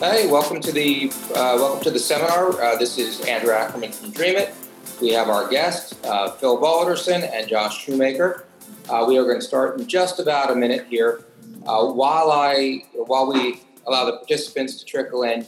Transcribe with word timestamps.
Hey, 0.00 0.26
welcome 0.26 0.60
to 0.60 0.72
the 0.72 1.12
uh, 1.36 1.54
welcome 1.56 1.80
to 1.84 1.90
the 1.92 2.00
seminar. 2.00 2.60
Uh, 2.60 2.76
this 2.76 2.98
is 2.98 3.20
Andrew 3.20 3.52
Ackerman 3.52 3.92
from 3.92 4.12
Dreamit. 4.12 4.52
We 5.00 5.12
have 5.12 5.28
our 5.28 5.48
guests, 5.48 5.94
uh, 6.04 6.32
Phil 6.32 6.60
Balderston 6.60 7.22
and 7.32 7.48
Josh 7.48 7.84
Shoemaker. 7.84 8.44
Uh, 8.88 9.04
we 9.06 9.16
are 9.18 9.22
going 9.22 9.38
to 9.38 9.46
start 9.46 9.78
in 9.78 9.86
just 9.86 10.18
about 10.18 10.50
a 10.50 10.56
minute 10.56 10.88
here. 10.90 11.24
Uh, 11.64 11.86
while 11.86 12.32
I 12.32 12.84
while 12.94 13.32
we 13.32 13.60
allow 13.86 14.04
the 14.04 14.16
participants 14.16 14.76
to 14.80 14.84
trickle 14.84 15.22
in, 15.22 15.46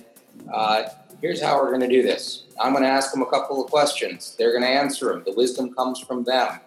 uh, 0.55 0.85
here's 1.21 1.43
how 1.43 1.61
we're 1.61 1.71
going 1.71 1.81
to 1.81 1.89
do 1.89 2.03
this. 2.03 2.45
I'm 2.61 2.73
going 2.73 2.85
to 2.85 2.89
ask 2.89 3.13
them 3.13 3.23
a 3.23 3.31
couple 3.31 3.63
of 3.63 3.69
questions. 3.69 4.37
They're 4.39 4.53
going 4.53 4.63
to 4.63 4.71
answer 4.71 5.07
them. 5.07 5.25
The 5.27 5.33
wisdom 5.33 5.75
comes 5.75 5.99
from 5.99 6.23
them. 6.23 6.61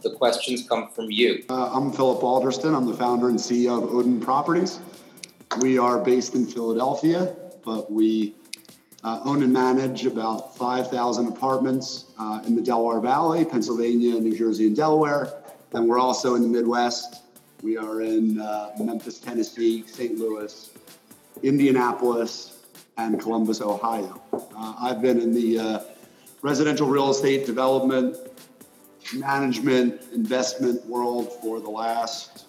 The 0.00 0.14
questions 0.14 0.66
come 0.66 0.88
from 0.88 1.10
you. 1.10 1.44
I'm 1.50 1.92
Philip 1.92 2.22
Balderston. 2.22 2.74
I'm 2.74 2.86
the 2.86 2.94
founder 2.94 3.28
and 3.28 3.38
CEO 3.38 3.82
of 3.82 3.94
Odin 3.94 4.18
Properties. 4.18 4.80
We 5.56 5.78
are 5.78 5.98
based 5.98 6.34
in 6.34 6.46
Philadelphia, 6.46 7.34
but 7.64 7.90
we 7.90 8.36
uh, 9.02 9.20
own 9.24 9.42
and 9.42 9.52
manage 9.52 10.06
about 10.06 10.56
5,000 10.56 11.26
apartments 11.26 12.12
uh, 12.18 12.42
in 12.46 12.54
the 12.54 12.62
Delaware 12.62 13.00
Valley, 13.00 13.44
Pennsylvania, 13.44 14.20
New 14.20 14.36
Jersey, 14.36 14.66
and 14.66 14.76
Delaware. 14.76 15.32
And 15.72 15.88
we're 15.88 15.98
also 15.98 16.34
in 16.34 16.42
the 16.42 16.48
Midwest. 16.48 17.22
We 17.62 17.76
are 17.76 18.02
in 18.02 18.40
uh, 18.40 18.70
Memphis, 18.78 19.18
Tennessee, 19.18 19.84
St. 19.86 20.16
Louis, 20.18 20.70
Indianapolis, 21.42 22.58
and 22.96 23.18
Columbus, 23.20 23.60
Ohio. 23.60 24.20
Uh, 24.32 24.74
I've 24.78 25.00
been 25.00 25.20
in 25.20 25.32
the 25.32 25.58
uh, 25.58 25.80
residential 26.42 26.86
real 26.86 27.10
estate 27.10 27.46
development, 27.46 28.16
management, 29.14 30.02
investment 30.12 30.84
world 30.86 31.32
for 31.40 31.58
the 31.58 31.70
last 31.70 32.46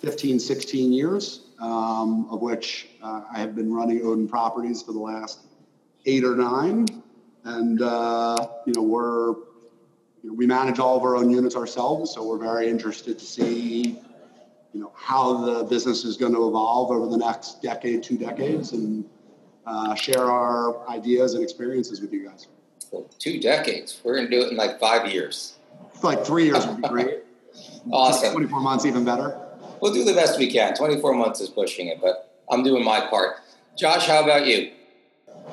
15, 0.00 0.38
16 0.38 0.92
years 0.92 1.45
um, 1.60 2.28
of 2.30 2.40
which 2.42 2.88
uh, 3.02 3.22
I 3.32 3.38
have 3.38 3.54
been 3.54 3.72
running 3.72 4.02
Odin 4.04 4.28
Properties 4.28 4.82
for 4.82 4.92
the 4.92 4.98
last 4.98 5.40
eight 6.04 6.24
or 6.24 6.36
nine. 6.36 6.86
And, 7.44 7.80
uh, 7.80 8.48
you 8.66 8.72
know, 8.74 8.82
we're, 8.82 9.28
you 10.22 10.30
know, 10.30 10.32
we 10.34 10.46
manage 10.46 10.78
all 10.78 10.96
of 10.96 11.02
our 11.02 11.16
own 11.16 11.30
units 11.30 11.56
ourselves, 11.56 12.12
so 12.12 12.26
we're 12.26 12.38
very 12.38 12.68
interested 12.68 13.18
to 13.18 13.24
see, 13.24 13.98
you 14.72 14.80
know, 14.80 14.92
how 14.96 15.44
the 15.44 15.64
business 15.64 16.04
is 16.04 16.16
going 16.16 16.34
to 16.34 16.48
evolve 16.48 16.90
over 16.90 17.06
the 17.06 17.16
next 17.16 17.62
decade, 17.62 18.02
two 18.02 18.18
decades, 18.18 18.72
and 18.72 19.04
uh, 19.64 19.94
share 19.94 20.24
our 20.24 20.88
ideas 20.88 21.34
and 21.34 21.42
experiences 21.42 22.00
with 22.00 22.12
you 22.12 22.28
guys. 22.28 22.48
Well, 22.90 23.08
two 23.18 23.40
decades. 23.40 24.00
We're 24.04 24.16
going 24.16 24.30
to 24.30 24.40
do 24.40 24.44
it 24.44 24.50
in 24.50 24.56
like 24.56 24.80
five 24.80 25.10
years. 25.10 25.56
Like 26.02 26.24
three 26.24 26.44
years 26.46 26.66
would 26.66 26.82
be 26.82 26.88
great. 26.88 27.18
awesome. 27.90 28.32
24 28.32 28.60
months, 28.60 28.84
even 28.84 29.04
better 29.04 29.45
we'll 29.80 29.92
do 29.92 30.04
the 30.04 30.14
best 30.14 30.38
we 30.38 30.50
can. 30.50 30.74
24 30.74 31.14
months 31.14 31.40
is 31.40 31.48
pushing 31.48 31.88
it, 31.88 32.00
but 32.00 32.32
I'm 32.50 32.62
doing 32.62 32.84
my 32.84 33.00
part. 33.00 33.36
Josh, 33.76 34.06
how 34.06 34.22
about 34.22 34.46
you? 34.46 34.72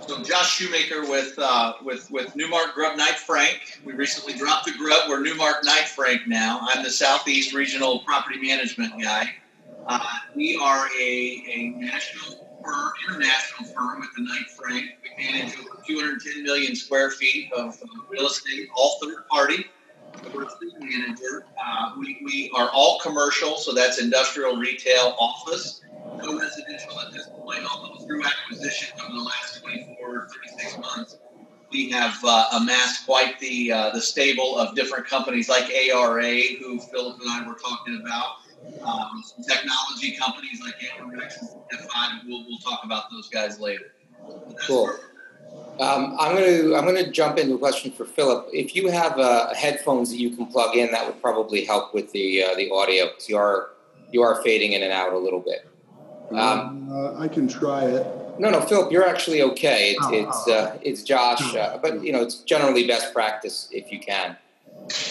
So 0.07 0.21
Josh 0.23 0.57
Shoemaker 0.57 1.01
with 1.09 1.37
uh, 1.37 1.73
with 1.83 2.09
with 2.09 2.35
Newmark 2.35 2.73
Grubb 2.73 2.97
Knight 2.97 3.15
Frank. 3.15 3.79
We 3.85 3.93
recently 3.93 4.33
dropped 4.33 4.65
the 4.65 4.73
Grubb. 4.77 5.07
We're 5.07 5.21
Newmark 5.21 5.63
Knight 5.63 5.87
Frank 5.87 6.27
now. 6.27 6.59
I'm 6.61 6.83
the 6.83 6.89
Southeast 6.89 7.53
Regional 7.53 7.99
Property 7.99 8.39
Management 8.41 8.99
guy. 9.01 9.29
Uh, 9.85 9.99
we 10.35 10.57
are 10.61 10.87
a, 10.99 11.43
a 11.47 11.69
national 11.77 12.47
firm, 12.63 12.91
international 13.07 13.73
firm 13.73 13.99
with 13.99 14.09
the 14.15 14.23
Knight 14.23 14.49
Frank. 14.57 14.85
We 15.03 15.23
manage 15.23 15.53
over 15.59 15.81
210 15.85 16.43
million 16.43 16.75
square 16.75 17.11
feet 17.11 17.51
of 17.53 17.75
uh, 17.75 17.87
real 18.09 18.27
estate, 18.27 18.69
all 18.75 18.97
third 19.01 19.27
party 19.29 19.65
manager. 20.79 21.45
Uh, 21.63 21.93
we, 21.97 22.21
we 22.23 22.51
are 22.55 22.69
all 22.71 22.99
commercial, 22.99 23.57
so 23.57 23.73
that's 23.73 24.01
industrial, 24.01 24.55
retail, 24.55 25.15
office. 25.19 25.81
No 26.17 26.39
residential 26.39 26.99
at 26.99 27.11
this 27.11 27.27
point, 27.37 27.63
although 27.71 28.05
through 28.05 28.23
acquisition 28.23 28.97
over 29.03 29.13
the 29.13 29.21
last 29.21 29.61
24, 29.61 30.27
36 30.59 30.77
months, 30.79 31.17
we 31.71 31.89
have 31.89 32.15
uh, 32.23 32.45
amassed 32.53 33.05
quite 33.05 33.39
the 33.39 33.71
uh, 33.71 33.89
the 33.91 34.01
stable 34.01 34.57
of 34.59 34.75
different 34.75 35.07
companies 35.07 35.49
like 35.49 35.71
ARA, 35.71 36.41
who 36.59 36.79
Philip 36.79 37.19
and 37.19 37.29
I 37.29 37.47
were 37.47 37.55
talking 37.55 37.99
about. 38.01 38.35
Um, 38.85 39.23
technology 39.45 40.15
companies 40.15 40.61
like 40.61 40.75
Amerex 40.97 41.39
and 41.41 41.79
F5. 41.79 42.27
We'll, 42.27 42.45
we'll 42.47 42.59
talk 42.59 42.85
about 42.85 43.09
those 43.11 43.27
guys 43.27 43.59
later. 43.59 43.93
Cool. 44.65 44.93
Um, 45.79 46.15
I'm 46.19 46.35
going 46.35 46.61
to 46.61 46.75
I'm 46.75 46.85
going 46.85 47.03
to 47.03 47.11
jump 47.11 47.39
into 47.39 47.55
a 47.55 47.57
question 47.57 47.91
for 47.91 48.05
Philip. 48.05 48.47
If 48.53 48.75
you 48.75 48.89
have 48.89 49.17
uh, 49.17 49.53
headphones 49.55 50.11
that 50.11 50.17
you 50.17 50.35
can 50.35 50.45
plug 50.45 50.75
in, 50.75 50.91
that 50.91 51.05
would 51.07 51.19
probably 51.19 51.65
help 51.65 51.93
with 51.95 52.11
the 52.11 52.43
uh, 52.43 52.55
the 52.55 52.69
audio 52.69 53.07
because 53.07 53.27
you 53.27 53.37
are 53.37 53.71
you 54.11 54.21
are 54.21 54.41
fading 54.43 54.73
in 54.73 54.83
and 54.83 54.93
out 54.93 55.13
a 55.13 55.17
little 55.17 55.39
bit. 55.39 55.67
Um, 56.31 56.89
uh, 56.91 57.19
I 57.19 57.27
can 57.27 57.47
try 57.47 57.85
it. 57.85 58.07
No, 58.39 58.49
no, 58.49 58.61
Philip, 58.61 58.91
you're 58.91 59.07
actually 59.07 59.41
okay. 59.41 59.91
It's 59.91 60.05
oh, 60.05 60.13
it's 60.13 60.43
oh. 60.47 60.53
Uh, 60.53 60.77
it's 60.83 61.03
Josh, 61.03 61.55
uh, 61.55 61.79
but 61.81 62.03
you 62.03 62.11
know 62.11 62.21
it's 62.21 62.37
generally 62.37 62.87
best 62.87 63.11
practice 63.11 63.67
if 63.71 63.91
you 63.91 63.99
can. 63.99 64.37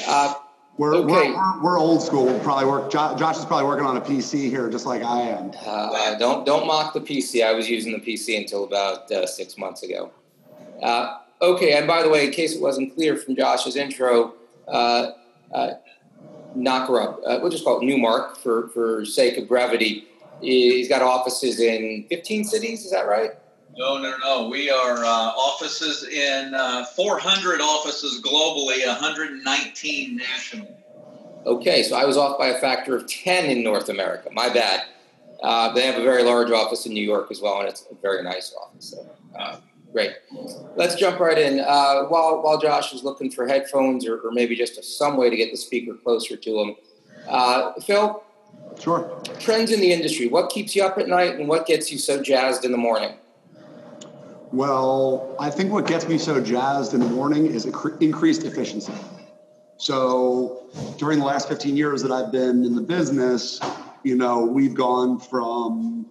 Uh, 0.06 0.34
we're, 0.78 0.94
okay. 0.94 1.32
we're, 1.32 1.62
we're, 1.62 1.78
old 1.78 2.02
school. 2.02 2.24
We'll 2.24 2.40
probably 2.40 2.66
work. 2.66 2.90
Josh 2.90 3.36
is 3.36 3.44
probably 3.44 3.66
working 3.66 3.84
on 3.84 3.96
a 3.96 4.00
PC 4.00 4.48
here, 4.48 4.70
just 4.70 4.86
like 4.86 5.02
I 5.02 5.22
am. 5.22 5.50
don't 6.18 6.46
don't 6.46 6.66
mock 6.68 6.94
the 6.94 7.00
PC. 7.00 7.44
I 7.44 7.52
was 7.52 7.68
using 7.68 7.92
the 7.92 7.98
PC 7.98 8.38
until 8.38 8.64
about 8.64 9.08
six 9.28 9.58
months 9.58 9.82
ago. 9.82 10.10
Uh, 10.82 11.18
okay, 11.40 11.72
and 11.72 11.86
by 11.86 12.02
the 12.02 12.08
way, 12.08 12.26
in 12.26 12.32
case 12.32 12.54
it 12.54 12.60
wasn't 12.60 12.94
clear 12.94 13.16
from 13.16 13.36
Josh's 13.36 13.76
intro, 13.76 14.34
uh, 14.68 15.12
uh, 15.54 15.70
Nakarub, 16.56 17.18
uh, 17.26 17.38
we'll 17.40 17.50
just 17.50 17.64
call 17.64 17.80
it 17.80 17.84
Newmark 17.84 18.36
for, 18.36 18.68
for 18.68 19.04
sake 19.04 19.38
of 19.38 19.48
brevity. 19.48 20.06
He's 20.40 20.88
got 20.88 21.02
offices 21.02 21.60
in 21.60 22.04
15 22.08 22.44
cities, 22.44 22.84
is 22.84 22.90
that 22.90 23.06
right? 23.06 23.30
No, 23.76 23.96
no, 23.98 24.16
no. 24.18 24.48
We 24.48 24.70
are 24.70 24.98
uh, 24.98 25.06
offices 25.06 26.04
in 26.04 26.52
uh, 26.54 26.84
400 26.84 27.60
offices 27.60 28.20
globally, 28.20 28.86
119 28.86 30.16
national. 30.16 30.78
Okay, 31.46 31.82
so 31.82 31.96
I 31.96 32.04
was 32.04 32.16
off 32.16 32.38
by 32.38 32.48
a 32.48 32.58
factor 32.58 32.96
of 32.96 33.06
10 33.06 33.46
in 33.46 33.62
North 33.62 33.88
America. 33.88 34.28
My 34.32 34.48
bad. 34.48 34.82
Uh, 35.42 35.72
they 35.72 35.84
have 35.86 35.98
a 35.98 36.04
very 36.04 36.22
large 36.22 36.52
office 36.52 36.86
in 36.86 36.92
New 36.92 37.02
York 37.02 37.28
as 37.30 37.40
well, 37.40 37.60
and 37.60 37.68
it's 37.68 37.84
a 37.90 37.94
very 38.00 38.22
nice 38.22 38.54
office. 38.60 38.90
So, 38.90 39.10
uh, 39.36 39.56
Great. 39.92 40.12
Let's 40.74 40.94
jump 40.94 41.20
right 41.20 41.36
in. 41.36 41.60
Uh, 41.60 42.04
while 42.04 42.42
while 42.42 42.58
Josh 42.58 42.94
is 42.94 43.04
looking 43.04 43.30
for 43.30 43.46
headphones 43.46 44.06
or, 44.06 44.18
or, 44.20 44.32
maybe 44.32 44.56
just 44.56 44.78
a, 44.78 44.82
some 44.82 45.18
way 45.18 45.28
to 45.28 45.36
get 45.36 45.50
the 45.50 45.56
speaker 45.56 45.92
closer 45.94 46.34
to 46.34 46.60
him, 46.60 46.76
uh, 47.28 47.72
Phil. 47.80 48.24
Sure. 48.80 49.22
Trends 49.38 49.70
in 49.70 49.80
the 49.80 49.92
industry. 49.92 50.28
What 50.28 50.50
keeps 50.50 50.74
you 50.74 50.82
up 50.82 50.96
at 50.96 51.08
night, 51.08 51.34
and 51.38 51.46
what 51.46 51.66
gets 51.66 51.92
you 51.92 51.98
so 51.98 52.22
jazzed 52.22 52.64
in 52.64 52.72
the 52.72 52.78
morning? 52.78 53.16
Well, 54.50 55.36
I 55.38 55.50
think 55.50 55.72
what 55.72 55.86
gets 55.86 56.08
me 56.08 56.16
so 56.16 56.40
jazzed 56.42 56.94
in 56.94 57.00
the 57.00 57.08
morning 57.08 57.46
is 57.46 57.66
increased 57.66 58.44
efficiency. 58.44 58.92
So 59.76 60.68
during 60.96 61.18
the 61.18 61.24
last 61.24 61.48
15 61.48 61.76
years 61.76 62.02
that 62.02 62.12
I've 62.12 62.30
been 62.32 62.64
in 62.64 62.74
the 62.74 62.82
business, 62.82 63.60
you 64.04 64.14
know, 64.14 64.44
we've 64.44 64.74
gone 64.74 65.18
from 65.18 66.06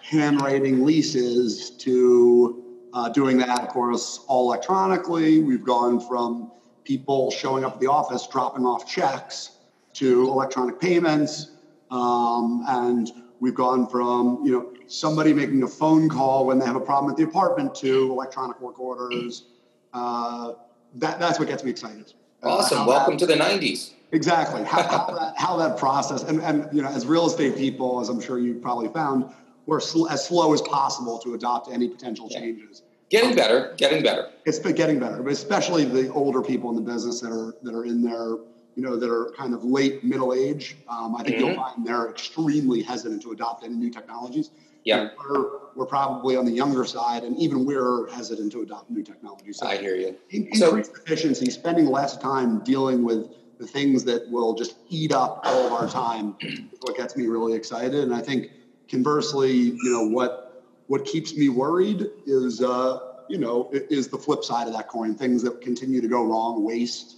handwriting 0.00 0.84
leases 0.84 1.70
to 1.78 2.65
uh, 2.96 3.10
doing 3.10 3.36
that, 3.36 3.60
of 3.60 3.68
course, 3.68 4.24
all 4.26 4.50
electronically. 4.50 5.40
We've 5.40 5.62
gone 5.62 6.00
from 6.00 6.50
people 6.84 7.30
showing 7.30 7.62
up 7.62 7.74
at 7.74 7.80
the 7.80 7.88
office, 7.88 8.26
dropping 8.26 8.64
off 8.64 8.90
checks, 8.90 9.50
to 9.92 10.28
electronic 10.28 10.80
payments, 10.80 11.50
um, 11.90 12.64
and 12.68 13.10
we've 13.40 13.54
gone 13.54 13.86
from 13.86 14.40
you 14.44 14.52
know 14.52 14.72
somebody 14.86 15.34
making 15.34 15.62
a 15.62 15.68
phone 15.68 16.08
call 16.08 16.46
when 16.46 16.58
they 16.58 16.64
have 16.64 16.76
a 16.76 16.80
problem 16.80 17.10
at 17.10 17.18
the 17.18 17.24
apartment 17.24 17.74
to 17.74 18.10
electronic 18.10 18.58
work 18.60 18.80
orders. 18.80 19.44
Uh, 19.92 20.52
that, 20.94 21.18
that's 21.18 21.38
what 21.38 21.48
gets 21.48 21.64
me 21.64 21.70
excited. 21.70 22.14
Uh, 22.42 22.56
awesome. 22.56 22.80
Uh, 22.80 22.86
Welcome 22.86 23.18
that, 23.18 23.20
to 23.20 23.26
the 23.26 23.34
90s. 23.34 23.92
Exactly. 24.12 24.64
How, 24.64 24.82
how, 24.82 25.06
that, 25.18 25.34
how 25.36 25.56
that 25.58 25.76
process, 25.76 26.22
and, 26.22 26.40
and 26.42 26.68
you 26.72 26.80
know, 26.80 26.88
as 26.88 27.06
real 27.06 27.26
estate 27.26 27.56
people, 27.56 28.00
as 28.00 28.08
I'm 28.08 28.20
sure 28.20 28.38
you 28.38 28.54
probably 28.54 28.88
found, 28.88 29.32
we're 29.66 29.80
sl- 29.80 30.08
as 30.08 30.26
slow 30.26 30.52
as 30.52 30.62
possible 30.62 31.18
to 31.18 31.34
adopt 31.34 31.70
any 31.70 31.88
potential 31.88 32.28
changes. 32.28 32.82
Getting 33.08 33.36
better, 33.36 33.74
getting 33.76 34.02
better. 34.02 34.30
It's 34.44 34.58
been 34.58 34.74
getting 34.74 34.98
better, 34.98 35.22
but 35.22 35.32
especially 35.32 35.84
the 35.84 36.12
older 36.12 36.42
people 36.42 36.70
in 36.70 36.76
the 36.76 36.82
business 36.82 37.20
that 37.20 37.30
are 37.30 37.54
that 37.62 37.74
are 37.74 37.84
in 37.84 38.02
their 38.02 38.36
you 38.74 38.82
know 38.82 38.96
that 38.96 39.10
are 39.10 39.30
kind 39.36 39.54
of 39.54 39.64
late 39.64 40.02
middle 40.02 40.34
age. 40.34 40.76
Um, 40.88 41.14
I 41.14 41.22
think 41.22 41.36
mm-hmm. 41.36 41.46
you'll 41.46 41.56
find 41.56 41.86
they're 41.86 42.10
extremely 42.10 42.82
hesitant 42.82 43.22
to 43.22 43.32
adopt 43.32 43.64
any 43.64 43.74
new 43.74 43.90
technologies. 43.90 44.50
Yeah, 44.84 45.10
we're, 45.18 45.50
we're 45.74 45.86
probably 45.86 46.36
on 46.36 46.44
the 46.44 46.52
younger 46.52 46.84
side, 46.84 47.24
and 47.24 47.36
even 47.38 47.64
we're 47.64 48.08
hesitant 48.10 48.52
to 48.52 48.62
adopt 48.62 48.88
new 48.88 49.02
technologies. 49.02 49.58
So 49.58 49.66
I 49.66 49.76
hear 49.78 49.96
you. 49.96 50.16
In, 50.30 50.46
increased 50.46 50.94
so, 50.94 51.02
efficiency, 51.02 51.50
spending 51.50 51.86
less 51.86 52.16
time 52.16 52.60
dealing 52.60 53.04
with 53.04 53.28
the 53.58 53.66
things 53.66 54.04
that 54.04 54.30
will 54.30 54.54
just 54.54 54.76
eat 54.88 55.12
up 55.12 55.40
all 55.44 55.66
of 55.66 55.72
our 55.72 55.88
time 55.88 56.36
is 56.40 56.60
what 56.82 56.96
gets 56.96 57.16
me 57.16 57.26
really 57.26 57.54
excited. 57.54 57.94
And 57.94 58.14
I 58.14 58.20
think 58.20 58.50
conversely, 58.88 59.52
you 59.52 59.92
know 59.92 60.06
what 60.06 60.45
what 60.86 61.04
keeps 61.04 61.36
me 61.36 61.48
worried 61.48 62.06
is, 62.26 62.62
uh, 62.62 62.98
you 63.28 63.38
know, 63.38 63.68
is 63.72 64.08
the 64.08 64.18
flip 64.18 64.44
side 64.44 64.66
of 64.66 64.72
that 64.74 64.88
coin. 64.88 65.14
Things 65.14 65.42
that 65.42 65.60
continue 65.60 66.00
to 66.00 66.08
go 66.08 66.24
wrong, 66.24 66.64
waste, 66.64 67.16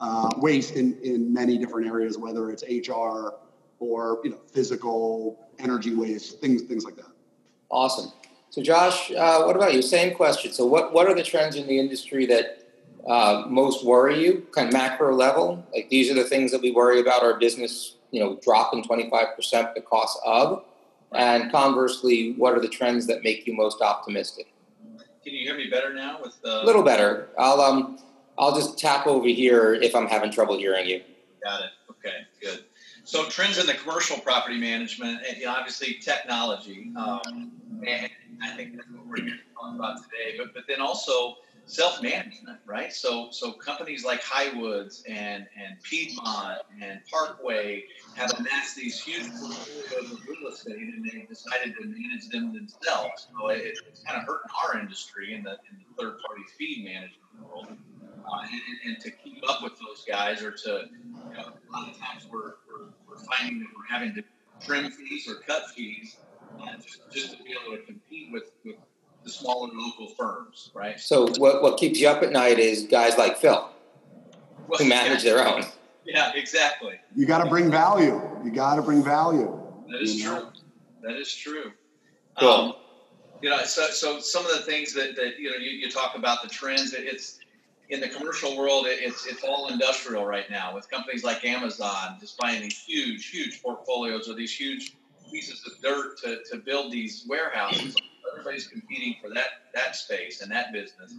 uh, 0.00 0.30
waste 0.38 0.74
in, 0.74 0.98
in 1.02 1.32
many 1.32 1.58
different 1.58 1.86
areas, 1.86 2.18
whether 2.18 2.50
it's 2.50 2.62
HR 2.62 3.34
or 3.80 4.20
you 4.24 4.30
know 4.30 4.38
physical 4.52 5.48
energy 5.58 5.94
waste, 5.94 6.40
things 6.40 6.62
things 6.62 6.84
like 6.84 6.96
that. 6.96 7.10
Awesome. 7.70 8.12
So, 8.50 8.62
Josh, 8.62 9.12
uh, 9.12 9.42
what 9.42 9.56
about 9.56 9.74
you? 9.74 9.82
Same 9.82 10.14
question. 10.14 10.52
So, 10.52 10.66
what, 10.66 10.92
what 10.92 11.06
are 11.06 11.14
the 11.14 11.22
trends 11.22 11.56
in 11.56 11.66
the 11.66 11.78
industry 11.78 12.26
that 12.26 12.64
uh, 13.06 13.44
most 13.46 13.84
worry 13.84 14.24
you, 14.24 14.46
kind 14.52 14.68
of 14.68 14.72
macro 14.72 15.14
level? 15.14 15.64
Like 15.72 15.88
these 15.90 16.10
are 16.10 16.14
the 16.14 16.24
things 16.24 16.50
that 16.52 16.62
we 16.62 16.70
worry 16.70 17.00
about 17.00 17.22
our 17.22 17.38
business, 17.38 17.96
you 18.10 18.20
know, 18.20 18.38
dropping 18.42 18.84
25% 18.84 19.74
the 19.74 19.80
cost 19.82 20.18
of. 20.24 20.64
And 21.12 21.50
conversely, 21.50 22.34
what 22.34 22.54
are 22.54 22.60
the 22.60 22.68
trends 22.68 23.06
that 23.06 23.22
make 23.22 23.46
you 23.46 23.54
most 23.54 23.80
optimistic? 23.80 24.52
Can 25.24 25.34
you 25.34 25.44
hear 25.44 25.56
me 25.56 25.68
better 25.70 25.92
now? 25.92 26.20
With 26.22 26.40
the... 26.42 26.62
a 26.62 26.64
little 26.64 26.82
better. 26.82 27.28
I'll 27.38 27.60
um, 27.60 27.98
I'll 28.38 28.54
just 28.54 28.78
tap 28.78 29.06
over 29.06 29.28
here 29.28 29.74
if 29.74 29.94
I'm 29.94 30.06
having 30.06 30.30
trouble 30.30 30.56
hearing 30.56 30.86
you. 30.86 31.02
Got 31.42 31.62
it. 31.62 31.70
Okay, 31.90 32.16
good. 32.40 32.64
So 33.04 33.24
trends 33.28 33.58
in 33.58 33.66
the 33.66 33.74
commercial 33.74 34.18
property 34.18 34.58
management, 34.58 35.22
and 35.26 35.38
you 35.38 35.46
know, 35.46 35.52
obviously 35.52 35.94
technology, 35.94 36.92
um, 36.96 37.52
and 37.86 38.10
I 38.42 38.50
think 38.50 38.76
that's 38.76 38.88
what 38.90 39.06
we're 39.06 39.16
going 39.16 39.30
to 39.30 39.54
talk 39.54 39.74
about 39.74 39.98
today. 40.02 40.36
But 40.36 40.54
but 40.54 40.64
then 40.68 40.80
also 40.80 41.36
self 41.68 42.02
management, 42.02 42.58
right? 42.66 42.92
So 42.92 43.28
so 43.30 43.52
companies 43.52 44.04
like 44.04 44.22
Highwoods 44.22 45.04
and 45.06 45.46
and 45.56 45.80
Piedmont 45.82 46.60
and 46.82 47.00
Parkway 47.10 47.84
have 48.16 48.32
amassed 48.38 48.76
these 48.76 49.00
huge 49.00 49.28
portfolios 49.28 50.12
of 50.12 50.26
real 50.26 50.50
estate, 50.50 50.76
and 50.76 51.04
they 51.04 51.26
decided 51.28 51.74
to 51.76 51.86
manage 51.86 52.28
them 52.30 52.52
themselves. 52.52 53.28
So 53.38 53.48
it, 53.48 53.78
it's 53.86 54.02
kind 54.02 54.18
of 54.18 54.26
hurting 54.26 54.50
our 54.64 54.80
industry 54.80 55.34
in 55.34 55.44
the 55.44 55.52
in 55.52 55.78
the 55.78 56.02
third 56.02 56.18
party 56.26 56.42
fee 56.58 56.82
management 56.84 57.48
world. 57.48 57.68
Uh, 58.30 58.42
and, 58.42 58.60
and, 58.92 59.00
to 59.00 59.10
keep 59.10 59.42
up 59.48 59.62
with 59.62 59.72
those 59.78 60.04
guys, 60.06 60.42
or 60.42 60.50
to 60.50 60.82
you 60.92 61.34
know, 61.34 61.44
a 61.44 61.72
lot 61.72 61.88
of 61.88 61.96
times 61.98 62.26
we're, 62.30 62.56
we're, 62.68 62.88
we're 63.08 63.16
finding 63.16 63.58
that 63.58 63.68
we're 63.74 63.86
having 63.88 64.14
to 64.14 64.22
trim 64.60 64.90
fees 64.90 65.26
or 65.26 65.36
cut 65.36 65.70
fees 65.70 66.18
uh, 66.60 66.76
just, 66.76 67.00
just 67.10 67.38
to 67.38 67.42
be 67.42 67.52
able 67.52 67.76
to 67.76 67.82
compete 67.84 68.28
with, 68.30 68.50
with 68.64 68.76
the 69.28 69.34
smaller 69.34 69.68
local 69.72 70.08
firms, 70.14 70.70
right? 70.74 70.98
So 70.98 71.28
what, 71.38 71.62
what 71.62 71.78
keeps 71.78 72.00
you 72.00 72.08
up 72.08 72.22
at 72.22 72.32
night 72.32 72.58
is 72.58 72.84
guys 72.84 73.16
like 73.18 73.36
Phil 73.36 73.70
well, 74.66 74.78
who 74.78 74.88
manage 74.88 75.22
yeah. 75.22 75.34
their 75.34 75.48
own. 75.48 75.64
Yeah, 76.04 76.32
exactly. 76.34 76.98
You 77.14 77.26
got 77.26 77.44
to 77.44 77.50
bring 77.50 77.70
value. 77.70 78.20
You 78.42 78.50
got 78.50 78.76
to 78.76 78.82
bring 78.82 79.04
value. 79.04 79.60
That 79.90 80.02
is 80.02 80.20
true. 80.20 80.32
Know? 80.32 80.52
That 81.02 81.16
is 81.16 81.34
true. 81.34 81.72
Cool. 82.38 82.48
Um, 82.48 82.72
you 83.42 83.50
know, 83.50 83.62
so 83.64 83.86
so 83.88 84.18
some 84.18 84.44
of 84.44 84.52
the 84.52 84.62
things 84.62 84.92
that, 84.94 85.14
that 85.16 85.38
you 85.38 85.50
know 85.50 85.56
you, 85.56 85.70
you 85.70 85.90
talk 85.90 86.16
about 86.16 86.42
the 86.42 86.48
trends. 86.48 86.92
It's 86.94 87.38
in 87.90 88.00
the 88.00 88.08
commercial 88.08 88.56
world, 88.56 88.86
it's 88.88 89.26
it's 89.26 89.44
all 89.44 89.68
industrial 89.68 90.26
right 90.26 90.50
now 90.50 90.74
with 90.74 90.90
companies 90.90 91.24
like 91.24 91.44
Amazon 91.44 92.16
just 92.20 92.36
buying 92.38 92.62
these 92.62 92.78
huge, 92.78 93.28
huge 93.28 93.62
portfolios 93.62 94.28
or 94.28 94.34
these 94.34 94.54
huge 94.54 94.96
pieces 95.30 95.62
of 95.66 95.80
dirt 95.80 96.18
to, 96.18 96.38
to 96.50 96.58
build 96.58 96.92
these 96.92 97.24
warehouses 97.28 97.96
everybody's 98.32 98.66
competing 98.66 99.16
for 99.20 99.32
that 99.34 99.46
that 99.74 99.96
space 99.96 100.42
and 100.42 100.50
that 100.50 100.72
business. 100.72 101.14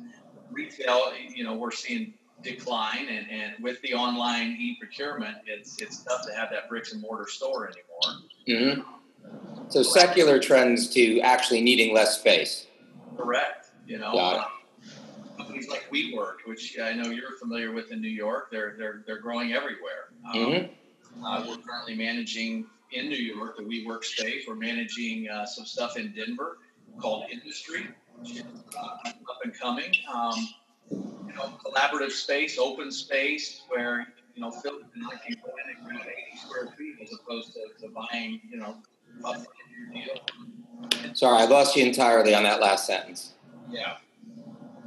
Retail, 0.51 1.13
you 1.35 1.43
know, 1.43 1.55
we're 1.55 1.71
seeing 1.71 2.13
decline, 2.41 3.07
and, 3.09 3.29
and 3.29 3.53
with 3.61 3.81
the 3.81 3.93
online 3.93 4.57
e-procurement, 4.59 5.37
it's 5.45 5.81
it's 5.81 6.03
tough 6.03 6.25
to 6.25 6.33
have 6.33 6.49
that 6.51 6.69
bricks 6.69 6.93
and 6.93 7.01
mortar 7.01 7.27
store 7.27 7.69
anymore. 7.69 8.27
Mm-hmm. 8.47 9.69
So 9.69 9.83
secular 9.83 10.39
trends 10.39 10.89
to 10.93 11.19
actually 11.19 11.61
needing 11.61 11.93
less 11.93 12.17
space. 12.17 12.65
Correct. 13.17 13.67
You 13.85 13.99
know, 13.99 14.13
uh, 14.13 14.45
companies 15.37 15.69
like 15.69 15.89
WeWork, 15.91 16.37
which 16.45 16.77
I 16.79 16.93
know 16.93 17.09
you're 17.09 17.37
familiar 17.39 17.71
with 17.71 17.91
in 17.91 18.01
New 18.01 18.07
York, 18.07 18.49
they're 18.51 18.75
they're 18.77 19.03
they're 19.05 19.19
growing 19.19 19.53
everywhere. 19.53 20.09
Um, 20.33 20.39
mm-hmm. 20.39 21.25
uh, 21.25 21.45
we're 21.47 21.57
currently 21.57 21.95
managing 21.95 22.65
in 22.91 23.09
New 23.09 23.15
York 23.15 23.57
the 23.57 23.63
WeWork 23.63 24.03
space. 24.03 24.45
We're 24.47 24.55
managing 24.55 25.29
uh, 25.29 25.45
some 25.45 25.65
stuff 25.65 25.97
in 25.97 26.13
Denver 26.13 26.57
called 26.99 27.25
Industry, 27.31 27.87
which 28.19 28.31
is 28.31 28.43
uh, 28.77 28.81
up 28.83 29.39
and 29.43 29.57
coming. 29.59 29.91
Um, 30.13 30.49
you 30.91 31.33
know, 31.35 31.53
collaborative 31.63 32.11
space, 32.11 32.57
open 32.57 32.91
space, 32.91 33.61
where 33.69 34.07
you 34.35 34.41
know, 34.41 34.51
Phil 34.51 34.79
and 34.95 35.05
I 35.05 35.17
can 35.17 35.35
go 35.43 35.49
in 35.49 35.75
and 35.75 35.85
grab 35.85 36.01
80 36.01 36.37
square 36.37 36.73
feet 36.77 36.95
as 37.03 37.11
opposed 37.13 37.53
to, 37.53 37.59
to 37.81 37.93
buying, 37.93 38.39
you 38.49 38.57
know, 38.57 38.77
a 39.25 39.37
deal. 39.93 41.13
Sorry, 41.13 41.41
I 41.41 41.45
lost 41.45 41.75
you 41.75 41.85
entirely 41.85 42.33
on 42.33 42.43
that 42.43 42.61
last 42.61 42.87
sentence. 42.87 43.33
Yeah. 43.69 43.97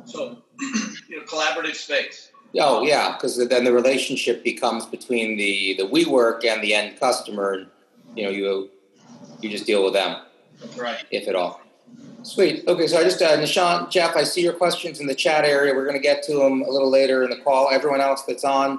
So, 0.07 0.43
you 0.61 1.19
know, 1.19 1.25
collaborative 1.25 1.75
space. 1.75 2.33
Oh 2.59 2.83
yeah, 2.83 3.15
because 3.15 3.37
then 3.49 3.65
the 3.65 3.73
relationship 3.73 4.45
becomes 4.45 4.85
between 4.85 5.39
the 5.39 5.75
the 5.79 5.85
WeWork 5.85 6.45
and 6.45 6.63
the 6.63 6.75
end 6.75 7.01
customer, 7.01 7.53
and 7.53 7.67
you 8.15 8.25
know 8.25 8.31
you 8.31 8.71
you 9.41 9.49
just 9.49 9.65
deal 9.65 9.83
with 9.83 9.95
them. 9.95 10.23
Right. 10.77 11.05
If 11.11 11.29
at 11.29 11.35
all. 11.35 11.62
Sweet. 12.23 12.65
Okay, 12.69 12.87
so 12.87 12.99
I 12.99 13.03
just, 13.03 13.21
uh, 13.21 13.37
Nishant, 13.37 13.91
Jeff, 13.91 14.15
I 14.17 14.23
see 14.23 14.43
your 14.43 14.53
questions 14.53 15.01
in 15.01 15.09
the 15.09 15.15
chat 15.15 15.45
area. 15.45 15.75
We're 15.75 15.85
going 15.85 15.97
to 15.97 16.03
get 16.03 16.23
to 16.25 16.35
them 16.35 16.63
a 16.63 16.71
little 16.71 16.91
later 16.91 17.25
in 17.25 17.31
the 17.31 17.39
call. 17.39 17.69
Everyone 17.71 18.01
else 18.01 18.23
that's 18.23 18.45
on, 18.45 18.79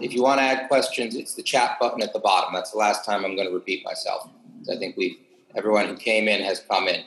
if 0.00 0.14
you 0.14 0.22
want 0.22 0.38
to 0.38 0.42
add 0.42 0.68
questions, 0.68 1.14
it's 1.14 1.34
the 1.34 1.42
chat 1.42 1.78
button 1.78 2.02
at 2.02 2.14
the 2.14 2.18
bottom. 2.18 2.54
That's 2.54 2.70
the 2.70 2.78
last 2.78 3.04
time 3.04 3.26
I'm 3.26 3.36
going 3.36 3.46
to 3.46 3.54
repeat 3.54 3.84
myself. 3.84 4.30
I 4.72 4.76
think 4.76 4.96
we've, 4.96 5.18
everyone 5.54 5.86
who 5.86 5.96
came 5.96 6.28
in 6.28 6.42
has 6.42 6.60
come 6.60 6.88
in. 6.88 7.04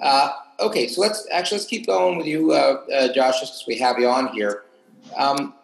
Uh, 0.00 0.30
okay, 0.60 0.86
so 0.86 1.00
let's 1.00 1.26
actually 1.32 1.58
let's 1.58 1.68
keep 1.68 1.86
going 1.86 2.16
with 2.16 2.26
you, 2.26 2.52
uh, 2.52 2.82
uh 2.94 3.12
Josh, 3.12 3.40
just 3.40 3.54
because 3.54 3.66
we 3.66 3.78
have 3.78 3.98
you 3.98 4.08
on 4.08 4.28
here. 4.28 4.64
Um, 5.16 5.54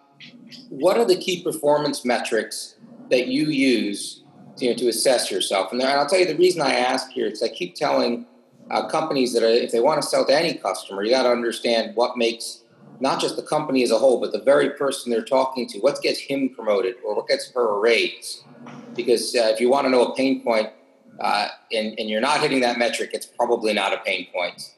what 0.68 0.98
are 0.98 1.04
the 1.04 1.16
key 1.16 1.44
performance 1.44 2.04
metrics 2.04 2.74
that 3.10 3.28
you 3.28 3.46
use 3.46 4.22
to, 4.56 4.64
you 4.64 4.70
know, 4.72 4.76
to 4.78 4.88
assess 4.88 5.30
yourself? 5.30 5.70
And, 5.70 5.80
and 5.80 5.90
I'll 5.90 6.08
tell 6.08 6.18
you 6.18 6.26
the 6.26 6.36
reason 6.36 6.60
I 6.60 6.74
ask 6.74 7.10
here 7.10 7.26
is 7.26 7.40
I 7.40 7.48
keep 7.48 7.76
telling 7.76 8.26
uh, 8.70 8.88
companies 8.88 9.32
that 9.34 9.42
are, 9.42 9.48
if 9.48 9.72
they 9.72 9.80
want 9.80 10.00
to 10.02 10.08
sell 10.08 10.24
to 10.26 10.34
any 10.34 10.54
customer, 10.54 11.02
you 11.02 11.10
got 11.10 11.24
to 11.24 11.30
understand 11.30 11.94
what 11.96 12.16
makes 12.16 12.60
not 13.00 13.20
just 13.20 13.36
the 13.36 13.42
company 13.42 13.82
as 13.82 13.90
a 13.90 13.98
whole, 13.98 14.20
but 14.20 14.32
the 14.32 14.40
very 14.40 14.70
person 14.70 15.10
they're 15.10 15.24
talking 15.24 15.66
to, 15.68 15.78
what 15.80 16.00
gets 16.02 16.18
him 16.18 16.48
promoted 16.48 16.94
or 17.04 17.16
what 17.16 17.26
gets 17.28 17.50
her 17.52 17.76
a 17.76 17.78
raise. 17.78 18.44
Because 18.94 19.34
uh, 19.34 19.50
if 19.52 19.60
you 19.60 19.68
want 19.68 19.86
to 19.86 19.90
know 19.90 20.04
a 20.04 20.14
pain 20.14 20.42
point 20.42 20.70
uh, 21.20 21.48
and, 21.72 21.98
and 21.98 22.08
you're 22.08 22.20
not 22.20 22.40
hitting 22.40 22.60
that 22.60 22.78
metric, 22.78 23.10
it's 23.12 23.26
probably 23.26 23.72
not 23.72 23.92
a 23.92 23.98
pain 23.98 24.28
point. 24.32 24.74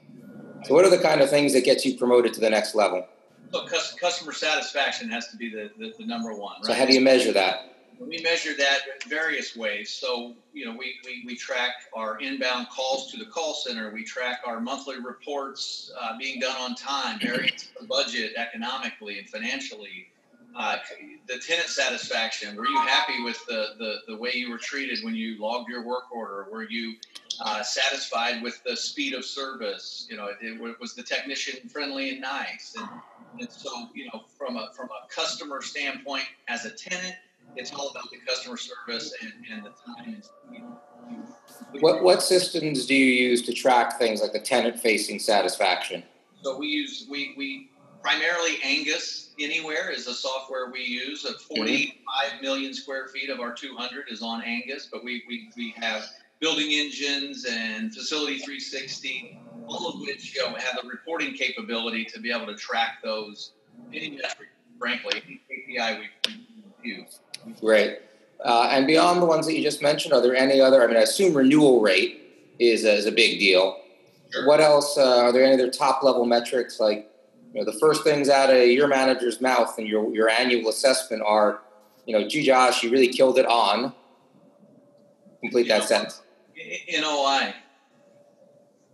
So, 0.65 0.75
what 0.75 0.85
are 0.85 0.91
the 0.91 0.99
kind 0.99 1.21
of 1.21 1.31
things 1.31 1.53
that 1.53 1.65
gets 1.65 1.85
you 1.85 1.97
promoted 1.97 2.33
to 2.35 2.41
the 2.41 2.50
next 2.50 2.75
level? 2.75 3.06
So, 3.53 3.67
customer 4.00 4.33
satisfaction 4.33 5.09
has 5.11 5.29
to 5.29 5.37
be 5.37 5.50
the, 5.50 5.71
the, 5.79 5.93
the 5.99 6.06
number 6.06 6.35
one. 6.35 6.56
Right? 6.56 6.65
So, 6.65 6.73
how 6.73 6.87
do 6.87 6.94
you 6.94 7.00
measure 7.00 7.33
that? 7.33 7.75
We 7.98 8.20
measure 8.22 8.54
that 8.56 8.78
in 9.02 9.10
various 9.10 9.56
ways. 9.56 9.90
So, 9.90 10.34
you 10.52 10.66
know, 10.66 10.72
we, 10.72 10.96
we, 11.04 11.22
we 11.26 11.37
track 11.37 11.72
our 11.94 12.19
inbound 12.20 12.69
calls 12.69 13.10
to 13.12 13.16
the 13.16 13.25
call 13.25 13.54
center. 13.54 13.90
We 13.92 14.04
track 14.04 14.40
our 14.47 14.61
monthly 14.61 15.00
reports 15.00 15.90
uh, 16.00 16.16
being 16.18 16.40
done 16.40 16.56
on 16.56 16.75
time, 16.75 17.18
variance 17.21 17.71
the 17.80 17.87
budget 17.87 18.35
economically 18.37 19.18
and 19.18 19.28
financially. 19.28 20.09
Uh, 20.54 20.78
the 21.26 21.38
tenant 21.38 21.68
satisfaction. 21.68 22.56
Were 22.56 22.66
you 22.66 22.80
happy 22.80 23.23
with 23.23 23.44
the, 23.47 23.75
the, 23.78 23.97
the 24.09 24.16
way 24.16 24.32
you 24.35 24.50
were 24.50 24.59
treated 24.59 25.04
when 25.04 25.14
you 25.14 25.38
logged 25.38 25.68
your 25.68 25.85
work 25.85 26.11
order? 26.11 26.47
Were 26.50 26.62
you 26.62 26.94
uh, 27.44 27.62
satisfied 27.62 28.42
with 28.42 28.62
the 28.64 28.75
speed 28.75 29.12
of 29.12 29.25
service? 29.25 30.06
You 30.09 30.16
know, 30.16 30.28
it, 30.28 30.38
it, 30.40 30.80
was 30.80 30.94
the 30.94 31.02
technician 31.02 31.68
friendly 31.68 32.09
and 32.09 32.23
nice? 32.23 32.75
And, 32.78 32.88
and 33.38 33.52
so, 33.52 33.71
you 33.94 34.06
know, 34.06 34.25
from 34.38 34.56
a 34.56 34.71
from 34.75 34.88
a 34.88 35.12
customer 35.12 35.61
standpoint, 35.61 36.25
as 36.49 36.64
a 36.64 36.71
tenant, 36.71 37.16
it's 37.56 37.72
all 37.72 37.90
about 37.90 38.10
the 38.10 38.18
customer 38.26 38.56
service 38.56 39.12
and, 39.22 39.32
and 39.50 39.64
the 39.64 39.72
time. 39.86 40.22
What, 41.80 42.02
what 42.02 42.22
systems 42.22 42.86
do 42.86 42.94
you 42.94 43.28
use 43.28 43.42
to 43.42 43.52
track 43.52 43.98
things 43.98 44.20
like 44.20 44.32
the 44.32 44.40
tenant 44.40 44.78
facing 44.78 45.18
satisfaction? 45.18 46.02
So 46.42 46.56
we 46.56 46.68
use, 46.68 47.06
we, 47.10 47.34
we 47.36 47.70
primarily 48.02 48.58
Angus 48.62 49.26
Anywhere 49.38 49.90
is 49.90 50.06
the 50.06 50.14
software 50.14 50.70
we 50.70 50.82
use. 50.82 51.26
Of 51.26 51.40
45 51.42 51.66
mm-hmm. 51.66 52.42
million 52.42 52.72
square 52.72 53.08
feet 53.08 53.28
of 53.28 53.38
our 53.38 53.52
200 53.52 54.06
is 54.10 54.22
on 54.22 54.42
Angus, 54.42 54.88
but 54.90 55.04
we, 55.04 55.25
we, 55.28 55.50
we 55.56 55.75
have 55.76 56.04
building 56.40 56.68
engines 56.70 57.44
and 57.44 57.94
facility 57.94 58.38
360, 58.38 59.38
all 59.66 59.90
of 59.90 60.00
which 60.00 60.34
you 60.34 60.42
know, 60.42 60.54
have 60.54 60.78
the 60.82 60.88
reporting 60.88 61.34
capability 61.34 62.04
to 62.06 62.20
be 62.20 62.32
able 62.32 62.46
to 62.46 62.54
track 62.54 63.02
those 63.04 63.52
any 63.92 64.10
metric, 64.10 64.48
frankly, 64.78 65.22
any 65.26 65.40
KPI 65.50 65.98
we, 65.98 66.34
we 66.82 66.88
use. 66.88 67.20
Great. 67.61 67.99
Uh, 68.45 68.69
and 68.71 68.87
beyond 68.87 69.23
the 69.23 69.26
ones 69.26 69.47
that 69.47 69.55
you 69.55 69.62
just 69.62 69.83
mentioned, 69.83 70.12
are 70.12 70.21
there 70.21 70.35
any 70.35 70.61
other? 70.61 70.83
I 70.83 70.87
mean, 70.87 70.97
I 70.97 71.00
assume 71.00 71.35
renewal 71.35 71.81
rate 71.81 72.21
is 72.59 72.85
a, 72.85 72.95
is 72.95 73.07
a 73.07 73.12
big 73.12 73.38
deal. 73.38 73.81
Sure. 74.31 74.47
What 74.47 74.61
else? 74.61 74.99
Uh, 74.99 75.23
are 75.23 75.33
there 75.33 75.45
any 75.45 75.55
other 75.55 75.71
top 75.71 76.03
level 76.03 76.25
metrics 76.25 76.79
like 76.81 77.11
you 77.53 77.65
know, 77.65 77.71
the 77.71 77.79
first 77.79 78.05
things 78.05 78.29
out 78.29 78.50
of 78.50 78.69
your 78.69 78.88
manager's 78.88 79.41
mouth 79.41 79.79
and 79.79 79.87
your 79.87 80.15
your 80.15 80.29
annual 80.29 80.69
assessment 80.69 81.23
are, 81.25 81.62
you 82.05 82.12
know, 82.17 82.29
gee, 82.29 82.45
Josh, 82.45 82.83
you 82.83 82.91
really 82.91 83.09
killed 83.09 83.38
it 83.38 83.47
on. 83.47 83.95
Complete 85.41 85.69
that 85.69 85.85
sentence. 85.85 86.23
NOI. 86.93 87.55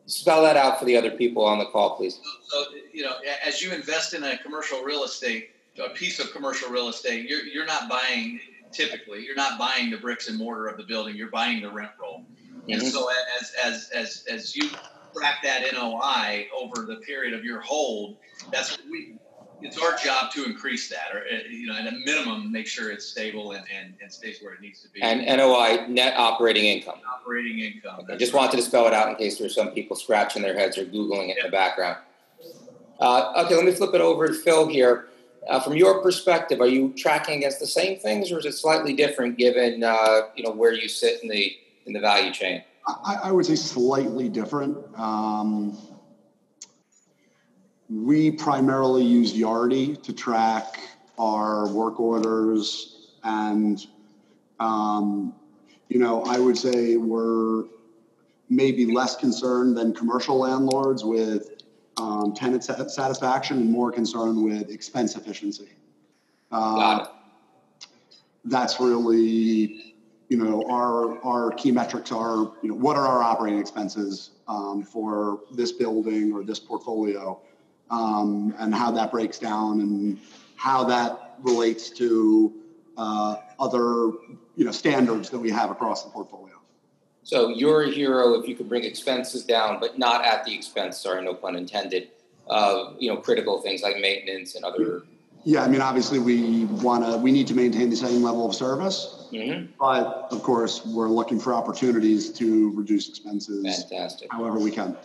Spell 0.07 0.43
that 0.43 0.57
out 0.57 0.79
for 0.79 0.85
the 0.85 0.97
other 0.97 1.11
people 1.11 1.45
on 1.45 1.59
the 1.59 1.65
call, 1.67 1.97
please. 1.97 2.21
So, 2.49 2.65
you 2.93 3.03
know, 3.03 3.15
as 3.47 3.63
you 3.63 3.73
invest 3.73 4.15
in 4.15 4.25
a 4.25 4.37
commercial 4.39 4.83
real 4.83 5.05
estate, 5.05 5.51
a 5.79 5.91
piece 5.91 6.19
of 6.21 6.33
commercial 6.33 6.71
real 6.71 6.89
estate, 6.89 7.29
you're, 7.29 7.45
you're 7.45 7.67
not 7.67 7.89
buying 7.89 8.41
typically 8.73 9.23
you're 9.23 9.37
not 9.37 9.59
buying 9.59 9.91
the 9.91 9.99
bricks 9.99 10.31
and 10.31 10.39
mortar 10.39 10.67
of 10.67 10.79
the 10.79 10.83
building 10.85 11.15
you're 11.15 11.29
buying 11.29 11.61
the 11.61 11.71
rent 11.71 11.91
roll 12.01 12.25
mm-hmm. 12.57 12.73
and 12.73 12.83
so 12.83 13.07
as 13.39 13.53
as 13.63 13.91
as 13.95 14.25
as 14.31 14.57
you 14.57 14.71
track 15.15 15.43
that 15.43 15.63
NOI 15.73 16.47
over 16.57 16.83
the 16.83 16.97
period 16.97 17.35
of 17.35 17.45
your 17.45 17.61
hold, 17.61 18.17
that's 18.51 18.77
what 18.77 18.87
we. 18.91 19.15
It's 19.65 19.79
our 19.81 19.97
job 19.97 20.33
to 20.33 20.45
increase 20.45 20.89
that, 20.89 21.15
or 21.15 21.21
uh, 21.21 21.49
you 21.49 21.69
know, 21.69 21.77
at 21.77 21.87
a 21.87 21.93
minimum, 22.05 22.51
make 22.51 22.67
sure 22.67 22.91
it's 22.91 23.07
stable 23.07 23.53
and, 23.53 23.65
and, 23.73 23.95
and 24.03 24.13
stays 24.13 24.43
where 24.43 24.55
it 24.55 24.61
needs 24.61 24.81
to 24.83 24.89
be. 24.89 25.01
And 25.01 25.25
NOI, 25.25 25.87
net 25.87 26.15
operating 26.17 26.65
income. 26.65 26.99
operating 27.09 27.61
income. 27.61 28.01
I 28.11 28.17
just 28.17 28.33
right. 28.33 28.41
wanted 28.41 28.57
to 28.57 28.63
spell 28.65 28.89
it 28.89 28.93
out 28.93 29.09
in 29.09 29.15
case 29.15 29.39
there's 29.39 29.55
some 29.55 29.71
people 29.71 29.95
scratching 29.95 30.43
their 30.43 30.59
heads 30.59 30.79
or 30.79 30.85
Googling 30.85 31.29
it 31.29 31.39
in 31.39 31.45
the 31.45 31.53
background. 31.53 31.99
Uh, 32.99 33.45
okay, 33.45 33.55
let 33.55 33.65
me 33.65 33.71
flip 33.71 33.95
it 33.95 34.01
over 34.01 34.27
to 34.27 34.35
Phil 34.35 34.67
here. 34.67 35.07
Uh, 35.49 35.61
from 35.61 35.75
your 35.75 36.01
perspective, 36.03 36.61
are 36.61 36.69
you 36.69 36.95
tracking 36.97 37.39
against 37.39 37.59
the 37.59 37.67
same 37.67 37.99
things, 37.99 38.31
or 38.31 38.39
is 38.39 38.45
it 38.45 38.53
slightly 38.53 38.95
different 38.95 39.37
given 39.37 39.83
uh, 39.83 40.23
you 40.37 40.45
know 40.45 40.53
where 40.53 40.73
you 40.73 40.89
sit 40.89 41.23
in 41.23 41.29
the 41.29 41.57
in 41.87 41.93
the 41.93 42.01
value 42.01 42.33
chain? 42.33 42.63
I, 42.87 43.19
I 43.25 43.33
would 43.33 43.47
say 43.47 43.57
slightly 43.57 44.29
different. 44.29 44.77
Um, 44.99 45.77
we 47.89 48.31
primarily 48.31 49.05
use 49.05 49.35
Yardi 49.35 50.03
to 50.03 50.13
track 50.13 50.81
our 51.19 51.69
work 51.69 52.01
orders 52.01 53.11
and, 53.23 53.87
um, 54.59 55.35
you 55.89 55.99
know, 55.99 56.23
I 56.25 56.39
would 56.39 56.57
say 56.57 56.97
we're 56.97 57.65
maybe 58.49 58.87
less 58.93 59.17
concerned 59.17 59.77
than 59.77 59.95
commercial 59.95 60.39
landlords 60.39 61.05
with 61.05 61.52
um, 62.03 62.33
tenant 62.35 62.65
satisfaction 62.65 63.59
and 63.59 63.71
more 63.71 63.93
concerned 63.93 64.43
with 64.43 64.71
expense 64.71 65.17
efficiency. 65.17 65.69
Uh, 66.51 66.77
Got 66.77 67.03
it. 67.03 67.87
that's 68.45 68.81
really, 68.81 69.95
you 70.29 70.37
know, 70.37 70.65
our, 70.69 71.19
our 71.25 71.53
key 71.53 71.71
metrics 71.71 72.11
are, 72.11 72.53
you 72.63 72.69
know, 72.71 72.75
what 72.75 72.97
are 72.97 73.07
our 73.07 73.23
operating 73.23 73.61
expenses 73.61 74.31
um, 74.49 74.83
for 74.83 75.41
this 75.53 75.73
building 75.73 76.33
or 76.33 76.43
this 76.43 76.59
portfolio? 76.59 77.41
Um, 77.91 78.55
and 78.59 78.75
how 78.75 78.91
that 78.93 79.11
breaks 79.11 79.39
down 79.39 79.81
and 79.81 80.19
how 80.57 80.85
that 80.85 81.35
relates 81.43 81.91
to 81.91 82.53
uh, 82.97 83.37
other, 83.61 84.13
you 84.57 84.65
know, 84.65 84.73
standards 84.73 85.29
that 85.31 85.39
we 85.39 85.51
have 85.51 85.71
across 85.71 86.03
the 86.05 86.11
portfolio. 86.11 86.52
So 87.25 87.49
you're 87.49 87.83
a 87.85 87.91
hero 87.91 88.35
if 88.35 88.49
you 88.49 88.55
can 88.57 88.67
bring 88.69 88.85
expenses 88.85 89.45
down, 89.45 89.79
but 89.81 89.99
not 89.99 90.25
at 90.25 90.45
the 90.45 90.55
expense. 90.55 90.99
Sorry, 90.99 91.23
no 91.25 91.35
pun 91.35 91.57
intended. 91.57 92.09
Of 92.49 92.97
you 92.99 93.09
know 93.09 93.19
critical 93.19 93.63
things 93.63 93.83
like 93.83 93.99
maintenance 94.01 94.57
and 94.57 94.65
other. 94.65 95.03
Yeah, 95.45 95.63
I 95.63 95.69
mean, 95.69 95.81
obviously, 95.81 96.19
we 96.19 96.65
want 96.67 97.05
to, 97.05 97.17
we 97.17 97.31
need 97.31 97.47
to 97.49 97.55
maintain 97.55 97.89
the 97.89 97.97
same 97.97 98.23
level 98.23 98.47
of 98.47 98.55
service, 98.55 99.27
Mhm. 99.33 99.69
but 99.79 100.27
of 100.31 100.43
course, 100.43 100.85
we're 100.85 101.09
looking 101.09 101.39
for 101.41 101.55
opportunities 101.55 102.31
to 102.33 102.71
reduce 102.73 103.09
expenses 103.09 103.65
Fantastic. 103.65 104.29
however 104.33 104.59
we 104.59 104.71
can. 104.73 104.97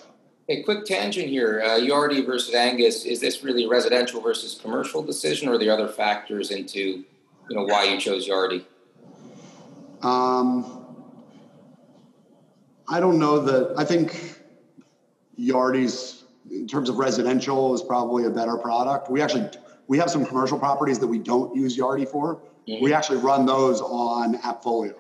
A 0.50 0.64
quick 0.64 0.86
tangent 0.86 1.28
here. 1.28 1.62
Uh, 1.64 1.78
Yardi 1.80 2.26
versus 2.26 2.54
Angus. 2.56 3.06
Is 3.06 3.20
this 3.20 3.44
really 3.44 3.66
a 3.66 3.68
residential 3.70 4.20
versus 4.20 4.60
commercial 4.60 5.04
decision, 5.04 5.48
or 5.48 5.54
are 5.54 5.58
there 5.60 5.72
other 5.72 5.88
factors 5.88 6.50
into 6.52 6.80
you 7.50 7.56
know 7.56 7.64
why 7.66 7.84
you 7.86 8.00
chose 8.00 8.28
Yardi? 8.28 8.64
Um, 10.02 10.77
I 12.90 13.00
don't 13.00 13.20
know 13.20 13.40
that, 13.40 13.74
I 13.78 13.84
think 13.84 14.40
Yardies, 15.40 16.24
in 16.50 16.68
terms 16.68 16.90
of 16.90 16.98
residential, 16.98 17.74
is 17.74 17.82
probably 17.82 18.26
a 18.26 18.30
better 18.30 18.58
product. 18.58 19.10
We 19.10 19.22
actually, 19.22 19.50
we 19.88 19.98
have 19.98 20.10
some 20.10 20.26
commercial 20.26 20.58
properties 20.58 21.00
that 21.00 21.08
we 21.08 21.20
don't 21.20 21.56
use 21.56 21.78
Yardi 21.78 22.08
for. 22.08 22.42
We 22.68 22.94
actually 22.94 23.20
run 23.20 23.46
those 23.46 23.80
on 23.82 24.38
Appfolio. 24.40 24.96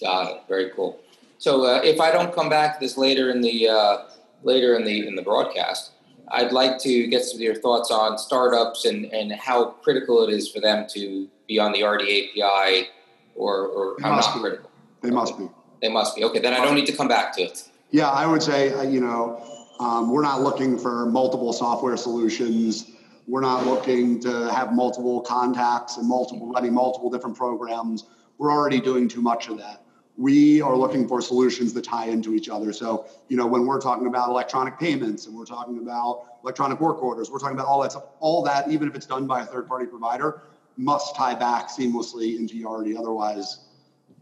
Got 0.00 0.32
it. 0.32 0.42
Very 0.48 0.70
cool. 0.70 1.00
So 1.38 1.64
uh, 1.64 1.80
if 1.82 2.00
I 2.00 2.10
don't 2.10 2.34
come 2.34 2.48
back 2.48 2.78
to 2.78 2.84
this 2.84 2.96
later 2.96 3.30
in 3.30 3.40
the 3.40 3.68
uh, 3.68 3.98
later 4.42 4.74
in 4.74 4.84
the 4.84 5.06
in 5.06 5.14
the 5.14 5.22
broadcast, 5.22 5.92
I'd 6.28 6.52
like 6.52 6.78
to 6.80 7.06
get 7.06 7.24
some 7.24 7.36
of 7.36 7.42
your 7.42 7.54
thoughts 7.54 7.90
on 7.90 8.18
startups 8.18 8.84
and, 8.84 9.06
and 9.06 9.32
how 9.32 9.66
critical 9.66 10.26
it 10.26 10.32
is 10.32 10.50
for 10.50 10.60
them 10.60 10.86
to 10.90 11.28
be 11.46 11.58
on 11.58 11.72
the 11.72 11.82
Yardi 11.82 12.30
API, 12.30 12.88
or 13.36 13.66
or 13.68 13.96
how 14.02 14.16
must 14.16 14.30
not 14.30 14.34
be. 14.34 14.40
critical. 14.40 14.70
They 15.02 15.10
must 15.10 15.38
be. 15.38 15.48
They 15.80 15.88
must 15.88 16.16
be 16.16 16.24
okay. 16.24 16.38
Then 16.38 16.52
I 16.52 16.64
don't 16.64 16.74
need 16.74 16.86
to 16.86 16.92
come 16.92 17.08
back 17.08 17.34
to 17.36 17.42
it. 17.42 17.68
Yeah, 17.90 18.08
I 18.08 18.26
would 18.26 18.42
say, 18.42 18.72
uh, 18.72 18.82
you 18.82 19.00
know, 19.00 19.42
um, 19.80 20.12
we're 20.12 20.22
not 20.22 20.42
looking 20.42 20.78
for 20.78 21.06
multiple 21.06 21.52
software 21.52 21.96
solutions. 21.96 22.90
We're 23.26 23.40
not 23.40 23.66
looking 23.66 24.20
to 24.20 24.52
have 24.52 24.72
multiple 24.72 25.22
contacts 25.22 25.96
and 25.96 26.08
multiple, 26.08 26.52
running 26.52 26.74
multiple 26.74 27.10
different 27.10 27.36
programs. 27.36 28.04
We're 28.38 28.52
already 28.52 28.80
doing 28.80 29.08
too 29.08 29.22
much 29.22 29.48
of 29.48 29.58
that. 29.58 29.82
We 30.16 30.60
are 30.60 30.76
looking 30.76 31.08
for 31.08 31.22
solutions 31.22 31.72
that 31.72 31.84
tie 31.84 32.06
into 32.06 32.34
each 32.34 32.48
other. 32.50 32.72
So, 32.72 33.06
you 33.28 33.36
know, 33.36 33.46
when 33.46 33.64
we're 33.64 33.80
talking 33.80 34.06
about 34.06 34.28
electronic 34.28 34.78
payments 34.78 35.26
and 35.26 35.34
we're 35.34 35.46
talking 35.46 35.78
about 35.78 36.24
electronic 36.42 36.78
work 36.80 37.02
orders, 37.02 37.30
we're 37.30 37.38
talking 37.38 37.56
about 37.56 37.66
all 37.66 37.80
that 37.82 37.92
stuff, 37.92 38.04
all 38.18 38.42
that, 38.42 38.68
even 38.70 38.86
if 38.86 38.94
it's 38.94 39.06
done 39.06 39.26
by 39.26 39.40
a 39.42 39.46
third 39.46 39.66
party 39.66 39.86
provider, 39.86 40.42
must 40.76 41.16
tie 41.16 41.34
back 41.34 41.68
seamlessly 41.68 42.38
into 42.38 42.54
Yardi. 42.54 42.98
Otherwise, 42.98 43.69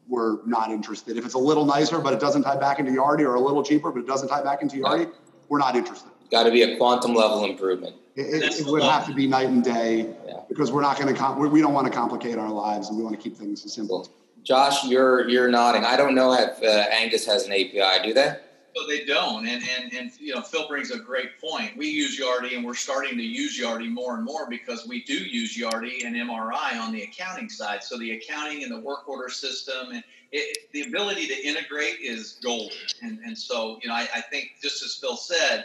we're 0.08 0.44
not 0.46 0.70
interested. 0.70 1.16
If 1.16 1.24
it's 1.24 1.34
a 1.34 1.38
little 1.38 1.64
nicer, 1.64 1.98
but 1.98 2.12
it 2.12 2.20
doesn't 2.20 2.42
tie 2.42 2.56
back 2.56 2.78
into 2.78 2.92
Yardi, 2.92 3.20
or 3.20 3.34
a 3.34 3.40
little 3.40 3.62
cheaper, 3.62 3.90
but 3.92 4.00
it 4.00 4.06
doesn't 4.06 4.28
tie 4.28 4.42
back 4.42 4.62
into 4.62 4.76
Yardi, 4.76 5.10
we're 5.48 5.58
not 5.58 5.76
interested. 5.76 6.10
Got 6.30 6.44
to 6.44 6.50
be 6.50 6.62
a 6.62 6.76
quantum 6.76 7.14
level 7.14 7.44
improvement. 7.44 7.96
It, 8.16 8.42
it- 8.42 8.60
it 8.60 8.66
would 8.66 8.82
have 8.82 9.06
to 9.06 9.14
be 9.14 9.26
night 9.26 9.48
and 9.48 9.62
day 9.62 10.14
Yeah. 10.26 10.40
because 10.48 10.72
we're 10.72 10.82
not 10.82 10.98
going 10.98 11.12
to, 11.12 11.18
com- 11.18 11.38
we, 11.38 11.48
we 11.48 11.60
don't 11.60 11.72
want 11.74 11.86
to 11.86 11.92
complicate 11.92 12.36
our 12.38 12.50
lives 12.50 12.88
and 12.88 12.98
we 12.98 13.04
want 13.04 13.14
to 13.16 13.22
keep 13.22 13.36
things 13.36 13.64
as 13.64 13.72
simple. 13.72 14.08
Josh, 14.44 14.84
you're 14.84 15.28
you're 15.28 15.48
nodding. 15.48 15.84
I 15.84 15.96
don't 15.96 16.14
know 16.14 16.32
if 16.32 16.62
uh, 16.62 16.66
Angus 16.66 17.26
has 17.26 17.44
an 17.46 17.52
API. 17.52 18.02
Do 18.06 18.14
they? 18.14 18.36
So 18.78 18.86
they 18.86 19.04
don't, 19.04 19.46
and 19.48 19.62
and 19.76 19.92
and 19.92 20.12
you 20.20 20.34
know, 20.34 20.40
Phil 20.40 20.68
brings 20.68 20.92
a 20.92 20.98
great 20.98 21.40
point. 21.40 21.76
We 21.76 21.88
use 21.88 22.20
Yardi, 22.20 22.54
and 22.54 22.64
we're 22.64 22.74
starting 22.74 23.16
to 23.16 23.24
use 23.24 23.58
Yardi 23.58 23.90
more 23.90 24.14
and 24.14 24.24
more 24.24 24.48
because 24.48 24.86
we 24.86 25.02
do 25.02 25.14
use 25.14 25.56
Yardi 25.56 26.04
and 26.04 26.14
MRI 26.14 26.78
on 26.80 26.92
the 26.92 27.02
accounting 27.02 27.48
side. 27.48 27.82
So 27.82 27.98
the 27.98 28.12
accounting 28.12 28.62
and 28.62 28.70
the 28.70 28.78
work 28.78 29.08
order 29.08 29.30
system, 29.30 29.90
and 29.90 30.04
it, 30.30 30.70
the 30.72 30.82
ability 30.82 31.26
to 31.26 31.44
integrate 31.44 31.98
is 32.00 32.38
golden. 32.40 32.76
And 33.02 33.18
and 33.24 33.36
so 33.36 33.80
you 33.82 33.88
know, 33.88 33.96
I, 33.96 34.06
I 34.14 34.20
think 34.20 34.50
just 34.62 34.84
as 34.84 34.94
Phil 34.94 35.16
said, 35.16 35.64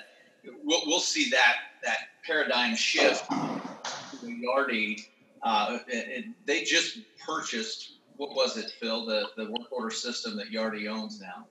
we'll 0.63 0.81
we'll 0.87 0.99
see 0.99 1.29
that 1.29 1.57
that 1.83 1.97
paradigm 2.25 2.75
shift 2.75 3.29
to 3.29 4.25
Yardi. 4.25 5.05
Uh, 5.43 5.79
it, 5.87 6.07
it, 6.07 6.25
they 6.45 6.63
just 6.63 6.97
purchased 7.23 7.91
what 8.17 8.33
was 8.35 8.57
it, 8.57 8.71
Phil? 8.79 9.05
The 9.05 9.27
the 9.37 9.51
work 9.51 9.71
order 9.71 9.91
system 9.91 10.35
that 10.37 10.51
Yardi 10.51 10.87
owns 10.87 11.21
now 11.21 11.45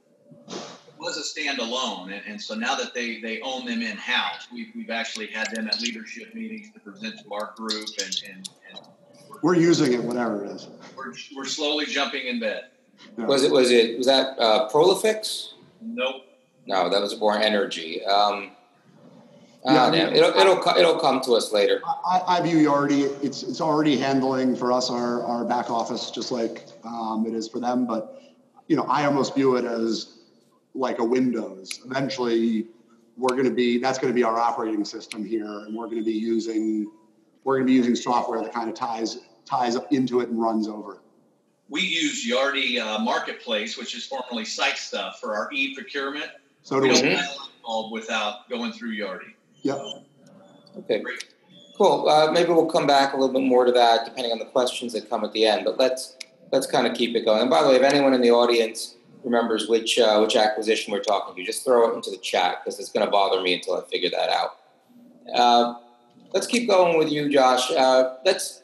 was 1.02 1.16
a 1.18 1.40
standalone, 1.40 2.12
and, 2.12 2.22
and 2.26 2.40
so 2.40 2.54
now 2.54 2.74
that 2.76 2.94
they 2.94 3.20
they 3.20 3.40
own 3.42 3.66
them 3.66 3.82
in 3.82 3.96
house, 3.96 4.46
we've 4.52 4.68
we've 4.74 4.90
actually 4.90 5.26
had 5.26 5.50
them 5.50 5.66
at 5.68 5.80
leadership 5.80 6.34
meetings 6.34 6.70
to 6.72 6.80
present 6.80 7.20
to 7.22 7.34
our 7.34 7.52
group, 7.56 7.88
and 8.04 8.22
and, 8.28 8.48
and 8.70 8.80
We're 9.42 9.56
using 9.56 9.92
it, 9.92 10.02
whatever 10.02 10.44
it 10.44 10.50
is. 10.52 10.68
we're 10.96 11.12
we're 11.36 11.44
slowly 11.44 11.86
jumping 11.86 12.26
in 12.26 12.40
bed. 12.40 12.66
Yeah. 13.18 13.26
Was 13.26 13.42
it 13.42 13.50
was 13.50 13.70
it 13.70 13.98
was 13.98 14.06
that 14.06 14.38
uh, 14.38 14.68
Prolifix? 14.70 15.52
Nope. 15.80 16.22
No, 16.66 16.88
that 16.88 17.00
was 17.00 17.18
more 17.18 17.36
energy. 17.36 18.04
Um, 18.04 18.52
Yeah, 19.64 19.72
ah, 19.78 19.86
I 19.88 19.90
mean- 19.90 20.14
It'll 20.16 20.30
it'll 20.38 20.76
it'll 20.78 20.98
come 21.00 21.20
to 21.22 21.32
us 21.34 21.52
later. 21.52 21.80
I, 22.06 22.22
I 22.26 22.40
view 22.40 22.58
Yardi, 22.68 23.10
it's, 23.22 23.42
it's 23.42 23.60
already 23.60 23.96
handling 23.96 24.54
for 24.56 24.72
us 24.72 24.90
our, 24.90 25.22
our 25.24 25.44
back 25.44 25.70
office, 25.70 26.10
just 26.12 26.30
like 26.32 26.66
um, 26.84 27.24
it 27.26 27.34
is 27.34 27.48
for 27.48 27.58
them. 27.60 27.86
But, 27.86 28.20
you 28.68 28.76
know, 28.76 28.84
I 28.84 29.04
almost 29.06 29.34
view 29.34 29.56
it 29.56 29.64
as 29.64 30.11
like 30.74 30.98
a 30.98 31.04
Windows. 31.04 31.80
Eventually, 31.84 32.66
we're 33.16 33.30
going 33.30 33.44
to 33.44 33.54
be, 33.54 33.78
that's 33.78 33.98
going 33.98 34.12
to 34.12 34.14
be 34.14 34.24
our 34.24 34.38
operating 34.38 34.84
system 34.84 35.24
here. 35.24 35.44
And 35.44 35.74
we're 35.74 35.86
going 35.86 35.98
to 35.98 36.04
be 36.04 36.12
using, 36.12 36.90
we're 37.44 37.56
going 37.56 37.66
to 37.66 37.70
be 37.70 37.76
using 37.76 37.94
software 37.94 38.42
that 38.42 38.52
kind 38.52 38.68
of 38.68 38.74
ties, 38.74 39.18
ties 39.44 39.76
into 39.90 40.20
it 40.20 40.28
and 40.28 40.40
runs 40.40 40.68
over 40.68 40.94
it. 40.94 41.00
We 41.68 41.80
use 41.80 42.26
Yardi 42.28 42.80
uh, 42.80 42.98
Marketplace, 42.98 43.78
which 43.78 43.94
is 43.94 44.04
formerly 44.06 44.44
SiteStuff, 44.44 45.16
for 45.16 45.34
our 45.34 45.50
e-procurement. 45.52 46.30
So 46.62 46.78
We 46.78 46.88
do 46.88 46.94
don't 46.94 47.04
we. 47.04 47.14
Have 47.14 47.24
it 47.24 47.40
involved 47.58 47.92
without 47.92 48.48
going 48.48 48.72
through 48.72 48.96
Yardi. 48.96 49.32
Yep. 49.62 49.78
Okay, 50.78 51.02
cool. 51.76 52.08
Uh, 52.08 52.30
maybe 52.32 52.50
we'll 52.50 52.66
come 52.66 52.86
back 52.86 53.12
a 53.12 53.16
little 53.16 53.32
bit 53.32 53.42
more 53.42 53.64
to 53.64 53.72
that 53.72 54.04
depending 54.04 54.32
on 54.32 54.38
the 54.38 54.46
questions 54.46 54.92
that 54.94 55.08
come 55.08 55.24
at 55.24 55.32
the 55.32 55.44
end. 55.44 55.64
But 55.64 55.78
let's 55.78 56.16
let's 56.50 56.66
kind 56.66 56.86
of 56.86 56.94
keep 56.94 57.14
it 57.14 57.24
going. 57.24 57.42
And 57.42 57.50
by 57.50 57.62
the 57.62 57.68
way, 57.68 57.76
if 57.76 57.82
anyone 57.82 58.14
in 58.14 58.20
the 58.20 58.30
audience 58.30 58.96
remembers 59.24 59.68
which 59.68 59.98
uh, 59.98 60.18
which 60.20 60.36
acquisition 60.36 60.92
we're 60.92 61.02
talking 61.02 61.34
to, 61.34 61.44
just 61.44 61.64
throw 61.64 61.90
it 61.90 61.94
into 61.94 62.10
the 62.10 62.18
chat 62.18 62.58
because 62.62 62.78
it's 62.78 62.90
going 62.90 63.04
to 63.04 63.10
bother 63.10 63.40
me 63.42 63.54
until 63.54 63.76
I 63.76 63.84
figure 63.88 64.10
that 64.10 64.28
out. 64.28 64.56
Uh, 65.34 65.74
let's 66.32 66.46
keep 66.46 66.68
going 66.68 66.98
with 66.98 67.10
you, 67.10 67.30
Josh. 67.30 67.70
Uh, 67.70 68.16
let's 68.24 68.62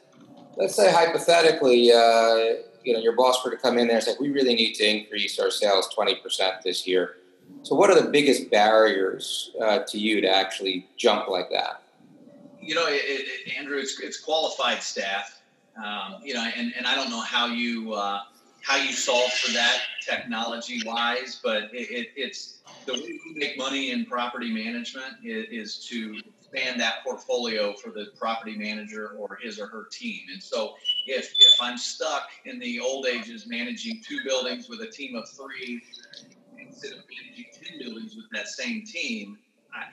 let's 0.57 0.75
say 0.75 0.91
hypothetically, 0.91 1.91
uh, 1.91 2.61
you 2.83 2.93
know, 2.93 2.99
your 2.99 3.15
boss 3.15 3.43
were 3.43 3.51
to 3.51 3.57
come 3.57 3.77
in 3.77 3.87
there 3.87 3.97
and 3.97 4.05
say, 4.05 4.13
"We 4.19 4.29
really 4.29 4.55
need 4.55 4.73
to 4.75 4.85
increase 4.85 5.39
our 5.39 5.51
sales 5.51 5.87
twenty 5.93 6.15
percent 6.15 6.55
this 6.63 6.87
year." 6.87 7.15
So, 7.63 7.75
what 7.75 7.89
are 7.89 7.99
the 7.99 8.09
biggest 8.09 8.51
barriers 8.51 9.51
uh, 9.61 9.79
to 9.87 9.97
you 9.97 10.21
to 10.21 10.29
actually 10.29 10.87
jump 10.97 11.27
like 11.27 11.49
that? 11.51 11.83
you 12.61 12.75
know, 12.75 12.85
it, 12.87 13.01
it, 13.03 13.57
Andrew, 13.57 13.77
it's, 13.77 13.99
it's 13.99 14.19
qualified 14.19 14.83
staff. 14.83 15.41
Um, 15.83 16.17
you 16.23 16.33
know, 16.33 16.47
and, 16.55 16.73
and 16.77 16.85
I 16.85 16.95
don't 16.95 17.09
know 17.09 17.21
how 17.21 17.47
you 17.47 17.93
uh, 17.93 18.21
how 18.61 18.77
you 18.77 18.91
solve 18.91 19.31
for 19.33 19.51
that 19.53 19.79
technology 20.05 20.81
wise, 20.85 21.39
but 21.43 21.63
it, 21.73 21.89
it, 21.89 22.07
it's 22.15 22.59
the 22.85 22.93
way 22.93 23.19
we 23.25 23.33
make 23.35 23.57
money 23.57 23.91
in 23.91 24.05
property 24.05 24.51
management 24.51 25.15
is, 25.23 25.45
is, 25.49 25.85
to 25.87 26.21
expand 26.27 26.79
that 26.79 27.03
portfolio 27.03 27.73
for 27.73 27.91
the 27.91 28.07
property 28.17 28.57
manager 28.57 29.15
or 29.17 29.37
his 29.41 29.59
or 29.59 29.67
her 29.67 29.87
team. 29.91 30.21
And 30.31 30.41
so 30.41 30.75
if, 31.05 31.33
if 31.39 31.61
I'm 31.61 31.77
stuck 31.77 32.29
in 32.45 32.59
the 32.59 32.79
old 32.79 33.05
ages 33.05 33.45
managing 33.47 34.01
two 34.07 34.19
buildings 34.25 34.69
with 34.69 34.81
a 34.81 34.87
team 34.87 35.15
of 35.15 35.29
three 35.29 35.81
instead 36.57 36.91
of 36.91 36.99
managing 37.23 37.45
10 37.79 37.79
buildings 37.79 38.15
with 38.15 38.25
that 38.31 38.47
same 38.47 38.83
team, 38.85 39.37
I, 39.73 39.85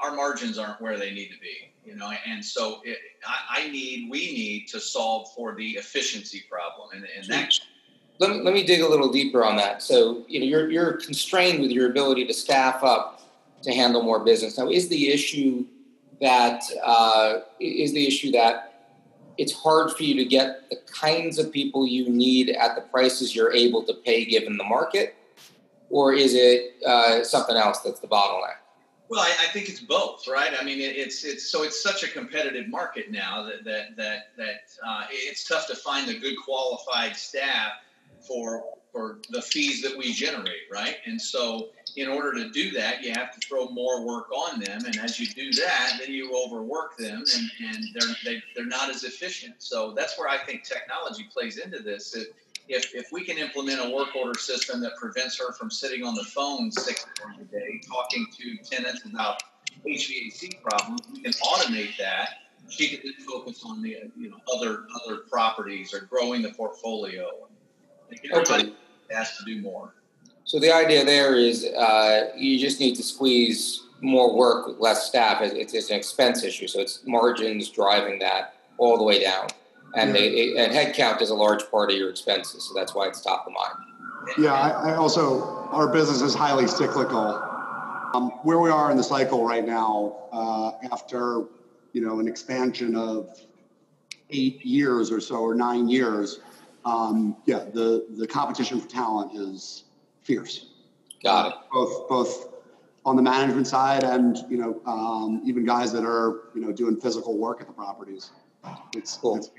our 0.00 0.14
margins 0.14 0.58
aren't 0.58 0.80
where 0.80 0.98
they 0.98 1.12
need 1.12 1.28
to 1.28 1.38
be, 1.38 1.69
you 1.84 1.96
know, 1.96 2.12
and 2.26 2.44
so 2.44 2.80
it, 2.84 2.98
I, 3.26 3.62
I, 3.62 3.68
need, 3.70 4.10
we 4.10 4.18
need 4.18 4.68
to 4.68 4.80
solve 4.80 5.32
for 5.34 5.54
the 5.54 5.70
efficiency 5.70 6.44
problem, 6.48 6.90
and, 6.94 7.06
and 7.16 7.26
that. 7.28 7.52
Let 8.18 8.30
me, 8.30 8.40
let 8.40 8.52
me 8.52 8.64
dig 8.64 8.82
a 8.82 8.88
little 8.88 9.10
deeper 9.10 9.44
on 9.44 9.56
that. 9.56 9.82
So, 9.82 10.24
you 10.28 10.40
know, 10.40 10.46
you're, 10.46 10.70
you're 10.70 10.92
constrained 10.98 11.60
with 11.62 11.70
your 11.70 11.90
ability 11.90 12.26
to 12.26 12.34
staff 12.34 12.84
up 12.84 13.22
to 13.62 13.72
handle 13.72 14.02
more 14.02 14.22
business. 14.22 14.58
Now, 14.58 14.68
is 14.68 14.88
the 14.88 15.10
issue 15.10 15.64
that 16.20 16.62
uh, 16.84 17.40
is 17.60 17.92
the 17.92 18.06
issue 18.06 18.30
that 18.32 18.70
it's 19.38 19.52
hard 19.52 19.90
for 19.92 20.02
you 20.02 20.14
to 20.16 20.24
get 20.24 20.68
the 20.68 20.76
kinds 20.92 21.38
of 21.38 21.50
people 21.50 21.86
you 21.86 22.10
need 22.10 22.50
at 22.50 22.74
the 22.74 22.82
prices 22.82 23.34
you're 23.34 23.52
able 23.52 23.82
to 23.84 23.94
pay 23.94 24.26
given 24.26 24.58
the 24.58 24.64
market, 24.64 25.14
or 25.88 26.12
is 26.12 26.34
it 26.34 26.74
uh, 26.86 27.24
something 27.24 27.56
else 27.56 27.80
that's 27.80 28.00
the 28.00 28.06
bottleneck? 28.06 28.59
Well, 29.10 29.20
I, 29.20 29.30
I, 29.42 29.46
think 29.52 29.68
it's 29.68 29.80
both, 29.80 30.28
right? 30.28 30.52
I 30.58 30.62
mean, 30.62 30.80
it, 30.80 30.96
it's 30.96 31.24
it's 31.24 31.50
so 31.50 31.64
it's 31.64 31.82
such 31.82 32.04
a 32.04 32.08
competitive 32.08 32.68
market 32.68 33.10
now 33.10 33.42
that 33.42 33.64
that 33.64 33.96
that 33.96 34.28
that 34.36 34.70
uh, 34.86 35.06
it's 35.10 35.48
tough 35.48 35.66
to 35.66 35.74
find 35.74 36.08
a 36.08 36.14
good 36.14 36.36
qualified 36.44 37.16
staff 37.16 37.72
for 38.20 38.62
for 38.92 39.18
the 39.30 39.42
fees 39.42 39.82
that 39.82 39.98
we 39.98 40.12
generate, 40.12 40.62
right? 40.70 40.96
And 41.06 41.20
so, 41.20 41.70
in 41.96 42.08
order 42.08 42.32
to 42.34 42.50
do 42.50 42.70
that, 42.70 43.02
you 43.02 43.12
have 43.12 43.34
to 43.34 43.40
throw 43.40 43.68
more 43.70 44.06
work 44.06 44.30
on 44.30 44.60
them, 44.60 44.84
and 44.84 44.96
as 45.00 45.18
you 45.18 45.26
do 45.26 45.52
that, 45.60 45.96
then 45.98 46.12
you 46.12 46.32
overwork 46.32 46.96
them, 46.96 47.24
and 47.34 47.50
and 47.74 47.84
they're 47.92 48.14
they, 48.24 48.36
are 48.36 48.42
they 48.54 48.62
are 48.62 48.66
not 48.66 48.90
as 48.90 49.02
efficient. 49.02 49.56
So 49.58 49.90
that's 49.90 50.16
where 50.20 50.28
I 50.28 50.38
think 50.38 50.62
technology 50.62 51.26
plays 51.32 51.58
into 51.58 51.82
this. 51.82 52.14
It, 52.14 52.32
if, 52.68 52.94
if 52.94 53.06
we 53.12 53.24
can 53.24 53.38
implement 53.38 53.80
a 53.80 53.94
work 53.94 54.14
order 54.14 54.38
system 54.38 54.80
that 54.80 54.96
prevents 54.96 55.38
her 55.38 55.52
from 55.52 55.70
sitting 55.70 56.04
on 56.04 56.14
the 56.14 56.24
phone 56.24 56.70
six 56.70 57.06
hours 57.24 57.36
a 57.40 57.44
day 57.44 57.80
talking 57.86 58.26
to 58.38 58.56
tenants 58.58 59.04
about 59.04 59.42
HVAC 59.86 60.62
problems, 60.62 61.00
we 61.12 61.22
can 61.22 61.32
automate 61.32 61.96
that. 61.98 62.28
She 62.68 62.88
can 62.88 63.00
then 63.02 63.26
focus 63.26 63.62
on 63.64 63.82
the 63.82 63.96
you 64.16 64.30
know 64.30 64.36
other 64.54 64.84
other 65.02 65.22
properties 65.30 65.92
or 65.92 66.02
growing 66.02 66.42
the 66.42 66.50
portfolio. 66.50 67.28
Everybody 68.32 68.68
okay. 68.68 68.74
has 69.10 69.36
to 69.38 69.44
do 69.44 69.60
more. 69.60 69.94
So 70.44 70.58
the 70.58 70.72
idea 70.72 71.04
there 71.04 71.34
is 71.34 71.64
uh, 71.64 72.28
you 72.36 72.58
just 72.58 72.78
need 72.78 72.94
to 72.96 73.02
squeeze 73.02 73.86
more 74.00 74.36
work 74.36 74.66
with 74.66 74.78
less 74.78 75.06
staff. 75.06 75.42
It's, 75.42 75.74
it's 75.74 75.90
an 75.90 75.96
expense 75.96 76.44
issue, 76.44 76.68
so 76.68 76.80
it's 76.80 77.00
margins 77.06 77.68
driving 77.70 78.18
that 78.20 78.54
all 78.78 78.96
the 78.96 79.04
way 79.04 79.22
down 79.22 79.48
and 79.94 80.14
yeah. 80.14 80.20
they 80.20 80.56
and 80.56 80.72
headcount 80.72 81.20
is 81.20 81.30
a 81.30 81.34
large 81.34 81.68
part 81.70 81.90
of 81.90 81.96
your 81.96 82.10
expenses, 82.10 82.64
so 82.64 82.74
that's 82.74 82.94
why 82.94 83.08
it's 83.08 83.20
top 83.20 83.46
of 83.46 83.52
mind. 83.52 84.36
Yeah, 84.38 84.52
I, 84.52 84.92
I 84.92 84.96
also 84.96 85.42
our 85.70 85.88
business 85.92 86.20
is 86.22 86.34
highly 86.34 86.66
cyclical. 86.66 87.46
Um, 88.12 88.30
where 88.42 88.58
we 88.58 88.70
are 88.70 88.90
in 88.90 88.96
the 88.96 89.04
cycle 89.04 89.44
right 89.44 89.64
now, 89.64 90.16
uh, 90.32 90.72
after 90.92 91.44
you 91.92 92.00
know 92.00 92.20
an 92.20 92.28
expansion 92.28 92.96
of 92.96 93.40
eight 94.30 94.64
years 94.64 95.10
or 95.10 95.20
so 95.20 95.36
or 95.36 95.54
nine 95.54 95.88
years, 95.88 96.40
um, 96.84 97.36
yeah, 97.46 97.64
the 97.72 98.06
the 98.16 98.26
competition 98.26 98.80
for 98.80 98.88
talent 98.88 99.32
is 99.34 99.84
fierce. 100.22 100.66
Got 101.22 101.48
it. 101.48 101.54
Both 101.72 102.08
both 102.08 102.48
on 103.04 103.16
the 103.16 103.22
management 103.22 103.66
side 103.66 104.04
and 104.04 104.38
you 104.48 104.58
know 104.58 104.80
um, 104.86 105.42
even 105.44 105.64
guys 105.64 105.92
that 105.92 106.04
are 106.04 106.42
you 106.54 106.60
know 106.60 106.72
doing 106.72 106.96
physical 106.96 107.36
work 107.36 107.60
at 107.60 107.66
the 107.66 107.72
properties. 107.72 108.30
It's, 108.94 109.16
cool. 109.16 109.36
It's 109.36 109.50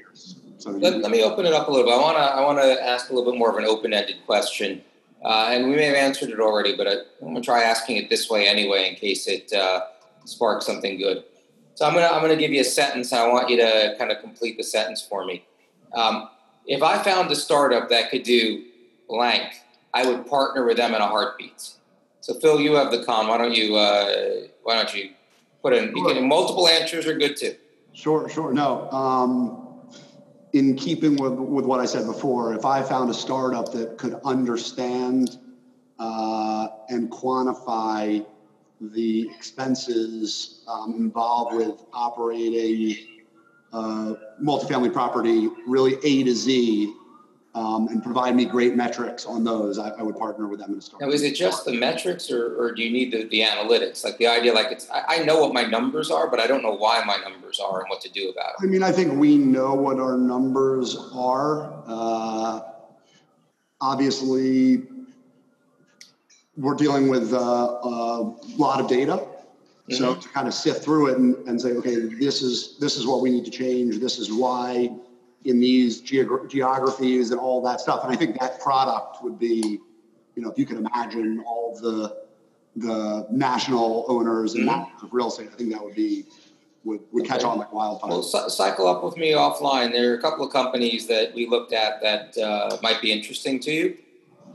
so 0.57 0.71
let, 0.71 0.99
let, 0.99 1.11
me 1.11 1.23
open 1.23 1.45
it 1.45 1.53
up 1.53 1.67
a 1.67 1.71
little 1.71 1.85
bit. 1.85 1.93
I 1.93 1.97
want 1.97 2.17
to 2.17 2.23
I 2.23 2.41
want 2.41 2.59
to 2.59 2.87
ask 2.87 3.09
a 3.09 3.13
little 3.13 3.31
bit 3.31 3.37
more 3.37 3.49
of 3.49 3.57
an 3.57 3.65
open-ended 3.65 4.17
question, 4.25 4.83
uh, 5.23 5.49
and 5.51 5.67
we 5.67 5.75
may 5.75 5.85
have 5.85 5.95
answered 5.95 6.29
it 6.29 6.39
already, 6.39 6.75
but 6.75 6.87
I, 6.87 6.91
am 6.91 6.99
going 7.21 7.35
to 7.35 7.41
try 7.41 7.63
asking 7.63 7.97
it 7.97 8.09
this 8.09 8.29
way 8.29 8.47
anyway, 8.47 8.89
in 8.89 8.95
case 8.95 9.27
it 9.27 9.51
uh, 9.53 9.81
sparks 10.25 10.65
something 10.65 10.97
good. 10.99 11.23
So 11.75 11.85
I'm 11.85 11.93
gonna 11.93 12.07
I'm 12.07 12.21
gonna 12.21 12.35
give 12.35 12.51
you 12.51 12.61
a 12.61 12.65
sentence, 12.65 13.11
I 13.11 13.27
want 13.27 13.49
you 13.49 13.57
to 13.57 13.95
kind 13.97 14.11
of 14.11 14.19
complete 14.19 14.57
the 14.57 14.63
sentence 14.63 15.01
for 15.01 15.25
me. 15.25 15.45
Um, 15.93 16.29
if 16.67 16.83
I 16.83 17.01
found 17.01 17.31
a 17.31 17.35
startup 17.35 17.89
that 17.89 18.11
could 18.11 18.23
do 18.23 18.65
blank, 19.09 19.53
I 19.93 20.05
would 20.05 20.27
partner 20.27 20.65
with 20.65 20.77
them 20.77 20.93
in 20.93 21.01
a 21.01 21.07
heartbeat. 21.07 21.71
So 22.19 22.35
Phil, 22.39 22.61
you 22.61 22.73
have 22.73 22.91
the 22.91 23.03
con. 23.03 23.27
Why 23.27 23.37
don't 23.37 23.55
you 23.55 23.75
uh, 23.75 24.47
why 24.63 24.75
don't 24.75 24.93
you 24.93 25.11
put 25.63 25.73
in? 25.73 25.95
You 25.95 26.05
can, 26.05 26.27
multiple 26.27 26.67
answers 26.67 27.07
are 27.07 27.17
good 27.17 27.35
too. 27.35 27.55
Sure, 27.93 28.29
sure. 28.29 28.53
No. 28.53 28.89
Um, 28.91 29.67
in 30.53 30.75
keeping 30.75 31.15
with, 31.15 31.33
with 31.33 31.65
what 31.65 31.79
I 31.79 31.85
said 31.85 32.05
before, 32.05 32.53
if 32.53 32.65
I 32.65 32.81
found 32.81 33.09
a 33.09 33.13
startup 33.13 33.71
that 33.73 33.97
could 33.97 34.15
understand 34.25 35.37
uh, 35.99 36.67
and 36.89 37.09
quantify 37.09 38.25
the 38.79 39.29
expenses 39.29 40.63
um, 40.67 40.95
involved 40.97 41.55
with 41.55 41.83
operating 41.93 42.97
uh, 43.71 44.15
multifamily 44.41 44.91
property, 44.91 45.47
really 45.67 45.95
A 46.03 46.23
to 46.23 46.33
Z, 46.33 46.93
um, 47.53 47.89
and 47.89 48.01
provide 48.01 48.35
me 48.35 48.45
great 48.45 48.75
metrics 48.75 49.25
on 49.25 49.43
those, 49.43 49.77
I, 49.77 49.89
I 49.89 50.03
would 50.03 50.17
partner 50.17 50.47
with 50.47 50.59
them 50.59 50.71
in 50.71 50.77
a 50.77 50.81
startup. 50.81 51.09
Now, 51.09 51.13
is 51.13 51.21
it 51.21 51.35
just 51.35 51.65
the 51.65 51.73
metrics, 51.73 52.31
or, 52.31 52.55
or 52.57 52.73
do 52.73 52.81
you 52.81 52.89
need 52.89 53.11
the, 53.11 53.27
the 53.27 53.41
analytics? 53.41 54.05
Like 54.05 54.17
the 54.17 54.27
idea, 54.27 54.53
like 54.53 54.71
it's 54.71 54.89
I, 54.89 55.03
I, 55.07 55.23
know 55.23 55.41
what 55.41 55.53
my 55.53 55.63
numbers 55.63 56.09
are, 56.11 56.29
but 56.29 56.39
I 56.39 56.47
don't 56.47 56.63
know 56.63 56.75
why 56.75 57.03
my 57.05 57.17
numbers 57.17 57.59
are 57.59 57.81
and 57.81 57.89
what 57.89 57.99
to 58.01 58.09
do 58.09 58.29
about 58.29 58.51
it. 58.51 58.55
I 58.63 58.65
mean, 58.67 58.83
I 58.83 58.91
think 58.91 59.19
we 59.19 59.37
know 59.37 59.73
what 59.73 59.99
our 59.99 60.17
numbers 60.17 60.95
are. 61.13 61.83
Uh, 61.85 62.61
obviously, 63.81 64.83
we're 66.55 66.75
dealing 66.75 67.09
with 67.09 67.33
uh, 67.33 67.37
a 67.37 68.33
lot 68.55 68.79
of 68.79 68.87
data. 68.87 69.13
Mm-hmm. 69.17 69.93
So 69.95 70.15
to 70.15 70.29
kind 70.29 70.47
of 70.47 70.53
sift 70.53 70.83
through 70.85 71.07
it 71.07 71.17
and, 71.17 71.35
and 71.49 71.59
say, 71.59 71.71
okay, 71.71 71.95
this 71.95 72.41
is 72.41 72.77
this 72.79 72.95
is 72.95 73.05
what 73.05 73.21
we 73.21 73.29
need 73.29 73.43
to 73.43 73.51
change. 73.51 73.99
This 73.99 74.19
is 74.19 74.31
why 74.31 74.95
in 75.45 75.59
these 75.59 76.01
geog- 76.01 76.49
geographies 76.49 77.31
and 77.31 77.39
all 77.39 77.61
that 77.63 77.81
stuff. 77.81 78.03
And 78.03 78.13
I 78.13 78.15
think 78.15 78.39
that 78.39 78.59
product 78.59 79.23
would 79.23 79.39
be, 79.39 79.79
you 80.35 80.41
know, 80.41 80.51
if 80.51 80.57
you 80.57 80.65
can 80.65 80.77
imagine 80.77 81.43
all 81.45 81.77
the 81.79 82.21
the 82.77 83.27
national 83.29 84.05
owners 84.07 84.53
and 84.53 84.69
mm-hmm. 84.69 85.05
of 85.05 85.13
real 85.13 85.27
estate, 85.27 85.49
I 85.51 85.55
think 85.57 85.73
that 85.73 85.83
would 85.83 85.95
be 85.95 86.25
would, 86.83 87.01
would 87.11 87.25
catch 87.25 87.43
on 87.43 87.59
like 87.59 87.71
wildfire. 87.73 88.09
Well, 88.09 88.23
cycle 88.23 88.87
up 88.87 89.03
with 89.03 89.17
me 89.17 89.33
offline. 89.33 89.91
There 89.91 90.13
are 90.13 90.15
a 90.15 90.21
couple 90.21 90.45
of 90.45 90.53
companies 90.53 91.05
that 91.07 91.33
we 91.33 91.47
looked 91.47 91.73
at 91.73 92.01
that 92.01 92.37
uh, 92.37 92.77
might 92.81 93.01
be 93.01 93.11
interesting 93.11 93.59
to 93.61 93.71
you. 93.71 93.97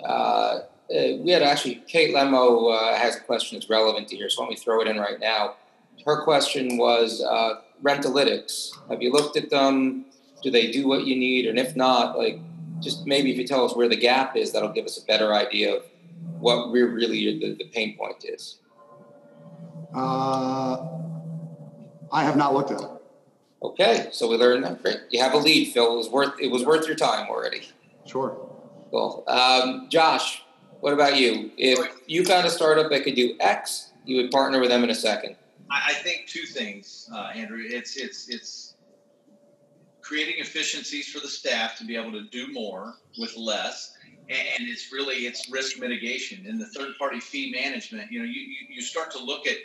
Uh, 0.02 0.06
uh 0.08 0.60
we 0.88 1.30
had 1.30 1.42
actually 1.42 1.76
Kate 1.86 2.14
Lemo 2.14 2.72
uh, 2.74 2.96
has 2.96 3.16
a 3.16 3.20
question 3.20 3.58
that's 3.58 3.68
relevant 3.68 4.08
to 4.08 4.16
here, 4.16 4.30
so 4.30 4.42
let 4.42 4.50
me 4.50 4.56
throw 4.56 4.80
it 4.80 4.88
in 4.88 4.98
right 4.98 5.20
now. 5.20 5.56
Her 6.04 6.22
question 6.22 6.78
was 6.78 7.22
uh, 7.22 7.60
Rentlytics. 7.82 8.70
Have 8.88 9.02
you 9.02 9.12
looked 9.12 9.36
at 9.36 9.50
them? 9.50 10.05
Do 10.42 10.50
they 10.50 10.70
do 10.70 10.86
what 10.86 11.06
you 11.06 11.16
need? 11.16 11.46
And 11.46 11.58
if 11.58 11.76
not, 11.76 12.16
like 12.16 12.38
just 12.80 13.06
maybe 13.06 13.30
if 13.30 13.38
you 13.38 13.46
tell 13.46 13.64
us 13.64 13.74
where 13.74 13.88
the 13.88 13.96
gap 13.96 14.36
is, 14.36 14.52
that'll 14.52 14.72
give 14.72 14.84
us 14.84 14.98
a 15.02 15.06
better 15.06 15.34
idea 15.34 15.76
of 15.76 15.82
what 16.38 16.70
we're 16.70 16.88
really 16.92 17.38
the, 17.38 17.54
the 17.54 17.64
pain 17.70 17.96
point 17.96 18.24
is. 18.24 18.58
Uh, 19.94 20.86
I 22.12 22.24
have 22.24 22.36
not 22.36 22.54
looked 22.54 22.70
at 22.70 22.80
it. 22.80 22.90
Okay, 23.62 24.08
so 24.12 24.28
we 24.28 24.36
learned 24.36 24.64
that. 24.64 24.82
Great, 24.82 25.00
you 25.10 25.20
have 25.20 25.32
a 25.32 25.38
lead, 25.38 25.72
Phil. 25.72 25.94
It 25.94 25.96
was 25.96 26.08
worth 26.10 26.34
it 26.40 26.50
was 26.50 26.64
worth 26.64 26.86
your 26.86 26.96
time 26.96 27.28
already. 27.28 27.68
Sure. 28.04 28.36
Cool. 28.90 29.24
Um, 29.26 29.88
Josh, 29.90 30.42
what 30.80 30.92
about 30.92 31.16
you? 31.16 31.50
If 31.56 31.78
you 32.06 32.24
found 32.24 32.46
a 32.46 32.50
startup 32.50 32.90
that 32.90 33.02
could 33.02 33.16
do 33.16 33.34
X, 33.40 33.92
you 34.04 34.16
would 34.16 34.30
partner 34.30 34.60
with 34.60 34.68
them 34.68 34.84
in 34.84 34.90
a 34.90 34.94
second. 34.94 35.36
I 35.70 35.94
think 35.94 36.26
two 36.28 36.44
things, 36.44 37.10
uh, 37.12 37.32
Andrew. 37.34 37.62
It's 37.64 37.96
it's 37.96 38.28
it's 38.28 38.65
creating 40.06 40.36
efficiencies 40.38 41.08
for 41.08 41.20
the 41.20 41.28
staff 41.28 41.76
to 41.78 41.84
be 41.84 41.96
able 41.96 42.12
to 42.12 42.22
do 42.24 42.52
more 42.52 42.94
with 43.18 43.36
less 43.36 43.96
and 44.28 44.68
it's 44.68 44.92
really 44.92 45.26
it's 45.26 45.50
risk 45.50 45.78
mitigation 45.78 46.44
in 46.46 46.58
the 46.58 46.66
third 46.66 46.96
party 46.98 47.20
fee 47.20 47.50
management 47.52 48.10
you 48.10 48.18
know 48.18 48.24
you, 48.24 48.42
you 48.68 48.82
start 48.82 49.10
to 49.10 49.18
look 49.18 49.46
at 49.46 49.56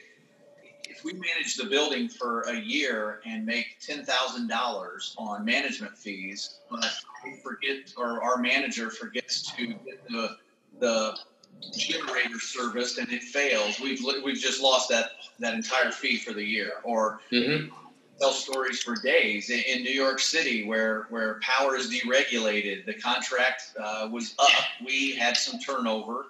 if 0.92 1.06
we 1.06 1.14
manage 1.14 1.56
the 1.56 1.66
building 1.66 2.10
for 2.10 2.42
a 2.42 2.56
year 2.56 3.22
and 3.26 3.46
make 3.46 3.80
$10,000 3.80 5.16
on 5.18 5.46
management 5.46 5.98
fees, 5.98 6.60
but 6.70 6.86
we 7.24 7.38
forget 7.38 7.94
or 7.98 8.22
our 8.22 8.38
manager 8.38 8.90
forgets 8.90 9.54
to 9.54 9.68
get 9.68 10.06
the, 10.10 10.36
the 10.82 11.18
generator 11.78 12.40
serviced 12.40 12.98
and 12.98 13.10
it 13.10 13.24
fails, 13.24 13.80
we've, 13.80 14.04
we've 14.24 14.38
just 14.38 14.62
lost 14.62 14.90
that, 14.90 15.12
that 15.40 15.54
entire 15.54 15.92
fee 15.92 16.18
for 16.18 16.34
the 16.34 16.44
year. 16.44 16.74
Or 16.84 17.22
mm-hmm 17.32 17.74
tell 18.22 18.32
stories 18.32 18.82
for 18.82 18.96
days. 18.96 19.50
In, 19.50 19.60
in, 19.68 19.84
New 19.84 19.92
York 19.92 20.20
City, 20.20 20.64
where 20.64 21.08
where 21.10 21.40
power 21.42 21.76
is 21.76 21.90
deregulated, 21.90 22.86
the 22.86 22.94
contract 22.94 23.74
uh, 23.80 24.08
was 24.12 24.36
up. 24.38 24.64
We 24.86 25.16
had 25.16 25.36
some 25.36 25.60
turnover. 25.60 26.28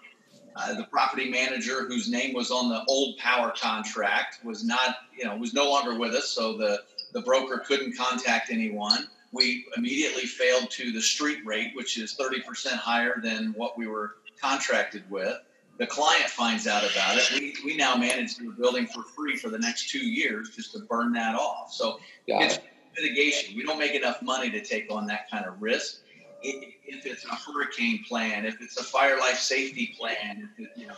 Uh, 0.55 0.75
the 0.75 0.83
property 0.85 1.29
manager, 1.29 1.85
whose 1.85 2.09
name 2.09 2.33
was 2.33 2.51
on 2.51 2.67
the 2.69 2.83
old 2.89 3.17
power 3.17 3.53
contract, 3.55 4.43
was 4.43 4.65
not, 4.65 4.97
you 5.17 5.23
know, 5.23 5.35
was 5.37 5.53
no 5.53 5.69
longer 5.69 5.97
with 5.97 6.13
us. 6.13 6.29
So 6.29 6.57
the 6.57 6.83
the 7.13 7.21
broker 7.21 7.59
couldn't 7.59 7.97
contact 7.97 8.49
anyone. 8.51 9.09
We 9.33 9.65
immediately 9.77 10.25
failed 10.25 10.69
to 10.71 10.91
the 10.91 11.01
street 11.01 11.39
rate, 11.45 11.71
which 11.73 11.97
is 11.97 12.15
30% 12.19 12.71
higher 12.73 13.21
than 13.21 13.53
what 13.55 13.77
we 13.77 13.87
were 13.87 14.15
contracted 14.41 15.09
with. 15.09 15.37
The 15.77 15.87
client 15.87 16.29
finds 16.29 16.67
out 16.67 16.83
about 16.83 17.17
it. 17.17 17.31
We, 17.33 17.55
we 17.65 17.75
now 17.77 17.95
manage 17.95 18.35
the 18.35 18.49
building 18.49 18.85
for 18.85 19.03
free 19.03 19.35
for 19.35 19.49
the 19.49 19.57
next 19.57 19.89
two 19.89 20.05
years 20.05 20.51
just 20.55 20.73
to 20.73 20.79
burn 20.79 21.11
that 21.13 21.35
off. 21.35 21.73
So 21.73 21.99
Got 22.27 22.43
it's 22.43 22.57
it. 22.57 22.63
mitigation. 22.95 23.57
We 23.57 23.63
don't 23.63 23.79
make 23.79 23.95
enough 23.95 24.21
money 24.21 24.51
to 24.51 24.63
take 24.63 24.91
on 24.91 25.07
that 25.07 25.29
kind 25.31 25.45
of 25.45 25.59
risk. 25.61 26.01
If 26.43 27.05
it's 27.05 27.25
a 27.25 27.35
hurricane 27.35 28.03
plan, 28.07 28.45
if 28.45 28.61
it's 28.61 28.77
a 28.77 28.83
fire 28.83 29.19
life 29.19 29.37
safety 29.37 29.95
plan, 29.97 30.49
if 30.57 30.65
it, 30.65 30.71
you 30.75 30.87
know, 30.87 30.95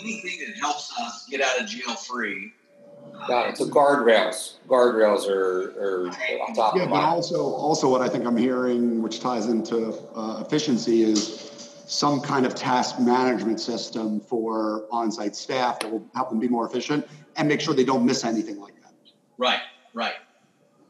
anything 0.00 0.46
that 0.46 0.58
helps 0.58 0.92
us 0.98 1.26
get 1.30 1.40
out 1.40 1.60
of 1.60 1.66
jail 1.66 1.94
free, 1.94 2.52
Got 3.26 3.50
it. 3.50 3.56
So 3.58 3.66
guardrails, 3.66 4.54
guardrails 4.68 5.28
are, 5.28 5.70
are 5.80 6.06
on 6.08 6.54
top 6.54 6.76
yeah, 6.76 6.84
of 6.84 6.90
but 6.90 7.02
also 7.02 7.42
also 7.42 7.90
what 7.90 8.00
I 8.00 8.08
think 8.08 8.26
I'm 8.26 8.36
hearing, 8.36 9.02
which 9.02 9.20
ties 9.20 9.46
into 9.46 9.94
uh, 10.14 10.42
efficiency, 10.44 11.02
is 11.02 11.50
some 11.88 12.20
kind 12.20 12.44
of 12.44 12.54
task 12.54 13.00
management 13.00 13.58
system 13.58 14.20
for 14.20 14.84
on-site 14.90 15.34
staff 15.34 15.80
that 15.80 15.90
will 15.90 16.06
help 16.14 16.28
them 16.28 16.38
be 16.38 16.46
more 16.46 16.66
efficient 16.66 17.08
and 17.36 17.48
make 17.48 17.62
sure 17.62 17.74
they 17.74 17.84
don't 17.84 18.04
miss 18.04 18.24
anything 18.24 18.60
like 18.60 18.74
that. 18.82 18.92
Right, 19.38 19.60
right. 19.94 20.14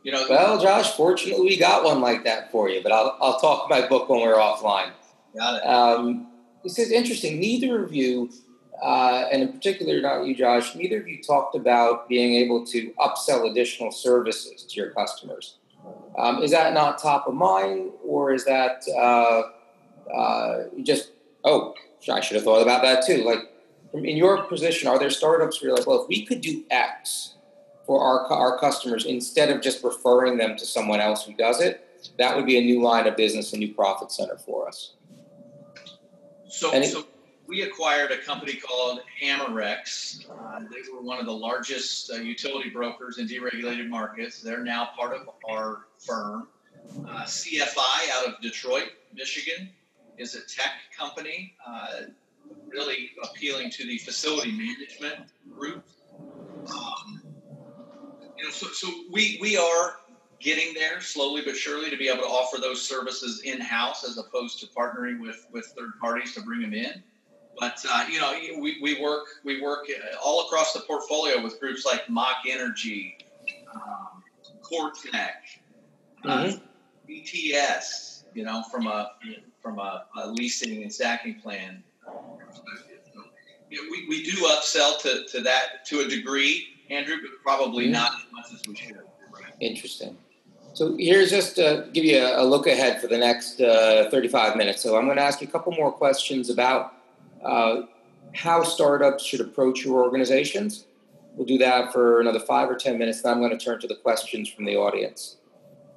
You 0.03 0.11
know. 0.11 0.27
Well, 0.29 0.61
Josh, 0.61 0.93
fortunately, 0.97 1.47
we 1.47 1.57
got 1.57 1.85
one 1.85 2.01
like 2.01 2.25
that 2.25 2.51
for 2.51 2.69
you, 2.69 2.83
but 2.83 2.93
I'll 2.93 3.17
I'll 3.21 3.39
talk 3.39 3.71
my 3.71 3.87
book 3.87 4.09
when 4.09 4.21
we're 4.21 4.35
offline. 4.35 4.91
Got 5.37 5.63
it. 5.63 5.67
Um, 5.67 6.29
this 6.65 6.79
is 6.79 6.91
interesting. 6.91 7.39
Neither 7.39 7.85
of 7.85 7.95
you 7.95 8.31
uh, 8.83 9.27
and 9.31 9.43
in 9.43 9.53
particular, 9.53 10.01
not 10.01 10.25
you, 10.25 10.35
Josh, 10.35 10.75
neither 10.75 11.01
of 11.01 11.09
you 11.09 11.23
talked 11.23 11.55
about 11.55 12.09
being 12.09 12.35
able 12.35 12.67
to 12.67 12.93
upsell 12.99 13.51
additional 13.51 13.93
services 13.93 14.65
to 14.65 14.77
your 14.77 14.91
customers. 14.91 15.59
Um, 16.19 16.43
is 16.43 16.51
that 16.51 16.75
not 16.75 17.01
top 17.01 17.27
of 17.29 17.35
mind, 17.35 17.93
or 18.05 18.33
is 18.33 18.45
that 18.45 18.83
uh, 18.97 19.43
uh, 20.15 20.65
just, 20.83 21.13
oh, 21.45 21.75
I 22.11 22.21
should 22.21 22.37
have 22.37 22.45
thought 22.45 22.63
about 22.63 22.83
that 22.83 23.07
too? 23.07 23.25
Like, 23.25 23.41
in 23.93 24.17
your 24.17 24.43
position, 24.45 24.89
are 24.89 24.99
there 24.99 25.11
startups 25.11 25.61
where 25.61 25.71
you're 25.71 25.79
like, 25.79 25.87
well, 25.87 26.03
if 26.03 26.09
we 26.09 26.25
could 26.25 26.41
do 26.41 26.65
X 26.71 27.35
for 27.87 28.03
our, 28.03 28.27
our 28.33 28.59
customers 28.59 29.07
instead 29.07 29.51
of 29.51 29.63
just 29.63 29.83
referring 29.83 30.37
them 30.37 30.57
to 30.57 30.67
someone 30.67 31.01
else 31.01 31.25
who 31.25 31.33
does 31.35 31.61
it, 31.61 31.85
that 32.19 32.37
would 32.37 32.47
be 32.47 32.59
a 32.59 32.61
new 32.61 32.83
line 32.83 33.07
of 33.07 33.17
business, 33.17 33.53
a 33.53 33.57
new 33.57 33.73
profit 33.75 34.13
center 34.13 34.37
for 34.37 34.69
us. 34.69 34.93
So, 36.49 36.83
so 36.83 37.05
we 37.47 37.63
acquired 37.63 38.11
a 38.11 38.19
company 38.19 38.55
called 38.55 39.01
Amerex. 39.23 40.27
Uh, 40.31 40.61
they 40.61 40.93
were 40.93 41.03
one 41.03 41.19
of 41.19 41.27
the 41.27 41.33
largest 41.33 42.11
uh, 42.13 42.17
utility 42.17 42.71
brokers 42.71 43.19
in 43.19 43.27
deregulated 43.27 43.89
markets. 43.89 44.43
They're 44.43 44.63
now 44.63 44.91
part 44.97 45.15
of 45.15 45.29
our 45.49 45.87
firm. 45.99 46.49
Uh, 47.07 47.25
CFI 47.25 48.11
out 48.15 48.29
of 48.29 48.41
Detroit, 48.41 48.91
Michigan, 49.15 49.71
is 50.19 50.35
a 50.35 50.41
tech 50.41 50.73
company, 50.97 51.55
uh, 51.67 52.03
really 52.69 53.11
appealing 53.23 53.71
to 53.71 53.87
the 53.87 53.99
facility 53.99 54.53
management 54.53 55.31
group. 55.53 55.85
Um, 56.71 57.23
you 58.37 58.45
know, 58.45 58.51
so, 58.51 58.69
so 58.69 58.89
we 59.11 59.39
we 59.41 59.57
are 59.57 59.97
getting 60.41 60.73
there 60.75 61.01
slowly 61.01 61.43
but 61.45 61.57
surely 61.57 61.91
to 61.91 61.97
be 61.97 62.09
able 62.09 62.23
to 62.23 62.29
offer 62.29 62.61
those 62.61 62.81
services 62.81 63.43
in 63.43 63.61
house 63.61 64.05
as 64.05 64.19
opposed 64.19 64.61
to 64.61 64.67
partnering 64.67 65.21
with 65.21 65.47
with 65.53 65.67
third 65.77 65.91
parties 66.01 66.35
to 66.35 66.43
bring 66.43 66.61
them 66.61 66.75
in. 66.75 67.03
But 67.59 67.85
uh, 67.89 68.07
you 68.11 68.21
know, 68.21 68.33
we, 68.61 68.79
we 68.81 69.01
work 69.01 69.27
we 69.45 69.61
work 69.61 69.87
all 70.23 70.47
across 70.47 70.73
the 70.73 70.81
portfolio 70.81 71.43
with 71.43 71.59
groups 71.59 71.85
like 71.85 72.09
Mach 72.09 72.47
Energy, 72.49 73.19
um, 73.75 74.23
CoreTech, 74.63 75.31
uh, 76.25 76.29
mm-hmm. 76.29 76.57
uh, 76.57 76.59
BTS. 77.09 78.25
You 78.35 78.45
know, 78.45 78.63
from 78.71 78.87
a 78.87 79.13
from 79.69 79.79
a, 79.81 80.07
a 80.17 80.31
leasing 80.31 80.83
and 80.83 80.93
stacking 80.93 81.35
plan 81.41 81.83
perspective. 82.39 83.01
So, 83.15 83.21
you 83.71 83.77
know, 83.77 83.89
we, 83.91 84.07
we 84.09 84.23
do 84.23 84.37
upsell 84.47 84.99
to, 85.03 85.27
to 85.33 85.41
that 85.43 85.85
to 85.87 86.01
a 86.01 86.09
degree, 86.09 86.69
Andrew, 86.89 87.17
but 87.21 87.31
probably 87.43 87.85
mm-hmm. 87.85 87.93
not 87.93 88.13
as 88.13 88.33
much 88.33 88.47
as 88.55 88.67
we 88.67 88.75
should. 88.75 88.99
Interesting. 89.61 90.17
So 90.73 90.97
here's 90.97 91.31
just 91.31 91.57
to 91.57 91.89
give 91.93 92.05
you 92.05 92.19
a, 92.19 92.45
look 92.45 92.67
ahead 92.67 93.01
for 93.01 93.09
the 93.09 93.19
next 93.19 93.61
uh, 93.61 94.09
35 94.11 94.57
minutes. 94.57 94.83
So 94.83 94.97
I'm 94.97 95.05
going 95.05 95.17
to 95.17 95.23
ask 95.23 95.41
you 95.41 95.49
a 95.49 95.51
couple 95.51 95.73
more 95.73 95.91
questions 95.93 96.49
about 96.51 96.95
uh, 97.45 97.83
how 98.35 98.63
startups 98.63 99.25
should 99.25 99.41
approach 99.41 99.85
your 99.85 100.03
organizations. 100.03 100.87
We'll 101.35 101.47
do 101.47 101.59
that 101.59 101.93
for 101.93 102.21
another 102.21 102.41
five 102.41 102.71
or 102.71 102.77
10 102.77 102.97
minutes. 102.97 103.23
Then 103.23 103.33
I'm 103.33 103.41
going 103.41 103.57
to 103.57 103.63
turn 103.63 103.81
to 103.81 103.87
the 103.87 103.97
questions 103.97 104.49
from 104.49 104.65
the 104.65 104.77
audience. 104.77 105.37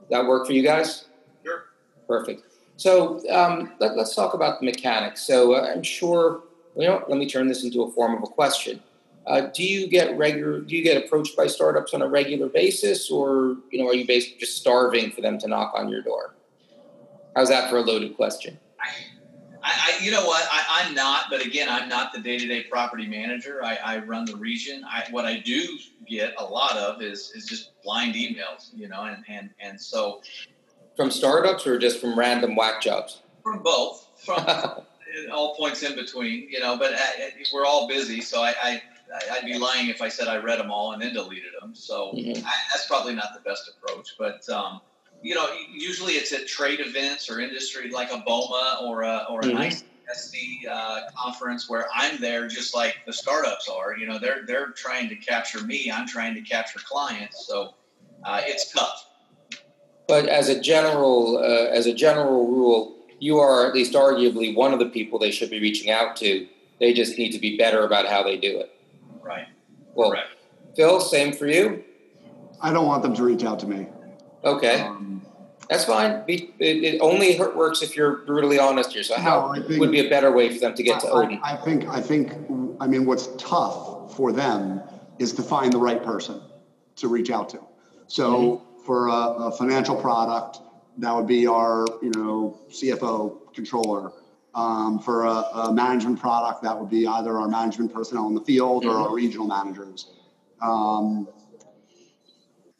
Does 0.01 0.09
that 0.09 0.25
work 0.25 0.47
for 0.47 0.53
you 0.53 0.63
guys? 0.63 1.05
Sure. 1.43 1.65
Perfect. 2.07 2.50
So 2.81 3.21
um, 3.29 3.73
let, 3.77 3.91
us 3.91 4.15
talk 4.15 4.33
about 4.33 4.59
the 4.59 4.65
mechanics. 4.65 5.21
So 5.21 5.53
uh, 5.53 5.71
I'm 5.71 5.83
sure, 5.83 6.41
you 6.75 6.87
know, 6.87 7.03
let 7.07 7.19
me 7.19 7.29
turn 7.29 7.47
this 7.47 7.63
into 7.63 7.83
a 7.83 7.91
form 7.91 8.15
of 8.15 8.23
a 8.23 8.25
question. 8.25 8.81
Uh, 9.27 9.41
do 9.53 9.63
you 9.63 9.87
get 9.87 10.17
regular? 10.17 10.61
Do 10.61 10.75
you 10.75 10.83
get 10.83 11.05
approached 11.05 11.37
by 11.37 11.45
startups 11.45 11.93
on 11.93 12.01
a 12.01 12.07
regular 12.07 12.49
basis, 12.49 13.11
or 13.11 13.57
you 13.69 13.77
know, 13.77 13.87
are 13.87 13.93
you 13.93 14.07
basically 14.07 14.39
just 14.39 14.57
starving 14.57 15.11
for 15.11 15.21
them 15.21 15.37
to 15.37 15.47
knock 15.47 15.73
on 15.75 15.89
your 15.89 16.01
door? 16.01 16.33
How's 17.35 17.49
that 17.49 17.69
for 17.69 17.77
a 17.77 17.81
loaded 17.81 18.15
question? 18.15 18.57
I, 18.79 18.89
I, 19.63 20.03
you 20.03 20.09
know 20.09 20.25
what? 20.25 20.43
I, 20.51 20.87
am 20.87 20.95
not, 20.95 21.25
but 21.29 21.45
again, 21.45 21.69
I'm 21.69 21.87
not 21.87 22.13
the 22.13 22.19
day-to-day 22.19 22.63
property 22.63 23.05
manager. 23.05 23.63
I, 23.63 23.75
I 23.75 23.97
run 23.99 24.25
the 24.25 24.35
region. 24.35 24.83
I, 24.89 25.03
what 25.11 25.25
I 25.25 25.37
do 25.37 25.77
get 26.07 26.33
a 26.39 26.43
lot 26.43 26.75
of 26.77 27.03
is 27.03 27.31
is 27.35 27.45
just 27.45 27.79
blind 27.83 28.15
emails, 28.15 28.71
you 28.73 28.87
know, 28.87 29.03
and 29.03 29.23
and 29.27 29.51
and 29.59 29.79
so 29.79 30.21
from 30.95 31.11
startups 31.11 31.65
or 31.67 31.77
just 31.77 31.99
from 31.99 32.17
random 32.17 32.55
whack 32.55 32.81
jobs. 32.81 33.21
From 33.43 33.63
both, 33.63 34.07
from 34.23 34.45
all 35.31 35.55
points 35.55 35.83
in 35.83 35.95
between, 35.95 36.47
you 36.49 36.59
know. 36.59 36.77
But 36.77 36.93
uh, 36.93 36.97
we're 37.53 37.65
all 37.65 37.87
busy, 37.87 38.21
so 38.21 38.41
I, 38.41 38.53
I 38.61 38.81
I'd 39.31 39.45
be 39.45 39.57
lying 39.57 39.89
if 39.89 40.01
I 40.01 40.09
said 40.09 40.27
I 40.27 40.37
read 40.37 40.59
them 40.59 40.71
all 40.71 40.93
and 40.93 41.01
then 41.01 41.13
deleted 41.13 41.51
them. 41.59 41.75
So 41.75 42.13
mm-hmm. 42.13 42.45
I, 42.45 42.51
that's 42.71 42.87
probably 42.87 43.15
not 43.15 43.33
the 43.33 43.41
best 43.41 43.69
approach. 43.69 44.15
But 44.17 44.47
um, 44.49 44.81
you 45.21 45.35
know, 45.35 45.47
usually 45.71 46.13
it's 46.13 46.33
at 46.33 46.47
trade 46.47 46.79
events 46.79 47.29
or 47.29 47.39
industry 47.39 47.89
like 47.89 48.11
a 48.11 48.17
BOMA 48.17 48.81
or 48.83 49.03
a, 49.03 49.25
or 49.29 49.39
a 49.39 49.43
mm-hmm. 49.43 49.57
nice 49.57 49.83
SD 50.11 50.67
uh, 50.69 51.01
conference 51.15 51.69
where 51.69 51.87
I'm 51.93 52.19
there 52.19 52.47
just 52.47 52.75
like 52.75 52.97
the 53.05 53.13
startups 53.13 53.69
are. 53.69 53.95
You 53.97 54.07
know, 54.07 54.17
they're 54.17 54.45
they're 54.45 54.71
trying 54.71 55.09
to 55.09 55.15
capture 55.15 55.63
me. 55.63 55.91
I'm 55.91 56.07
trying 56.07 56.35
to 56.35 56.41
capture 56.41 56.79
clients. 56.79 57.47
So 57.47 57.75
uh, 58.23 58.41
it's 58.43 58.71
tough. 58.71 59.07
But 60.11 60.27
as 60.27 60.49
a 60.49 60.59
general 60.59 61.37
uh, 61.37 61.71
as 61.71 61.85
a 61.85 61.93
general 61.93 62.45
rule, 62.45 62.97
you 63.19 63.39
are 63.39 63.65
at 63.65 63.73
least 63.73 63.93
arguably 63.93 64.53
one 64.53 64.73
of 64.73 64.79
the 64.79 64.89
people 64.89 65.17
they 65.17 65.31
should 65.31 65.49
be 65.49 65.61
reaching 65.61 65.89
out 65.89 66.17
to. 66.17 66.45
They 66.81 66.91
just 66.91 67.17
need 67.17 67.31
to 67.31 67.39
be 67.39 67.55
better 67.55 67.85
about 67.85 68.07
how 68.07 68.21
they 68.21 68.35
do 68.35 68.59
it. 68.59 68.75
Right. 69.21 69.47
Well, 69.93 70.09
Correct. 70.09 70.27
Phil, 70.75 70.99
same 70.99 71.31
for 71.31 71.47
you. 71.47 71.85
I 72.59 72.73
don't 72.73 72.87
want 72.87 73.03
them 73.03 73.15
to 73.15 73.23
reach 73.23 73.45
out 73.45 73.59
to 73.59 73.67
me. 73.67 73.87
Okay. 74.43 74.81
Um, 74.81 75.25
that's 75.69 75.85
fine. 75.85 76.25
Be, 76.25 76.53
it, 76.59 76.95
it, 76.95 76.99
only 76.99 77.39
works 77.39 77.81
if 77.81 77.95
you're 77.95 78.17
brutally 78.25 78.59
honest 78.59 78.91
here. 78.91 79.03
So 79.03 79.17
how 79.17 79.53
no, 79.53 79.65
think, 79.65 79.79
would 79.79 79.91
be 79.91 80.05
a 80.05 80.09
better 80.09 80.33
way 80.33 80.53
for 80.53 80.59
them 80.59 80.75
to 80.75 80.83
get 80.83 80.99
to 81.03 81.07
Odin? 81.09 81.39
I, 81.41 81.53
I 81.53 81.55
think. 81.55 81.87
I 81.87 82.01
think. 82.01 82.33
I 82.81 82.87
mean, 82.87 83.05
what's 83.05 83.29
tough 83.37 84.13
for 84.17 84.33
them 84.33 84.81
is 85.19 85.31
to 85.33 85.41
find 85.41 85.71
the 85.71 85.79
right 85.79 86.03
person 86.03 86.41
to 86.97 87.07
reach 87.07 87.31
out 87.31 87.47
to. 87.51 87.61
So 88.07 88.33
mm-hmm. 88.33 88.70
For 88.85 89.07
a, 89.07 89.13
a, 89.13 89.51
financial 89.51 89.95
product, 89.95 90.59
that 90.97 91.15
would 91.15 91.27
be 91.27 91.47
our 91.47 91.85
you 92.01 92.11
know 92.11 92.59
CFO 92.69 93.53
controller. 93.53 94.11
Um, 94.53 94.99
for 94.99 95.23
a, 95.23 95.29
a, 95.31 95.73
management 95.73 96.19
product, 96.19 96.61
that 96.63 96.77
would 96.77 96.89
be 96.89 97.07
either 97.07 97.37
our 97.37 97.47
management 97.47 97.93
personnel 97.93 98.27
in 98.27 98.35
the 98.35 98.41
field 98.41 98.83
mm-hmm. 98.83 98.93
or 98.93 99.07
our 99.07 99.15
regional 99.15 99.47
managers. 99.47 100.11
Um, 100.61 101.29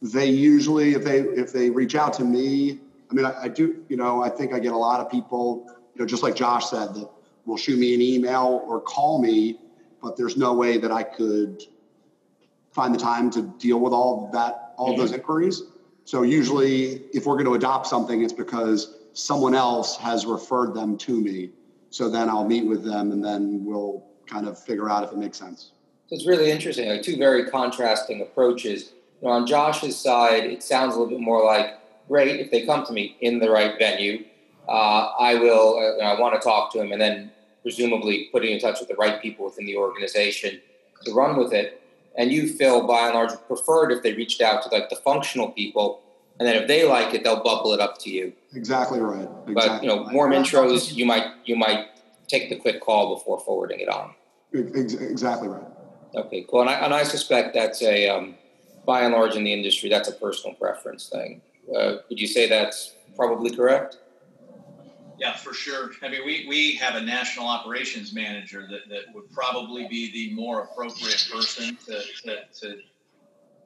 they 0.02 0.26
usually 0.26 0.94
if 0.94 1.04
they 1.04 1.20
if 1.20 1.54
they 1.54 1.70
reach 1.70 1.96
out 1.96 2.14
to 2.14 2.24
me 2.24 2.80
i 3.10 3.14
mean 3.14 3.26
I, 3.26 3.44
I, 3.44 3.48
do 3.48 3.84
you 3.88 3.98
know 3.98 4.24
i 4.24 4.30
think 4.30 4.54
i 4.54 4.60
get 4.60 4.74
a 4.74 4.78
lot 4.78 5.00
of 5.00 5.12
people 5.12 5.68
you 5.94 6.00
know 6.00 6.06
just 6.06 6.24
like 6.24 6.36
josh 6.36 6.70
said 6.70 6.94
that 6.96 7.10
will 7.46 7.58
shoot 7.58 7.78
me 7.78 7.94
an 7.94 8.02
email 8.02 8.64
or 8.68 8.82
call 8.82 9.22
me 9.22 9.60
but 10.02 10.18
there's 10.18 10.38
no 10.38 10.54
way 10.54 10.78
that 10.78 10.92
i 10.92 11.04
could 11.04 11.62
find 12.72 12.96
the 12.96 13.00
time 13.00 13.30
to 13.32 13.44
deal 13.60 13.80
with 13.80 13.94
all 13.94 14.30
that 14.34 14.74
all 14.78 14.90
mm-hmm. 14.90 15.02
those 15.02 15.12
inquiries 15.12 15.64
so 16.06 16.24
usually 16.24 17.04
if 17.14 17.26
we're 17.26 17.36
going 17.36 17.46
to 17.46 17.54
adopt 17.54 17.88
something 17.88 18.22
it's 18.24 18.34
because 18.34 18.98
someone 19.14 19.56
else 19.56 19.98
has 19.98 20.26
referred 20.26 20.74
them 20.74 20.98
to 20.98 21.20
me. 21.20 21.50
So 21.90 22.10
then 22.10 22.30
i'll 22.30 22.48
meet 22.48 22.66
with 22.66 22.84
them 22.84 23.12
and 23.12 23.24
then 23.24 23.66
we'll 23.66 24.04
kind 24.26 24.48
of 24.48 24.58
figure 24.58 24.90
out 24.90 25.04
if 25.04 25.12
it 25.12 25.18
makes 25.18 25.38
sense. 25.38 25.72
So 26.08 26.16
it's 26.16 26.28
really 26.28 26.52
interesting 26.52 26.90
like 26.90 27.04
two 27.04 27.18
very 27.18 27.50
contrasting 27.50 28.22
approaches. 28.22 28.92
You 29.22 29.28
know, 29.28 29.34
on 29.34 29.46
Josh's 29.46 29.98
side, 29.98 30.46
it 30.46 30.64
sounds 30.64 30.96
a 30.96 31.00
little 31.00 31.16
bit 31.18 31.22
more 31.22 31.46
like, 31.46 31.80
great, 32.08 32.40
if 32.40 32.52
they 32.52 32.66
come 32.66 32.86
to 32.86 32.92
me 32.92 33.18
in 33.22 33.40
the 33.40 33.50
right 33.50 33.78
venue, 33.78 34.26
uh, 34.68 35.12
I 35.20 35.36
will, 35.36 35.78
uh, 35.78 36.04
I 36.04 36.20
want 36.20 36.36
to 36.36 36.42
talk 36.42 36.72
to 36.74 36.82
him, 36.82 36.92
and 36.92 37.02
then 37.02 37.32
presumably 37.62 38.30
putting 38.32 38.52
in 38.52 38.60
touch 38.60 38.80
with 38.80 38.90
the 38.90 38.96
right 38.96 39.22
people 39.22 39.46
within 39.46 39.66
the 39.66 39.78
organization 39.78 40.60
to 41.06 41.14
run 41.14 41.38
with 41.38 41.54
it. 41.54 41.81
And 42.18 42.32
you, 42.32 42.48
Phil, 42.48 42.86
by 42.86 43.08
and 43.08 43.14
large, 43.14 43.32
preferred 43.48 43.92
if 43.92 44.04
they 44.04 44.14
reached 44.14 44.42
out 44.42 44.64
to 44.64 44.70
like 44.70 44.90
the 44.90 44.98
functional 44.98 45.52
people, 45.52 46.02
and 46.40 46.48
then 46.48 46.56
if 46.56 46.68
they 46.68 46.86
like 46.86 47.14
it, 47.14 47.24
they'll 47.24 47.44
bubble 47.44 47.74
it 47.74 47.80
up 47.80 48.00
to 48.00 48.10
you. 48.10 48.34
Exactly 48.54 49.00
right. 49.00 49.28
Exactly 49.48 49.54
but 49.54 49.84
you 49.84 49.88
know, 49.88 50.06
right. 50.06 50.14
warm 50.14 50.32
intros, 50.32 50.94
you 50.94 51.06
might 51.06 51.26
you 51.46 51.56
might 51.56 51.88
take 52.28 52.50
the 52.50 52.56
quick 52.56 52.82
call 52.82 53.16
before 53.16 53.40
forwarding 53.40 53.80
it 53.80 53.90
on. 53.90 54.14
Exactly 54.54 55.48
right. 55.48 55.64
Okay, 56.16 56.46
cool. 56.50 56.62
And 56.62 56.70
I, 56.70 56.74
and 56.74 56.94
I 56.94 57.04
suspect 57.04 57.54
that's 57.54 57.82
a, 57.82 58.10
um, 58.10 58.36
by 58.86 59.02
and 59.02 59.14
large 59.14 59.36
in 59.36 59.44
the 59.44 59.54
industry, 59.54 59.90
that's 59.90 60.10
a 60.10 60.14
personal 60.14 60.56
preference 60.56 61.08
thing. 61.08 61.42
Uh, 61.74 61.98
would 62.10 62.20
you 62.20 62.28
say 62.28 62.50
that's 62.50 62.96
probably 63.16 63.56
correct? 63.56 63.98
Yeah, 65.22 65.36
for 65.36 65.54
sure. 65.54 65.92
I 66.02 66.10
mean, 66.10 66.26
we, 66.26 66.48
we 66.50 66.76
have 66.78 66.96
a 66.96 67.02
national 67.02 67.46
operations 67.46 68.12
manager 68.12 68.68
that, 68.72 68.90
that 68.90 69.14
would 69.14 69.32
probably 69.32 69.88
be 69.88 70.12
the 70.12 70.34
more 70.34 70.64
appropriate 70.64 71.30
person 71.32 71.78
to, 71.86 72.02
to, 72.24 72.38
to 72.62 72.80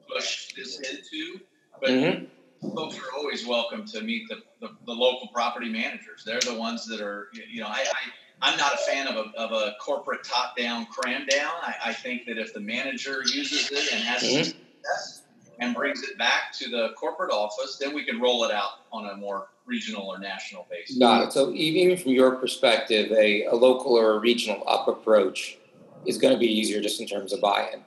push 0.06 0.52
this 0.52 0.78
into. 0.80 1.40
But 1.80 1.88
mm-hmm. 1.88 2.74
folks 2.74 2.98
are 2.98 3.16
always 3.16 3.46
welcome 3.46 3.86
to 3.86 4.02
meet 4.02 4.28
the, 4.28 4.42
the, 4.60 4.68
the, 4.84 4.92
local 4.92 5.28
property 5.28 5.70
managers. 5.70 6.24
They're 6.26 6.40
the 6.40 6.58
ones 6.58 6.86
that 6.88 7.00
are, 7.00 7.28
you 7.32 7.62
know, 7.62 7.68
I, 7.68 7.80
I 7.80 8.48
I'm 8.50 8.58
not 8.58 8.74
a 8.74 8.78
fan 8.78 9.08
of 9.08 9.16
a, 9.16 9.40
of 9.40 9.52
a 9.52 9.76
corporate 9.80 10.24
top 10.24 10.58
down 10.58 10.84
cram 10.84 11.24
down. 11.24 11.52
I, 11.62 11.74
I, 11.86 11.92
think 11.94 12.26
that 12.26 12.36
if 12.36 12.52
the 12.52 12.60
manager 12.60 13.22
uses 13.22 13.70
it 13.72 13.94
and 13.94 14.02
has 14.04 14.22
mm-hmm. 14.22 14.42
success 14.42 15.22
and 15.58 15.74
brings 15.74 16.02
it 16.02 16.18
back 16.18 16.52
to 16.58 16.68
the 16.68 16.90
corporate 16.98 17.32
office, 17.32 17.78
then 17.80 17.94
we 17.94 18.04
can 18.04 18.20
roll 18.20 18.44
it 18.44 18.50
out 18.50 18.80
on 18.92 19.06
a 19.06 19.16
more 19.16 19.48
regional 19.66 20.06
or 20.06 20.18
national 20.18 20.66
basis. 20.70 20.98
Got 20.98 21.24
it. 21.24 21.32
So 21.32 21.52
even 21.52 21.96
from 21.96 22.12
your 22.12 22.36
perspective, 22.36 23.10
a, 23.12 23.44
a 23.46 23.54
local 23.54 23.98
or 23.98 24.12
a 24.14 24.18
regional 24.18 24.62
up 24.66 24.88
approach 24.88 25.58
is 26.06 26.18
going 26.18 26.32
to 26.32 26.38
be 26.38 26.46
easier 26.46 26.80
just 26.80 27.00
in 27.00 27.06
terms 27.06 27.32
of 27.32 27.40
buy-in. 27.40 27.82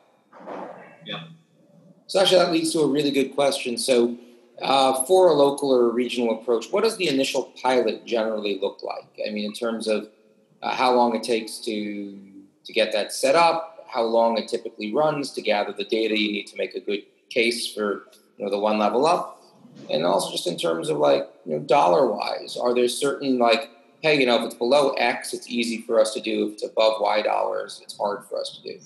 Yeah. 1.06 1.24
So 2.08 2.20
actually, 2.20 2.40
that 2.40 2.52
leads 2.52 2.74
to 2.74 2.80
a 2.82 2.88
really 2.88 3.12
good 3.12 3.34
question. 3.36 3.78
So 3.78 4.18
uh, 4.62 5.06
for 5.06 5.30
a 5.30 5.34
local 5.34 5.72
or 5.72 5.90
a 5.90 5.94
regional 5.94 6.40
approach, 6.40 6.72
what 6.72 6.84
does 6.84 6.98
the 6.98 7.08
initial 7.08 7.54
pilot 7.62 8.06
generally 8.06 8.60
look 8.60 8.84
like? 8.84 9.08
I 9.26 9.32
mean, 9.32 9.46
in 9.46 9.54
terms 9.54 9.88
of 9.88 10.10
uh, 10.62 10.76
how 10.76 10.94
long 10.94 11.16
it 11.16 11.24
takes 11.24 11.60
to 11.60 12.20
to 12.66 12.74
get 12.74 12.92
that 12.92 13.14
set 13.14 13.36
up, 13.36 13.88
how 13.88 14.04
long 14.04 14.38
it 14.38 14.48
typically 14.48 14.94
runs 14.94 15.32
to 15.32 15.42
gather 15.42 15.72
the 15.72 15.86
data 15.86 16.20
you 16.20 16.32
need 16.32 16.46
to 16.48 16.58
make 16.58 16.76
a 16.76 16.80
good 16.80 17.04
case 17.30 17.72
for 17.74 18.08
you 18.38 18.46
know 18.46 18.52
the 18.52 18.60
one 18.60 18.78
level 18.78 19.06
up, 19.06 19.39
and 19.90 20.06
also 20.06 20.32
just 20.32 20.48
in 20.48 20.58
terms 20.58 20.90
of 20.90 20.98
like 20.98 21.30
you 21.46 21.54
know 21.54 21.60
dollar 21.60 22.08
wise, 22.12 22.58
are 22.58 22.74
there 22.74 22.88
certain 22.88 23.38
like 23.38 23.70
hey 24.02 24.20
you 24.20 24.26
know 24.26 24.38
if 24.38 24.44
it's 24.44 24.56
below 24.56 24.92
X, 24.92 25.34
it's 25.34 25.50
easy 25.50 25.82
for 25.82 26.00
us 26.00 26.14
to 26.14 26.22
do. 26.22 26.48
If 26.48 26.54
it's 26.54 26.64
above 26.64 27.02
Y 27.02 27.22
dollars, 27.22 27.82
it's 27.84 27.98
hard 27.98 28.26
for 28.26 28.40
us 28.40 28.58
to 28.58 28.74
do. 28.74 28.80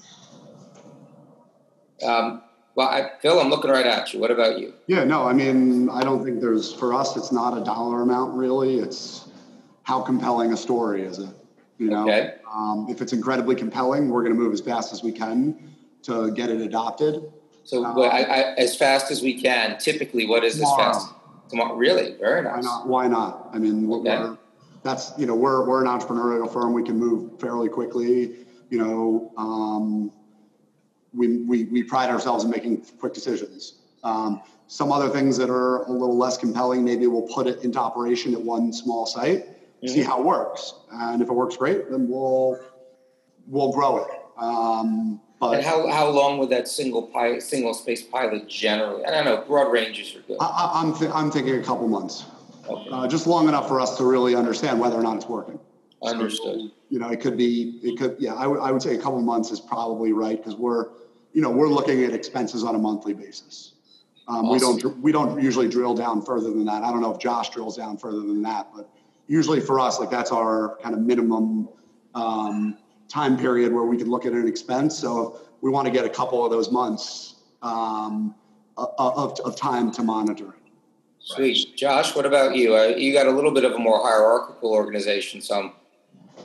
Um, 2.06 2.42
well, 2.76 2.88
I, 2.88 3.12
Phil, 3.22 3.40
I'm 3.40 3.50
looking 3.50 3.70
right 3.70 3.86
at 3.86 4.14
you. 4.14 4.20
What 4.20 4.32
about 4.32 4.60
you? 4.60 4.74
Yeah, 4.88 5.04
no, 5.04 5.24
I 5.24 5.34
mean, 5.34 5.90
I 5.90 6.04
don't 6.04 6.24
think 6.24 6.42
there's 6.42 6.74
for 6.74 6.94
us. 6.94 7.16
It's 7.16 7.32
not 7.32 7.58
a 7.58 7.64
dollar 7.64 8.02
amount 8.02 8.34
really. 8.36 8.80
It's 8.80 9.28
how 9.84 10.02
compelling 10.02 10.54
a 10.54 10.58
story 10.58 11.04
is 11.04 11.20
it. 11.20 11.30
You 11.78 11.90
know, 11.90 12.04
okay. 12.04 12.36
um, 12.52 12.88
if 12.90 13.02
it's 13.02 13.14
incredibly 13.14 13.56
compelling, 13.56 14.10
we're 14.10 14.22
going 14.22 14.34
to 14.34 14.40
move 14.40 14.54
as 14.54 14.62
fast 14.62 14.94
as 14.94 15.04
we 15.04 15.12
can 15.12 15.76
to 16.04 16.32
get 16.32 16.50
it 16.50 16.62
adopted. 16.62 17.32
So, 17.64 17.84
um, 17.84 17.98
I, 18.00 18.24
I, 18.24 18.56
as 18.56 18.76
fast 18.76 19.12
as 19.12 19.22
we 19.22 19.42
can. 19.42 19.78
Typically, 19.78 20.28
what 20.28 20.44
is 20.44 20.56
tomorrow. 20.56 20.90
as 20.90 20.98
fast? 20.98 21.14
Tomorrow, 21.50 21.76
really? 21.76 22.16
Very 22.20 22.42
nice. 22.42 22.56
Why 22.56 22.62
not? 22.62 22.88
Why 22.88 23.08
not? 23.08 23.50
I 23.54 23.60
mean, 23.60 23.92
okay. 23.92 24.36
that's 24.84 25.14
you 25.18 25.26
know, 25.26 25.36
we're 25.36 25.68
we're 25.68 25.84
an 25.84 25.88
entrepreneurial 25.88 26.52
firm. 26.52 26.74
We 26.74 26.84
can 26.84 26.98
move 26.98 27.40
fairly 27.40 27.70
quickly. 27.70 28.36
You 28.70 28.80
know, 28.80 29.32
um, 29.38 30.12
we, 31.14 31.38
we 31.38 31.66
we 31.66 31.84
pride 31.84 32.10
ourselves 32.10 32.44
in 32.44 32.50
making 32.50 32.86
quick 33.00 33.14
decisions. 33.14 33.76
Um, 34.04 34.42
some 34.68 34.92
other 34.92 35.10
things 35.10 35.38
that 35.38 35.50
are 35.50 35.84
a 35.84 35.92
little 35.92 36.18
less 36.18 36.38
compelling, 36.38 36.84
maybe 36.84 37.06
we'll 37.08 37.28
put 37.34 37.48
it 37.48 37.64
into 37.64 37.80
operation 37.80 38.34
at 38.34 38.42
one 38.42 38.74
small 38.74 39.06
site 39.06 39.46
mm-hmm. 39.84 39.94
see 39.94 40.04
how 40.04 40.20
it 40.20 40.26
works. 40.26 40.74
And 40.92 41.22
if 41.22 41.30
it 41.30 41.34
works 41.34 41.58
great, 41.58 41.90
then 41.92 42.08
we'll 42.08 42.60
we'll 43.48 43.72
grow 43.72 43.98
it. 43.98 44.08
Um, 44.38 45.22
but 45.50 45.58
and 45.58 45.66
how, 45.66 45.88
how 45.90 46.10
long 46.10 46.38
would 46.40 46.50
that 46.50 46.68
single 46.68 47.04
pilot, 47.04 47.42
single 47.42 47.74
space 47.74 48.04
pilot 48.04 48.48
generally? 48.48 49.06
I 49.06 49.12
don't 49.12 49.26
know. 49.26 49.44
Broad 49.48 49.72
ranges 49.72 50.16
are 50.16 50.22
good. 50.22 50.38
I, 50.40 50.82
am 50.82 50.94
th- 50.94 51.12
I'm 51.14 51.32
thinking 51.32 51.56
a 51.56 51.64
couple 51.64 51.88
months, 51.88 52.26
okay. 52.68 52.90
uh, 52.92 53.08
just 53.08 53.28
long 53.28 53.48
enough 53.48 53.68
for 53.68 53.80
us 53.80 53.98
to 53.98 54.06
really 54.06 54.36
understand 54.36 54.80
whether 54.80 54.96
or 54.96 55.04
not 55.04 55.18
it's 55.18 55.28
working. 55.28 55.60
Understood. 56.02 56.60
So, 56.60 56.70
you 56.90 57.00
know, 57.00 57.10
it 57.10 57.22
could 57.22 57.38
be, 57.38 57.80
it 57.82 57.98
could, 57.98 58.18
yeah. 58.20 58.36
I, 58.36 58.44
w- 58.44 58.62
I 58.62 58.72
would 58.72 58.82
say 58.82 58.96
a 58.96 58.98
couple 58.98 59.22
months 59.22 59.52
is 59.52 59.60
probably 59.60 60.12
right 60.12 60.38
because 60.38 60.56
we're, 60.56 60.90
you 61.34 61.42
know, 61.42 61.50
we're 61.50 61.70
looking 61.70 62.04
at 62.04 62.14
expenses 62.14 62.64
on 62.64 62.76
a 62.76 62.80
monthly 62.80 63.14
basis. 63.14 63.74
Um, 64.28 64.46
awesome. 64.46 64.76
We 64.76 64.82
don't 64.82 65.02
we 65.02 65.12
don't 65.12 65.44
usually 65.44 65.68
drill 65.68 65.96
down 65.96 66.22
further 66.22 66.50
than 66.50 66.66
that. 66.66 66.84
I 66.84 66.92
don't 66.92 67.02
know 67.02 67.14
if 67.14 67.20
Josh 67.20 67.50
drills 67.50 67.76
down 67.76 67.98
further 67.98 68.22
than 68.22 68.42
that, 68.44 68.70
but 68.74 68.90
usually 69.28 69.60
for 69.60 69.80
us, 69.80 70.00
like 70.00 70.10
that's 70.10 70.32
our 70.32 70.78
kind 70.82 70.96
of 70.96 71.02
minimum 71.02 71.68
um, 72.16 72.78
time 73.14 73.38
period 73.38 73.72
where 73.72 73.84
we 73.84 73.96
can 73.96 74.10
look 74.10 74.26
at 74.26 74.34
an 74.34 74.48
expense. 74.48 74.98
So 74.98 75.40
we 75.62 75.70
want 75.70 75.86
to 75.86 75.92
get 75.92 76.04
a 76.04 76.10
couple 76.10 76.44
of 76.44 76.52
those 76.52 76.72
months 76.72 77.36
um, 77.62 78.34
of, 78.76 79.40
of 79.40 79.56
time 79.56 79.92
to 79.92 80.04
monitor. 80.04 80.56
Sweet. 81.20 81.78
Josh, 81.78 82.16
what 82.16 82.26
about 82.26 82.56
you? 82.56 82.76
Uh, 82.76 82.88
you 82.88 83.14
got 83.14 83.28
a 83.28 83.32
little 83.32 83.52
bit 83.52 83.64
of 83.64 83.74
a 83.74 83.80
more 83.80 84.02
hierarchical 84.02 84.72
organization, 84.72 85.42
so 85.42 85.60
I'm 85.60 85.72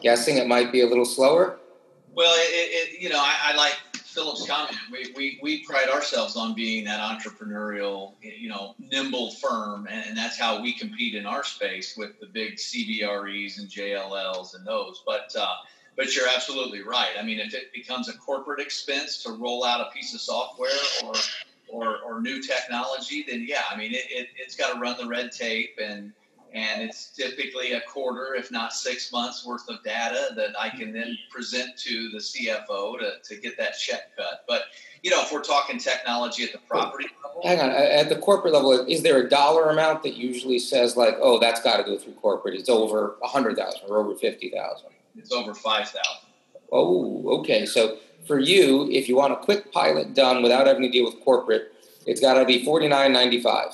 guessing 0.02 0.36
it 0.36 0.46
might 0.46 0.70
be 0.70 0.82
a 0.82 0.86
little 0.86 1.06
slower. 1.06 1.58
Well, 2.14 2.32
it, 2.36 2.92
it, 2.94 3.00
you 3.00 3.08
know, 3.08 3.18
I, 3.18 3.34
I 3.44 3.56
like 3.56 3.74
Philip's 3.96 4.46
comment. 4.46 4.76
We, 4.92 5.12
we, 5.16 5.40
we 5.42 5.64
pride 5.64 5.88
ourselves 5.88 6.36
on 6.36 6.54
being 6.54 6.84
that 6.84 7.00
entrepreneurial, 7.00 8.12
you 8.20 8.48
know, 8.48 8.74
nimble 8.78 9.32
firm, 9.32 9.88
and, 9.90 10.04
and, 10.06 10.16
that's 10.16 10.38
how 10.38 10.60
we 10.60 10.72
compete 10.72 11.14
in 11.14 11.26
our 11.26 11.44
space 11.44 11.96
with 11.96 12.18
the 12.20 12.26
big 12.26 12.56
CBREs 12.56 13.58
and 13.58 13.68
JLLs 13.68 14.54
and 14.54 14.66
those. 14.66 15.02
But 15.06 15.30
uh, 15.38 15.54
but 15.98 16.14
you're 16.14 16.28
absolutely 16.28 16.80
right. 16.82 17.10
I 17.18 17.24
mean, 17.24 17.40
if 17.40 17.52
it 17.52 17.72
becomes 17.74 18.08
a 18.08 18.16
corporate 18.16 18.60
expense 18.60 19.20
to 19.24 19.32
roll 19.32 19.64
out 19.64 19.80
a 19.80 19.90
piece 19.92 20.14
of 20.14 20.20
software 20.20 20.70
or 21.04 21.12
or, 21.70 21.98
or 21.98 22.22
new 22.22 22.40
technology, 22.40 23.26
then 23.28 23.44
yeah, 23.46 23.64
I 23.70 23.76
mean, 23.76 23.92
it, 23.92 24.06
it, 24.08 24.28
it's 24.38 24.56
got 24.56 24.72
to 24.72 24.80
run 24.80 24.96
the 24.96 25.06
red 25.06 25.32
tape 25.32 25.78
and 25.82 26.12
and 26.54 26.80
it's 26.80 27.08
typically 27.08 27.72
a 27.72 27.82
quarter, 27.82 28.34
if 28.34 28.50
not 28.50 28.72
six 28.72 29.12
months 29.12 29.44
worth 29.44 29.68
of 29.68 29.82
data 29.82 30.30
that 30.34 30.58
I 30.58 30.70
can 30.70 30.94
then 30.94 31.08
mm-hmm. 31.08 31.30
present 31.30 31.76
to 31.76 32.08
the 32.08 32.18
CFO 32.18 32.98
to, 33.00 33.12
to 33.22 33.40
get 33.40 33.58
that 33.58 33.72
check 33.78 34.16
cut. 34.16 34.44
But 34.48 34.62
you 35.02 35.10
know, 35.10 35.20
if 35.20 35.32
we're 35.32 35.42
talking 35.42 35.78
technology 35.78 36.44
at 36.44 36.52
the 36.52 36.58
property 36.58 37.08
level, 37.22 37.42
hang 37.42 37.60
on, 37.60 37.70
at 37.70 38.08
the 38.08 38.16
corporate 38.16 38.54
level, 38.54 38.72
is 38.86 39.02
there 39.02 39.18
a 39.18 39.28
dollar 39.28 39.68
amount 39.68 40.04
that 40.04 40.14
usually 40.14 40.60
says 40.60 40.96
like, 40.96 41.16
oh, 41.20 41.38
that's 41.40 41.60
got 41.60 41.78
to 41.78 41.82
go 41.82 41.98
through 41.98 42.14
corporate? 42.14 42.54
It's 42.54 42.68
over 42.68 43.16
a 43.22 43.26
hundred 43.26 43.56
thousand 43.56 43.90
or 43.90 43.98
over 43.98 44.14
fifty 44.14 44.48
thousand. 44.48 44.90
It's 45.18 45.32
over 45.32 45.54
five 45.54 45.86
thousand. 45.88 46.28
Oh, 46.72 47.40
okay. 47.40 47.66
So 47.66 47.98
for 48.26 48.38
you, 48.38 48.88
if 48.90 49.08
you 49.08 49.16
want 49.16 49.32
a 49.32 49.36
quick 49.36 49.72
pilot 49.72 50.14
done 50.14 50.42
without 50.42 50.66
having 50.66 50.82
to 50.82 50.90
deal 50.90 51.04
with 51.04 51.20
corporate, 51.24 51.72
it's 52.06 52.20
got 52.20 52.34
to 52.34 52.44
be 52.44 52.64
forty 52.64 52.88
nine 52.88 53.12
ninety 53.12 53.40
five. 53.40 53.72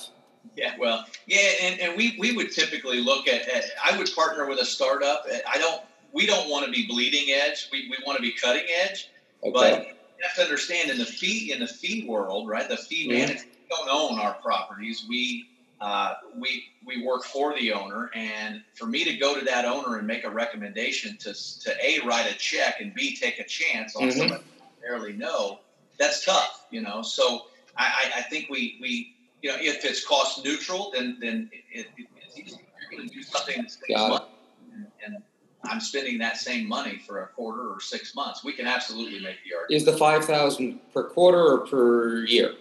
Yeah, 0.55 0.73
well, 0.79 1.05
yeah, 1.27 1.49
and, 1.63 1.79
and 1.81 1.97
we, 1.97 2.15
we 2.17 2.31
would 2.31 2.49
typically 2.51 3.01
look 3.01 3.27
at, 3.27 3.45
at, 3.49 3.65
I 3.83 3.97
would 3.97 4.09
partner 4.15 4.47
with 4.47 4.59
a 4.61 4.65
startup. 4.65 5.25
I 5.45 5.57
don't, 5.57 5.81
we 6.13 6.25
don't 6.25 6.49
want 6.49 6.65
to 6.65 6.71
be 6.71 6.87
bleeding 6.87 7.33
edge. 7.33 7.67
We, 7.73 7.89
we 7.89 7.97
want 8.05 8.15
to 8.15 8.21
be 8.21 8.31
cutting 8.31 8.63
edge. 8.81 9.09
Okay. 9.43 9.51
But 9.51 9.87
you 9.87 10.23
have 10.23 10.35
to 10.35 10.43
understand 10.43 10.89
in 10.89 10.97
the 10.97 11.05
fee 11.05 11.51
in 11.51 11.59
the 11.59 11.67
fee 11.67 12.05
world, 12.07 12.47
right? 12.47 12.69
The 12.69 12.77
fee 12.77 13.09
mm-hmm. 13.09 13.17
management 13.17 13.55
we 13.69 13.75
don't 13.75 13.89
own 13.89 14.19
our 14.19 14.35
properties. 14.35 15.05
We 15.09 15.49
uh, 15.81 16.13
we 16.37 16.63
we 16.85 17.05
work 17.05 17.23
for 17.23 17.53
the 17.57 17.73
owner, 17.73 18.09
and 18.15 18.61
for 18.75 18.85
me 18.85 19.03
to 19.03 19.17
go 19.17 19.37
to 19.37 19.43
that 19.45 19.65
owner 19.65 19.97
and 19.97 20.07
make 20.07 20.23
a 20.23 20.29
recommendation 20.29 21.17
to 21.17 21.33
to 21.61 21.75
a 21.83 21.99
write 22.05 22.31
a 22.31 22.37
check 22.37 22.79
and 22.79 22.93
b 22.93 23.15
take 23.15 23.39
a 23.39 23.43
chance 23.43 23.95
on 23.95 24.03
mm-hmm. 24.03 24.19
someone 24.19 24.39
I 24.39 24.65
barely 24.81 25.13
know, 25.13 25.59
that's 25.99 26.25
tough, 26.25 26.65
you 26.71 26.81
know. 26.81 27.01
So 27.01 27.47
I, 27.77 28.11
I 28.17 28.21
think 28.23 28.49
we 28.49 28.77
we 28.81 29.15
you 29.41 29.51
know, 29.51 29.57
if 29.59 29.85
it's 29.85 30.05
cost 30.05 30.43
neutral, 30.43 30.91
then 30.93 31.17
then 31.19 31.49
it, 31.51 31.87
it, 31.97 32.07
it's 32.17 32.37
easy. 32.37 32.59
You're 32.81 32.99
going 32.99 33.09
to 33.09 33.13
do 33.13 33.21
something 33.21 33.61
that 33.61 33.71
saves 33.71 33.99
money, 33.99 34.25
and, 34.73 34.87
and, 35.05 35.23
I'm 35.63 35.79
spending 35.79 36.19
that 36.19 36.37
same 36.37 36.67
money 36.67 36.99
for 37.07 37.23
a 37.23 37.27
quarter 37.29 37.73
or 37.73 37.79
six 37.79 38.13
months. 38.13 38.43
We 38.43 38.53
can 38.53 38.67
absolutely 38.67 39.19
make 39.19 39.37
the 39.43 39.55
argument. 39.55 39.71
Is 39.71 39.83
the 39.83 39.97
five 39.97 40.23
thousand 40.23 40.79
per 40.93 41.05
quarter 41.05 41.39
or 41.39 41.65
per 41.65 42.23
year? 42.25 42.53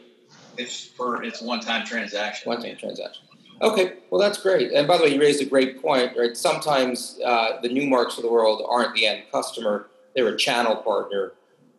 It's 0.57 0.85
for 0.85 1.23
it's 1.23 1.41
one 1.41 1.61
time 1.61 1.87
transaction. 1.87 2.49
One 2.49 2.63
time 2.63 2.77
transaction. 2.77 3.25
Okay, 3.63 3.95
well 4.11 4.21
that's 4.21 4.41
great. 4.43 4.73
And 4.73 4.87
by 4.87 4.99
the 4.99 5.05
way, 5.05 5.15
you 5.15 5.21
raised 5.21 5.41
a 5.41 5.47
great 5.47 5.81
point. 5.81 6.17
Right? 6.17 6.37
Sometimes 6.37 7.19
uh, 7.25 7.61
the 7.63 7.69
Newmarks 7.69 8.17
of 8.17 8.23
the 8.23 8.31
world 8.31 8.63
aren't 8.69 8.95
the 8.95 9.07
end 9.07 9.25
customer; 9.31 9.89
they're 10.15 10.29
a 10.29 10.37
channel 10.37 10.77
partner 10.77 11.33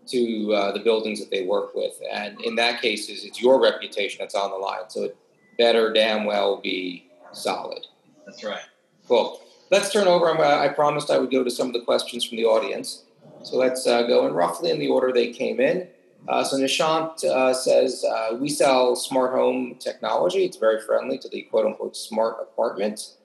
to 0.08 0.54
uh, 0.54 0.72
the 0.72 0.80
buildings 0.80 1.20
that 1.20 1.32
they 1.32 1.46
work 1.46 1.74
with. 1.76 1.94
And 2.12 2.40
in 2.42 2.56
that 2.56 2.82
case, 2.82 3.10
it's 3.10 3.42
your 3.42 3.62
reputation 3.62 4.20
that's 4.20 4.36
on 4.36 4.52
the 4.52 4.58
line. 4.58 4.90
So 4.90 5.06
it 5.06 5.18
better 5.58 5.92
damn 5.92 6.26
well 6.26 6.58
be 6.58 7.10
solid. 7.32 7.86
That's 8.26 8.44
right. 8.44 8.62
Cool. 9.08 9.42
Let's 9.72 9.92
turn 9.92 10.08
over. 10.08 10.30
Uh, 10.30 10.64
I 10.64 10.70
promised 10.70 11.10
I 11.10 11.18
would 11.18 11.32
go 11.32 11.44
to 11.44 11.52
some 11.52 11.68
of 11.68 11.74
the 11.74 11.82
questions 11.82 12.24
from 12.26 12.38
the 12.38 12.46
audience. 12.46 13.04
So 13.44 13.58
let's 13.58 13.86
uh, 13.88 14.04
go 14.04 14.28
in 14.28 14.34
roughly 14.34 14.72
in 14.72 14.80
the 14.80 14.88
order 14.88 15.12
they 15.12 15.32
came 15.32 15.60
in. 15.60 15.88
Uh, 16.28 16.44
so 16.44 16.58
Nishant 16.58 17.24
uh, 17.24 17.54
says, 17.54 18.04
uh, 18.04 18.36
we 18.40 18.50
sell 18.50 18.96
smart 18.96 19.32
home 19.32 19.76
technology. 19.80 20.44
It's 20.46 20.58
very 20.58 20.80
friendly 20.82 21.18
to 21.20 21.30
the 21.30 21.44
quote 21.44 21.66
unquote 21.66 21.96
smart 21.96 22.38
apartment. 22.42 23.16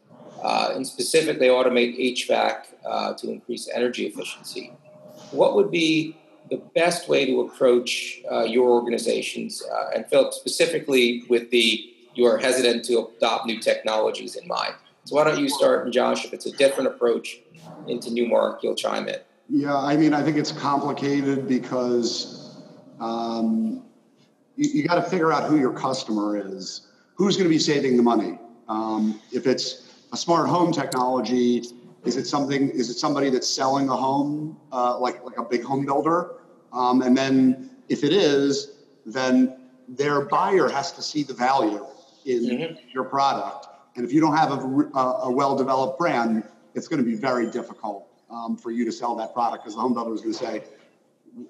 Uh, 0.43 0.73
and 0.75 0.87
specifically, 0.87 1.49
automate 1.49 1.99
HVAC 1.99 2.67
uh, 2.87 3.15
to 3.15 3.31
increase 3.31 3.69
energy 3.69 4.07
efficiency. 4.07 4.73
What 5.33 5.55
would 5.55 5.71
be 5.71 6.17
the 6.51 6.57
best 6.75 7.09
way 7.09 7.27
to 7.27 7.43
approach 7.43 8.21
uh, 8.31 8.45
your 8.45 8.71
organizations? 8.71 9.63
and 9.95 10.07
Philip, 10.09 10.33
specifically 10.33 11.25
with 11.29 11.51
the 11.51 11.95
you 12.15 12.27
are 12.27 12.39
hesitant 12.39 12.85
to 12.87 13.09
adopt 13.17 13.47
new 13.47 13.61
technologies 13.61 14.35
in 14.35 14.47
mind. 14.49 14.75
So 15.05 15.17
why 15.17 15.25
don't 15.25 15.39
you 15.39 15.49
start, 15.49 15.85
and 15.85 15.93
Josh, 15.93 16.25
if 16.25 16.33
it's 16.33 16.47
a 16.47 16.53
different 16.53 16.89
approach 16.89 17.41
into 17.87 18.13
Newmark, 18.13 18.63
you'll 18.63 18.75
chime 18.75 19.09
in. 19.09 19.17
Yeah, 19.49 19.77
I 19.77 19.97
mean, 19.97 20.13
I 20.13 20.23
think 20.23 20.37
it's 20.37 20.53
complicated 20.53 21.49
because 21.49 22.40
um, 23.01 23.85
you, 24.57 24.71
you 24.71 24.89
got 24.89 24.97
to 24.97 25.03
figure 25.03 25.33
out 25.33 25.49
who 25.49 25.59
your 25.59 25.73
customer 25.73 26.37
is. 26.37 26.89
Who's 27.15 27.37
going 27.37 27.49
to 27.49 27.55
be 27.55 27.59
saving 27.59 27.97
the 27.97 28.03
money? 28.03 28.39
Um, 28.69 29.21
if 29.33 29.47
it's 29.47 29.89
a 30.13 30.17
smart 30.17 30.49
home 30.49 30.73
technology, 30.73 31.65
is 32.05 32.17
it 32.17 32.27
something? 32.27 32.71
Is 32.71 32.89
it 32.89 32.95
somebody 32.95 33.31
that's 33.31 33.49
selling 33.49 33.89
a 33.89 33.97
home, 33.97 34.59
uh, 34.73 34.99
like 34.99 35.25
like 35.25 35.39
a 35.39 35.45
big 35.45 35.63
home 35.63 35.85
builder? 35.85 36.37
Um, 36.73 37.03
and 37.03 37.17
then 37.17 37.71
if 37.89 38.05
it 38.05 38.13
is, 38.13 38.79
then 39.05 39.57
their 39.89 40.23
buyer 40.23 40.69
has 40.69 40.93
to 40.93 41.03
see 41.03 41.23
the 41.23 41.35
value 41.35 41.85
in 42.25 42.45
mm-hmm. 42.45 42.89
your 42.93 43.05
product. 43.05 43.67
And 43.97 44.05
if 44.05 44.13
you 44.13 44.21
don't 44.21 44.37
have 44.37 44.53
a, 44.53 44.99
a 44.99 45.31
well 45.31 45.57
developed 45.57 45.99
brand, 45.99 46.45
it's 46.75 46.89
going 46.89 47.03
to 47.03 47.09
be 47.09 47.17
very 47.17 47.51
difficult 47.51 48.07
um, 48.31 48.57
for 48.57 48.71
you 48.71 48.85
to 48.85 48.93
sell 48.93 49.17
that 49.17 49.35
product 49.35 49.65
because 49.65 49.75
the 49.75 49.81
home 49.81 49.95
builder 49.95 50.15
is 50.15 50.21
going 50.21 50.33
to 50.33 50.39
say, 50.39 50.63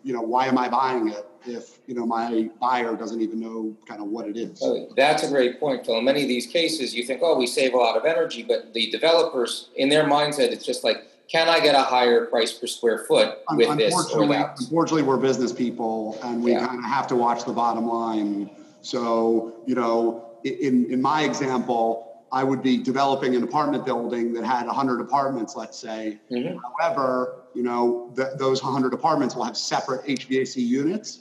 you 0.03 0.13
know, 0.13 0.21
why 0.21 0.47
am 0.47 0.59
I 0.59 0.69
buying 0.69 1.09
it 1.09 1.27
if 1.47 1.79
you 1.87 1.95
know 1.95 2.07
my 2.07 2.51
buyer 2.61 2.97
doesn't 2.97 3.21
even 3.21 3.41
know 3.41 3.75
kind 3.87 4.01
of 4.01 4.09
what 4.09 4.27
it 4.27 4.37
is? 4.37 4.61
Oh, 4.63 4.89
that's 4.97 5.23
a 5.23 5.29
great 5.29 5.59
point, 5.59 5.87
Phil. 5.87 5.99
In 5.99 6.05
many 6.05 6.23
of 6.23 6.29
these 6.29 6.47
cases, 6.47 6.95
you 6.95 7.05
think, 7.05 7.21
oh, 7.23 7.37
we 7.39 7.47
save 7.47 7.75
a 7.75 7.77
lot 7.77 7.97
of 7.97 8.05
energy, 8.05 8.43
but 8.43 8.75
the 8.75 8.91
developers, 8.91 9.71
in 9.77 9.89
their 9.89 10.05
mindset, 10.05 10.53
it's 10.53 10.65
just 10.65 10.85
like, 10.85 11.07
can 11.31 11.49
I 11.49 11.61
get 11.61 11.75
a 11.75 11.83
higher 11.83 12.27
price 12.27 12.53
per 12.53 12.67
square 12.67 13.05
foot 13.07 13.39
with 13.53 13.79
this 13.79 13.95
or 14.13 14.27
that? 14.29 14.59
Unfortunately, 14.59 15.03
we're 15.03 15.17
business 15.17 15.53
people, 15.53 16.19
and 16.23 16.43
we 16.43 16.53
yeah. 16.53 16.67
kind 16.67 16.79
of 16.79 16.85
have 16.85 17.07
to 17.09 17.17
watch 17.17 17.45
the 17.45 17.53
bottom 17.53 17.87
line. 17.87 18.51
So, 18.83 19.55
you 19.67 19.75
know, 19.75 20.27
in, 20.45 20.91
in 20.91 21.01
my 21.01 21.23
example, 21.23 22.10
I 22.33 22.45
would 22.45 22.63
be 22.63 22.79
developing 22.79 23.35
an 23.35 23.43
apartment 23.43 23.85
building 23.85 24.33
that 24.35 24.45
had 24.45 24.67
100 24.67 25.01
apartments, 25.01 25.57
let's 25.57 25.79
say. 25.79 26.21
Mm-hmm. 26.31 26.59
However, 26.59 27.43
you 27.55 27.63
know, 27.63 28.13
th- 28.15 28.29
those 28.39 28.63
100 28.63 28.95
apartments 28.95 29.35
will 29.35 29.45
have 29.45 29.57
separate 29.57 30.07
HVAC 30.07 30.65
units, 30.65 31.21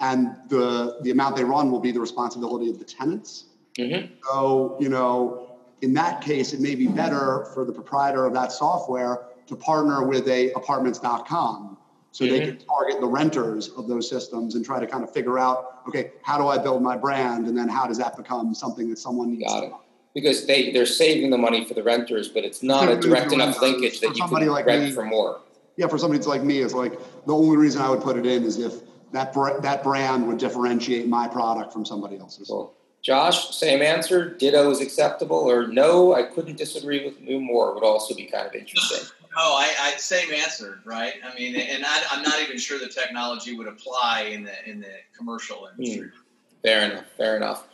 and 0.00 0.36
the 0.48 0.98
the 1.02 1.10
amount 1.10 1.36
they 1.36 1.44
run 1.44 1.70
will 1.70 1.80
be 1.80 1.92
the 1.92 2.00
responsibility 2.00 2.68
of 2.68 2.78
the 2.78 2.84
tenants. 2.84 3.44
Mm-hmm. 3.78 4.14
So, 4.24 4.76
you 4.78 4.90
know, 4.90 5.56
in 5.80 5.94
that 5.94 6.20
case, 6.20 6.52
it 6.52 6.60
may 6.60 6.74
be 6.74 6.86
better 6.86 7.46
for 7.54 7.64
the 7.64 7.72
proprietor 7.72 8.26
of 8.26 8.34
that 8.34 8.52
software 8.52 9.24
to 9.46 9.56
partner 9.56 10.06
with 10.06 10.28
a 10.28 10.52
apartments.com 10.52 11.78
so 12.12 12.24
mm-hmm. 12.24 12.34
they 12.34 12.46
can 12.46 12.58
target 12.58 13.00
the 13.00 13.06
renters 13.06 13.70
of 13.70 13.88
those 13.88 14.08
systems 14.08 14.54
and 14.54 14.64
try 14.64 14.78
to 14.78 14.86
kind 14.86 15.02
of 15.02 15.12
figure 15.12 15.38
out 15.38 15.80
okay 15.88 16.12
how 16.22 16.38
do 16.38 16.46
i 16.46 16.56
build 16.56 16.82
my 16.82 16.96
brand 16.96 17.46
and 17.46 17.56
then 17.56 17.68
how 17.68 17.86
does 17.86 17.98
that 17.98 18.16
become 18.16 18.54
something 18.54 18.88
that 18.88 18.98
someone 18.98 19.30
needs 19.30 19.52
Got 19.52 19.64
it. 19.64 19.72
Because 20.14 20.46
they 20.46 20.70
they're 20.72 20.86
saving 20.86 21.30
the 21.30 21.38
money 21.38 21.64
for 21.64 21.74
the 21.74 21.82
renters 21.82 22.28
but 22.28 22.44
it's 22.44 22.62
not 22.62 22.88
a 22.88 22.96
direct 22.96 23.32
enough 23.32 23.60
linkage 23.60 24.00
that 24.00 24.16
you 24.16 24.26
can 24.26 24.46
like 24.48 24.66
rent 24.66 24.84
me, 24.84 24.90
for 24.92 25.04
more 25.04 25.40
yeah 25.76 25.86
for 25.86 25.98
somebody 25.98 26.22
like 26.24 26.42
me 26.42 26.58
it's 26.58 26.74
like 26.74 26.92
the 27.26 27.34
only 27.34 27.56
reason 27.56 27.80
i 27.82 27.88
would 27.88 28.00
put 28.00 28.16
it 28.16 28.26
in 28.26 28.44
is 28.44 28.58
if 28.58 28.82
that 29.12 29.34
that 29.62 29.82
brand 29.82 30.26
would 30.26 30.38
differentiate 30.38 31.06
my 31.06 31.28
product 31.28 31.72
from 31.72 31.84
somebody 31.84 32.18
else's 32.18 32.48
cool. 32.48 32.74
Josh, 33.02 33.54
same 33.54 33.82
answer. 33.82 34.30
Ditto 34.30 34.70
is 34.70 34.80
acceptable, 34.80 35.36
or 35.36 35.66
no, 35.66 36.14
I 36.14 36.22
couldn't 36.22 36.56
disagree 36.56 37.04
with 37.04 37.20
you 37.20 37.40
more. 37.40 37.74
Would 37.74 37.82
also 37.82 38.14
be 38.14 38.26
kind 38.26 38.46
of 38.46 38.54
interesting. 38.54 39.08
Oh, 39.34 39.56
I, 39.56 39.92
I 39.94 39.96
same 39.96 40.30
answer, 40.30 40.80
right? 40.84 41.14
I 41.24 41.34
mean, 41.34 41.56
and 41.56 41.86
I, 41.86 42.02
am 42.12 42.22
not 42.22 42.42
even 42.42 42.58
sure 42.58 42.78
the 42.78 42.86
technology 42.86 43.56
would 43.56 43.66
apply 43.66 44.24
in 44.30 44.44
the 44.44 44.52
in 44.70 44.78
the 44.78 44.92
commercial 45.16 45.70
industry. 45.72 46.08
Mm. 46.08 46.62
Fair 46.62 46.90
enough. 46.90 47.04
Fair 47.16 47.36
enough. 47.38 47.64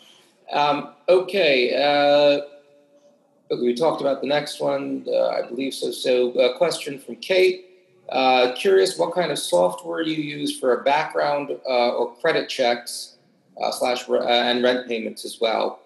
Um, 0.53 0.95
okay. 1.09 1.75
Uh, 1.75 3.57
we 3.57 3.75
talked 3.75 4.01
about 4.01 4.21
the 4.21 4.27
next 4.27 4.61
one, 4.61 5.07
uh, 5.09 5.29
I 5.29 5.43
believe 5.43 5.75
so. 5.75 5.91
So, 5.91 6.31
a 6.33 6.57
question 6.57 6.99
from 6.99 7.17
Kate. 7.17 7.65
Uh, 8.11 8.53
curious 8.55 8.99
what 8.99 9.15
kind 9.15 9.31
of 9.31 9.39
software 9.39 10.03
do 10.03 10.11
you 10.11 10.23
use 10.23 10.59
for 10.59 10.81
a 10.81 10.85
background 10.85 11.51
uh, 11.69 11.91
or 11.91 12.15
credit 12.17 12.49
checks 12.49 13.17
uh, 13.63 13.71
slash 13.71 14.09
uh, 14.09 14.23
and 14.23 14.63
rent 14.63 14.89
payments 14.89 15.25
as 15.27 15.39
well. 15.41 15.81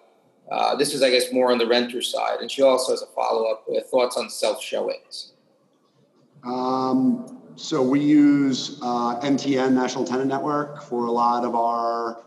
this 0.77 0.93
is, 0.93 1.01
I 1.01 1.09
guess, 1.09 1.33
more 1.33 1.51
on 1.51 1.57
the 1.57 1.67
renter 1.67 2.01
side. 2.01 2.39
And 2.39 2.49
she 2.49 2.61
also 2.61 2.93
has 2.93 3.01
a 3.01 3.07
follow 3.07 3.51
up 3.51 3.65
with 3.67 3.85
thoughts 3.87 4.15
on 4.17 4.29
self 4.29 4.61
showings. 4.61 5.33
Um, 6.45 7.41
so 7.55 7.81
we 7.81 7.99
use 7.99 8.79
NTN, 8.79 9.73
National 9.73 10.05
Tenant 10.05 10.27
Network, 10.27 10.83
for 10.83 11.05
a 11.05 11.11
lot 11.11 11.45
of 11.45 11.55
our 11.55 12.23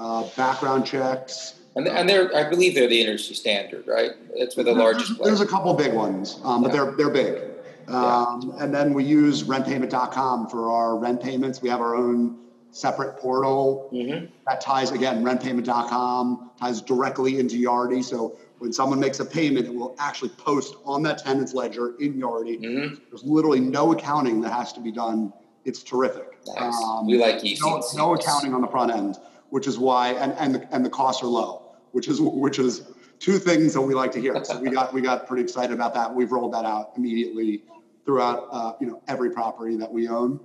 uh, 0.00 0.26
background 0.36 0.86
checks. 0.86 1.59
And, 1.76 1.86
and 1.86 2.08
they're, 2.08 2.34
I 2.36 2.48
believe 2.50 2.74
they're 2.74 2.88
the 2.88 3.00
industry 3.00 3.36
standard, 3.36 3.86
right? 3.86 4.10
It's 4.34 4.54
for 4.54 4.62
the 4.62 4.72
there's, 4.72 4.76
largest. 4.76 5.08
There's, 5.18 5.38
there's 5.38 5.40
a 5.40 5.46
couple 5.46 5.72
big 5.74 5.94
ones, 5.94 6.40
um, 6.42 6.62
but 6.62 6.72
yeah. 6.72 6.84
they're 6.84 6.92
they're 6.92 7.10
big. 7.10 7.42
Um, 7.88 8.52
yeah. 8.56 8.64
And 8.64 8.74
then 8.74 8.94
we 8.94 9.04
use 9.04 9.44
rentpayment.com 9.44 10.48
for 10.48 10.70
our 10.70 10.96
rent 10.96 11.22
payments. 11.22 11.62
We 11.62 11.68
have 11.68 11.80
our 11.80 11.94
own 11.94 12.36
separate 12.72 13.16
portal 13.18 13.88
mm-hmm. 13.92 14.26
that 14.46 14.60
ties 14.60 14.92
again 14.92 15.24
rentpayment.com 15.24 16.50
ties 16.58 16.80
directly 16.80 17.38
into 17.38 17.56
Yardi. 17.56 18.02
So 18.04 18.36
when 18.58 18.72
someone 18.72 19.00
makes 19.00 19.20
a 19.20 19.24
payment, 19.24 19.66
it 19.66 19.74
will 19.74 19.96
actually 19.98 20.28
post 20.30 20.76
on 20.84 21.02
that 21.04 21.18
tenant's 21.18 21.54
ledger 21.54 21.94
in 21.98 22.14
Yardi. 22.14 22.60
Mm-hmm. 22.60 22.94
There's 23.10 23.24
literally 23.24 23.60
no 23.60 23.92
accounting 23.92 24.40
that 24.42 24.52
has 24.52 24.72
to 24.74 24.80
be 24.80 24.92
done. 24.92 25.32
It's 25.64 25.82
terrific. 25.82 26.38
Nice. 26.46 26.74
Um, 26.84 27.06
we 27.06 27.18
like 27.18 27.44
easy. 27.44 27.60
No, 27.64 27.82
no, 27.96 28.14
accounting 28.14 28.54
on 28.54 28.60
the 28.60 28.68
front 28.68 28.92
end, 28.92 29.16
which 29.50 29.66
is 29.66 29.78
why, 29.78 30.12
and 30.12 30.32
and 30.34 30.54
the, 30.54 30.74
and 30.74 30.84
the 30.84 30.90
costs 30.90 31.22
are 31.22 31.26
low, 31.26 31.59
which 31.92 32.08
is 32.08 32.20
which 32.20 32.58
is 32.58 32.82
two 33.18 33.38
things 33.38 33.74
that 33.74 33.80
we 33.80 33.94
like 33.94 34.12
to 34.12 34.20
hear. 34.20 34.42
So 34.44 34.58
we 34.58 34.70
got 34.70 34.92
we 34.92 35.00
got 35.00 35.26
pretty 35.26 35.42
excited 35.42 35.72
about 35.72 35.94
that. 35.94 36.12
We've 36.12 36.30
rolled 36.32 36.54
that 36.54 36.64
out 36.64 36.92
immediately 36.96 37.64
throughout 38.04 38.48
uh, 38.50 38.72
you 38.80 38.86
know 38.86 39.02
every 39.08 39.30
property 39.30 39.76
that 39.76 39.92
we 39.92 40.08
own. 40.08 40.40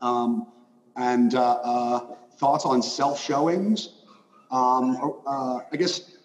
Um, 0.00 0.46
and 0.96 1.34
uh, 1.34 1.52
uh, 1.62 2.00
thoughts 2.38 2.64
on 2.64 2.82
self 2.82 3.20
showings. 3.20 4.00
Um, 4.50 5.20
uh, 5.26 5.60
I 5.72 5.76
guess 5.76 6.16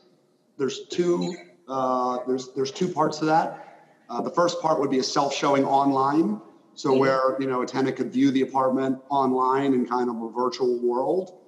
there's 0.57 0.87
two 0.87 1.35
uh, 1.67 2.19
there's 2.27 2.53
there's 2.53 2.71
two 2.71 2.87
parts 2.87 3.19
to 3.19 3.25
that. 3.25 3.63
Uh, 4.09 4.21
the 4.21 4.29
first 4.29 4.61
part 4.61 4.79
would 4.79 4.89
be 4.89 4.99
a 4.99 5.03
self 5.03 5.33
showing 5.33 5.65
online, 5.65 6.41
so 6.75 6.91
mm-hmm. 6.91 6.99
where 6.99 7.37
you 7.39 7.47
know 7.47 7.61
a 7.61 7.65
tenant 7.65 7.95
could 7.97 8.11
view 8.11 8.31
the 8.31 8.41
apartment 8.41 8.99
online 9.09 9.73
in 9.73 9.85
kind 9.85 10.09
of 10.09 10.21
a 10.21 10.29
virtual 10.29 10.79
world. 10.79 11.39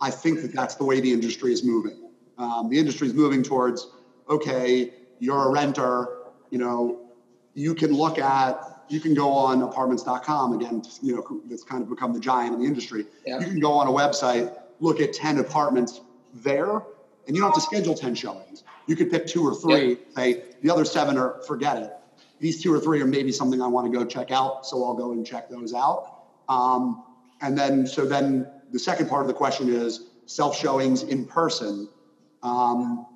I 0.00 0.10
think 0.10 0.42
that 0.42 0.54
that's 0.54 0.76
the 0.76 0.84
way 0.84 1.00
the 1.00 1.12
industry 1.12 1.52
is 1.52 1.64
moving. 1.64 2.07
Um, 2.38 2.68
the 2.68 2.78
industry 2.78 3.08
is 3.08 3.14
moving 3.14 3.42
towards 3.42 3.88
okay, 4.30 4.92
you're 5.18 5.48
a 5.48 5.50
renter, 5.50 6.08
you 6.50 6.58
know, 6.58 7.00
you 7.54 7.74
can 7.74 7.92
look 7.92 8.18
at 8.18 8.84
you 8.88 9.00
can 9.00 9.12
go 9.12 9.30
on 9.30 9.60
apartments.com 9.60 10.54
again 10.54 10.82
you 11.02 11.14
know 11.14 11.42
that's 11.44 11.62
kind 11.62 11.82
of 11.82 11.90
become 11.90 12.14
the 12.14 12.20
giant 12.20 12.54
in 12.54 12.60
the 12.60 12.66
industry 12.66 13.04
yeah. 13.26 13.38
you 13.38 13.44
can 13.44 13.60
go 13.60 13.72
on 13.72 13.86
a 13.86 13.90
website 13.90 14.56
look 14.80 14.98
at 14.98 15.12
10 15.12 15.40
apartments 15.40 16.00
there 16.32 16.82
and 17.28 17.36
you 17.36 17.42
don't 17.42 17.50
have 17.50 17.54
to 17.54 17.60
schedule 17.60 17.94
10 17.94 18.14
showings. 18.14 18.64
You 18.86 18.96
could 18.96 19.10
pick 19.10 19.26
two 19.26 19.46
or 19.46 19.54
three, 19.54 19.90
yep. 19.90 19.98
say 20.16 20.42
the 20.62 20.70
other 20.70 20.84
seven 20.84 21.18
are 21.18 21.42
forget 21.42 21.76
it. 21.76 21.92
These 22.40 22.62
two 22.62 22.72
or 22.72 22.80
three 22.80 23.02
are 23.02 23.06
maybe 23.06 23.30
something 23.32 23.60
I 23.60 23.66
want 23.66 23.92
to 23.92 23.96
go 23.96 24.04
check 24.04 24.30
out, 24.30 24.64
so 24.64 24.82
I'll 24.84 24.94
go 24.94 25.12
and 25.12 25.26
check 25.26 25.50
those 25.50 25.74
out. 25.74 26.22
Um, 26.48 27.04
and 27.42 27.56
then, 27.56 27.86
so 27.86 28.06
then 28.06 28.48
the 28.72 28.78
second 28.78 29.08
part 29.08 29.22
of 29.22 29.28
the 29.28 29.34
question 29.34 29.68
is 29.68 30.06
self 30.26 30.56
showings 30.56 31.02
in 31.02 31.26
person. 31.26 31.88
Um, 32.42 33.06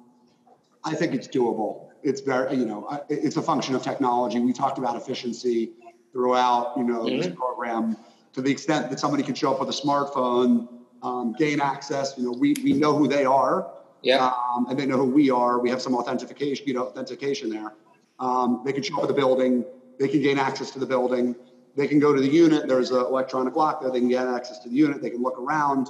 I 0.85 0.95
think 0.95 1.15
it's 1.15 1.29
doable. 1.29 1.89
It's 2.03 2.21
very, 2.21 2.57
you 2.57 2.67
know, 2.67 3.05
it's 3.09 3.37
a 3.37 3.43
function 3.43 3.75
of 3.75 3.83
technology. 3.83 4.41
We 4.41 4.53
talked 4.53 4.79
about 4.79 4.97
efficiency 4.97 5.71
throughout, 6.13 6.75
you 6.77 6.83
know, 6.83 7.05
mm-hmm. 7.05 7.19
this 7.19 7.35
program 7.35 7.97
to 8.33 8.43
the 8.43 8.51
extent 8.51 8.91
that 8.91 8.99
somebody 8.99 9.23
can 9.23 9.35
show 9.35 9.53
up 9.53 9.61
with 9.61 9.69
a 9.69 9.73
smartphone, 9.73 10.69
um, 11.03 11.35
gain 11.39 11.61
access. 11.61 12.15
You 12.17 12.25
know, 12.25 12.33
we, 12.33 12.55
we 12.65 12.73
know 12.73 12.97
who 12.97 13.07
they 13.07 13.25
are 13.25 13.71
yeah. 14.03 14.33
Um, 14.55 14.67
and 14.69 14.79
they 14.79 14.87
know 14.87 14.97
who 14.97 15.07
we 15.07 15.31
are. 15.31 15.59
We 15.59 15.71
have 15.71 15.81
some 15.81 15.95
authentication, 15.95 16.67
you 16.67 16.75
know, 16.75 16.87
authentication 16.89 17.51
there. 17.51 17.73
Um, 18.19 18.63
they 18.65 18.73
can 18.73 18.83
show 18.83 18.97
up 18.97 19.03
at 19.03 19.09
the 19.09 19.15
building. 19.15 19.65
They 19.99 20.09
can 20.09 20.23
gain 20.23 20.39
access 20.39 20.71
to 20.73 20.79
the 20.79 20.87
building. 20.87 21.35
they 21.75 21.89
can 21.89 21.99
go 21.99 22.15
to 22.15 22.21
the 22.21 22.29
unit. 22.29 22.69
There's 22.69 22.91
an 22.91 22.99
electronic 22.99 23.57
lock 23.57 23.81
there. 23.81 23.91
They 23.91 24.01
can 24.01 24.09
get 24.09 24.27
access 24.27 24.59
to 24.61 24.69
the 24.69 24.75
unit. 24.75 25.01
They 25.01 25.09
can 25.11 25.23
look 25.23 25.39
around. 25.39 25.89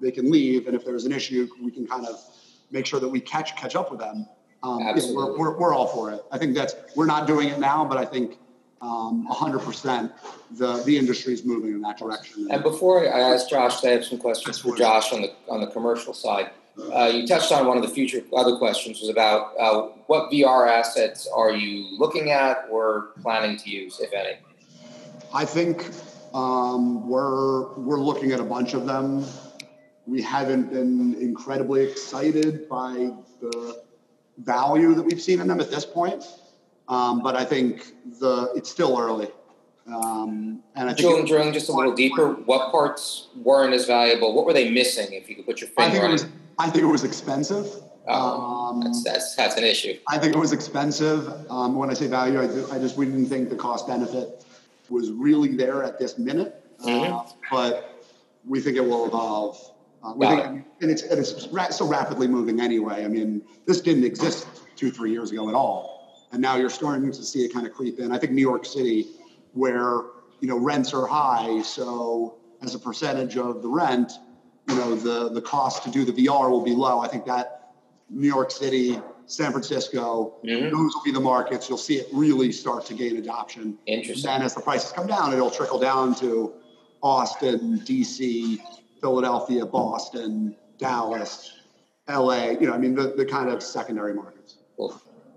They 0.00 0.12
can 0.12 0.30
leave. 0.30 0.66
And 0.66 0.76
if 0.76 0.84
there's 0.84 1.06
an 1.06 1.12
issue, 1.12 1.48
we 1.60 1.72
can 1.72 1.86
kind 1.86 2.06
of 2.06 2.20
make 2.70 2.86
sure 2.86 3.00
that 3.00 3.08
we 3.08 3.20
catch 3.20 3.56
catch 3.56 3.74
up 3.76 3.90
with 3.90 4.00
them. 4.00 4.26
Um, 4.62 4.80
you 4.80 4.86
know, 4.86 5.14
we're, 5.14 5.38
we're, 5.38 5.58
we're 5.58 5.74
all 5.74 5.86
for 5.86 6.10
it. 6.10 6.24
I 6.32 6.38
think 6.38 6.54
that's 6.54 6.74
we're 6.96 7.06
not 7.06 7.26
doing 7.26 7.48
it 7.48 7.58
now, 7.58 7.84
but 7.84 7.98
I 7.98 8.04
think 8.04 8.38
um, 8.80 9.26
100% 9.30 10.12
the 10.52 10.82
the 10.84 10.98
industry 10.98 11.32
is 11.32 11.44
moving 11.44 11.72
in 11.72 11.80
that 11.82 11.98
direction. 11.98 12.48
And 12.50 12.62
before 12.62 13.06
I 13.06 13.20
ask 13.20 13.48
Josh, 13.48 13.84
I 13.84 13.90
have 13.90 14.04
some 14.04 14.18
questions 14.18 14.58
for 14.58 14.76
Josh 14.76 15.12
on 15.12 15.22
the 15.22 15.32
on 15.48 15.60
the 15.60 15.66
commercial 15.68 16.14
side. 16.14 16.50
Uh, 16.92 17.04
you 17.06 17.26
touched 17.26 17.52
on 17.52 17.66
one 17.66 17.76
of 17.76 17.84
the 17.84 17.88
future 17.88 18.20
other 18.36 18.56
questions 18.56 19.00
was 19.00 19.08
about 19.08 19.52
uh, 19.60 19.82
what 20.06 20.30
VR 20.32 20.68
assets 20.68 21.28
are 21.32 21.52
you 21.52 21.96
looking 21.98 22.30
at 22.30 22.66
or 22.68 23.12
planning 23.22 23.56
to 23.56 23.70
use, 23.70 24.00
if 24.00 24.12
any? 24.12 24.38
I 25.32 25.44
think 25.44 25.88
um, 26.34 27.08
we're 27.08 27.72
we're 27.74 28.00
looking 28.00 28.32
at 28.32 28.40
a 28.40 28.44
bunch 28.44 28.74
of 28.74 28.86
them. 28.86 29.24
We 30.06 30.20
haven't 30.22 30.70
been 30.72 31.14
incredibly 31.20 31.82
excited 31.84 32.68
by 32.68 33.10
the 33.40 33.82
value 34.38 34.94
that 34.94 35.02
we've 35.02 35.20
seen 35.22 35.40
in 35.40 35.48
them 35.48 35.60
at 35.60 35.70
this 35.70 35.86
point, 35.86 36.24
um, 36.88 37.22
but 37.22 37.36
I 37.36 37.44
think 37.44 37.94
the 38.20 38.52
it's 38.54 38.70
still 38.70 38.98
early. 38.98 39.28
Um, 39.86 40.62
and 40.76 40.88
I 40.88 40.94
think 40.94 41.06
Drilling, 41.06 41.26
drilling 41.26 41.52
just 41.52 41.68
a 41.68 41.72
little 41.72 41.94
deeper, 41.94 42.32
what 42.32 42.70
parts 42.70 43.28
weren't 43.36 43.74
as 43.74 43.86
valuable? 43.86 44.34
What 44.34 44.46
were 44.46 44.52
they 44.52 44.70
missing? 44.70 45.12
If 45.12 45.28
you 45.28 45.36
could 45.36 45.46
put 45.46 45.60
your 45.60 45.70
I 45.78 45.90
finger 45.90 46.00
think 46.00 46.08
it 46.08 46.12
was 46.12 46.26
I 46.58 46.70
think 46.70 46.84
it 46.84 46.88
was 46.88 47.04
expensive. 47.04 47.66
Oh, 48.06 48.68
Um, 48.68 48.80
that's, 48.82 49.02
that's 49.04 49.34
that's 49.36 49.56
an 49.56 49.64
issue. 49.64 49.98
I 50.08 50.18
think 50.18 50.34
it 50.34 50.38
was 50.38 50.52
expensive. 50.52 51.28
Um, 51.50 51.76
when 51.76 51.88
I 51.90 51.94
say 51.94 52.06
value, 52.08 52.40
I, 52.42 52.46
do- 52.46 52.66
I 52.70 52.78
just 52.78 52.96
we 52.98 53.06
didn't 53.06 53.26
think 53.26 53.48
the 53.48 53.56
cost 53.56 53.86
benefit 53.86 54.44
was 54.90 55.10
really 55.10 55.48
there 55.56 55.82
at 55.82 55.98
this 55.98 56.18
minute. 56.18 56.60
Uh, 56.82 56.86
Mhm. 56.88 57.32
but 57.50 58.04
we 58.46 58.60
think 58.60 58.76
it 58.76 58.84
will 58.86 59.06
evolve. 59.06 59.70
Uh, 60.04 60.12
think, 60.18 60.64
and 60.82 60.90
it's 60.90 61.02
and 61.02 61.18
it's 61.18 61.48
ra- 61.48 61.70
so 61.70 61.86
rapidly 61.86 62.26
moving 62.28 62.60
anyway. 62.60 63.04
I 63.04 63.08
mean, 63.08 63.42
this 63.66 63.80
didn't 63.80 64.04
exist 64.04 64.46
two 64.76 64.90
three 64.90 65.10
years 65.10 65.30
ago 65.30 65.48
at 65.48 65.54
all, 65.54 66.26
and 66.32 66.42
now 66.42 66.56
you're 66.56 66.70
starting 66.70 67.10
to 67.10 67.22
see 67.22 67.40
it 67.44 67.52
kind 67.52 67.66
of 67.66 67.72
creep 67.72 67.98
in. 67.98 68.12
I 68.12 68.18
think 68.18 68.32
New 68.32 68.42
York 68.42 68.66
City, 68.66 69.06
where 69.52 70.02
you 70.40 70.48
know 70.48 70.58
rents 70.58 70.92
are 70.92 71.06
high, 71.06 71.62
so 71.62 72.36
as 72.62 72.74
a 72.74 72.78
percentage 72.78 73.36
of 73.38 73.62
the 73.62 73.68
rent, 73.68 74.12
you 74.68 74.74
know 74.76 74.94
the 74.94 75.30
the 75.30 75.40
cost 75.40 75.82
to 75.84 75.90
do 75.90 76.04
the 76.04 76.12
VR 76.12 76.50
will 76.50 76.62
be 76.64 76.72
low. 76.72 77.00
I 77.00 77.08
think 77.08 77.24
that 77.26 77.72
New 78.10 78.28
York 78.28 78.50
City, 78.50 79.00
San 79.26 79.52
Francisco, 79.52 80.34
Mhm. 80.44 80.70
those 80.70 80.94
will 80.94 81.02
be 81.02 81.12
the 81.12 81.20
markets. 81.20 81.68
You'll 81.68 81.78
see 81.78 81.96
it 81.96 82.08
really 82.12 82.52
start 82.52 82.84
to 82.86 82.94
gain 82.94 83.16
adoption. 83.16 83.78
Interesting. 83.86 84.30
Then, 84.30 84.42
as 84.42 84.54
the 84.54 84.60
prices 84.60 84.92
come 84.92 85.06
down, 85.06 85.32
it'll 85.32 85.50
trickle 85.50 85.78
down 85.78 86.14
to 86.16 86.52
Austin, 87.02 87.80
DC, 87.86 88.60
Philadelphia, 89.00 89.66
Boston, 89.66 90.54
Dallas, 90.78 91.58
LA. 92.08 92.50
You 92.50 92.66
know, 92.68 92.72
I 92.72 92.78
mean, 92.78 92.94
the, 92.94 93.14
the 93.16 93.24
kind 93.24 93.48
of 93.48 93.62
secondary 93.62 94.14
markets. 94.14 94.56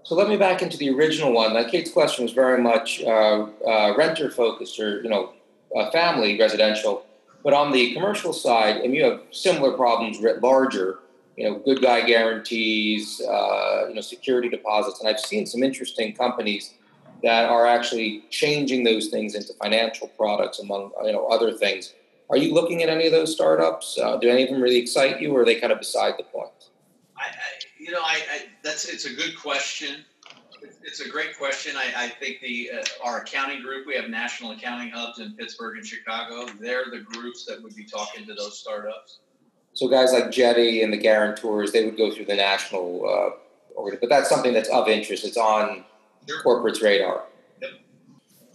So 0.07 0.15
let 0.15 0.29
me 0.29 0.37
back 0.37 0.61
into 0.61 0.77
the 0.77 0.89
original 0.91 1.33
one. 1.33 1.53
Like 1.53 1.69
Kate's 1.69 1.91
question 1.91 2.23
was 2.23 2.31
very 2.31 2.61
much 2.61 3.03
uh, 3.03 3.47
uh, 3.67 3.93
renter 3.97 4.31
focused, 4.31 4.79
or 4.79 5.01
you 5.01 5.09
know, 5.09 5.33
uh, 5.75 5.91
family 5.91 6.39
residential. 6.39 7.05
But 7.43 7.53
on 7.53 7.73
the 7.73 7.93
commercial 7.93 8.31
side, 8.31 8.77
and 8.77 8.93
you 8.93 9.03
have 9.03 9.21
similar 9.31 9.73
problems 9.73 10.19
writ 10.19 10.41
larger. 10.41 10.99
You 11.35 11.49
know, 11.49 11.59
good 11.59 11.81
guy 11.81 12.01
guarantees, 12.01 13.21
uh, 13.21 13.87
you 13.89 13.95
know, 13.95 14.01
security 14.01 14.49
deposits, 14.49 15.01
and 15.01 15.09
I've 15.09 15.19
seen 15.19 15.45
some 15.45 15.61
interesting 15.61 16.15
companies 16.15 16.73
that 17.21 17.49
are 17.49 17.67
actually 17.67 18.23
changing 18.29 18.83
those 18.83 19.07
things 19.09 19.35
into 19.35 19.53
financial 19.61 20.07
products, 20.07 20.59
among 20.59 20.91
you 21.03 21.11
know 21.11 21.27
other 21.27 21.51
things. 21.51 21.93
Are 22.29 22.37
you 22.37 22.53
looking 22.53 22.83
at 22.83 22.89
any 22.89 23.05
of 23.05 23.11
those 23.11 23.31
startups? 23.33 23.97
Uh, 24.01 24.17
do 24.17 24.29
any 24.29 24.43
of 24.43 24.49
them 24.49 24.61
really 24.61 24.77
excite 24.77 25.21
you, 25.21 25.33
or 25.35 25.41
are 25.41 25.45
they 25.45 25.55
kind 25.55 25.71
of 25.71 25.79
beside 25.79 26.15
the 26.17 26.23
point? 26.23 26.51
I, 27.17 27.23
I 27.25 27.33
you 27.79 27.91
know, 27.91 28.01
I, 28.01 28.19
I 28.31 28.39
that's 28.63 28.85
it's 28.89 29.05
a 29.05 29.13
good 29.13 29.37
question. 29.39 30.03
It's- 30.61 30.77
It's 30.83 31.01
a 31.01 31.09
great 31.09 31.37
question. 31.37 31.75
I, 31.77 32.05
I 32.05 32.07
think 32.09 32.39
the 32.41 32.71
uh, 32.79 32.83
our 33.03 33.21
accounting 33.21 33.61
group, 33.61 33.85
we 33.87 33.95
have 33.95 34.09
national 34.09 34.51
accounting 34.51 34.89
hubs 34.89 35.19
in 35.19 35.33
Pittsburgh 35.33 35.77
and 35.77 35.85
Chicago. 35.85 36.51
They're 36.59 36.85
the 36.91 36.99
groups 37.01 37.45
that 37.45 37.61
would 37.61 37.75
be 37.75 37.85
talking 37.85 38.25
to 38.25 38.33
those 38.33 38.57
startups. 38.59 39.19
So 39.73 39.87
guys 39.87 40.11
like 40.11 40.31
Jetty 40.31 40.81
and 40.81 40.91
the 40.91 40.97
guarantors, 40.97 41.71
they 41.71 41.85
would 41.85 41.97
go 41.97 42.09
through 42.11 42.25
the 42.25 42.35
national, 42.35 43.07
uh, 43.07 43.83
but 44.01 44.09
that's 44.09 44.27
something 44.29 44.51
that's 44.53 44.69
of 44.69 44.87
interest. 44.87 45.23
It's 45.25 45.37
on 45.37 45.85
Sure. 46.27 46.41
corporate's 46.41 46.81
radar. 46.81 47.23
Yep. 47.61 47.71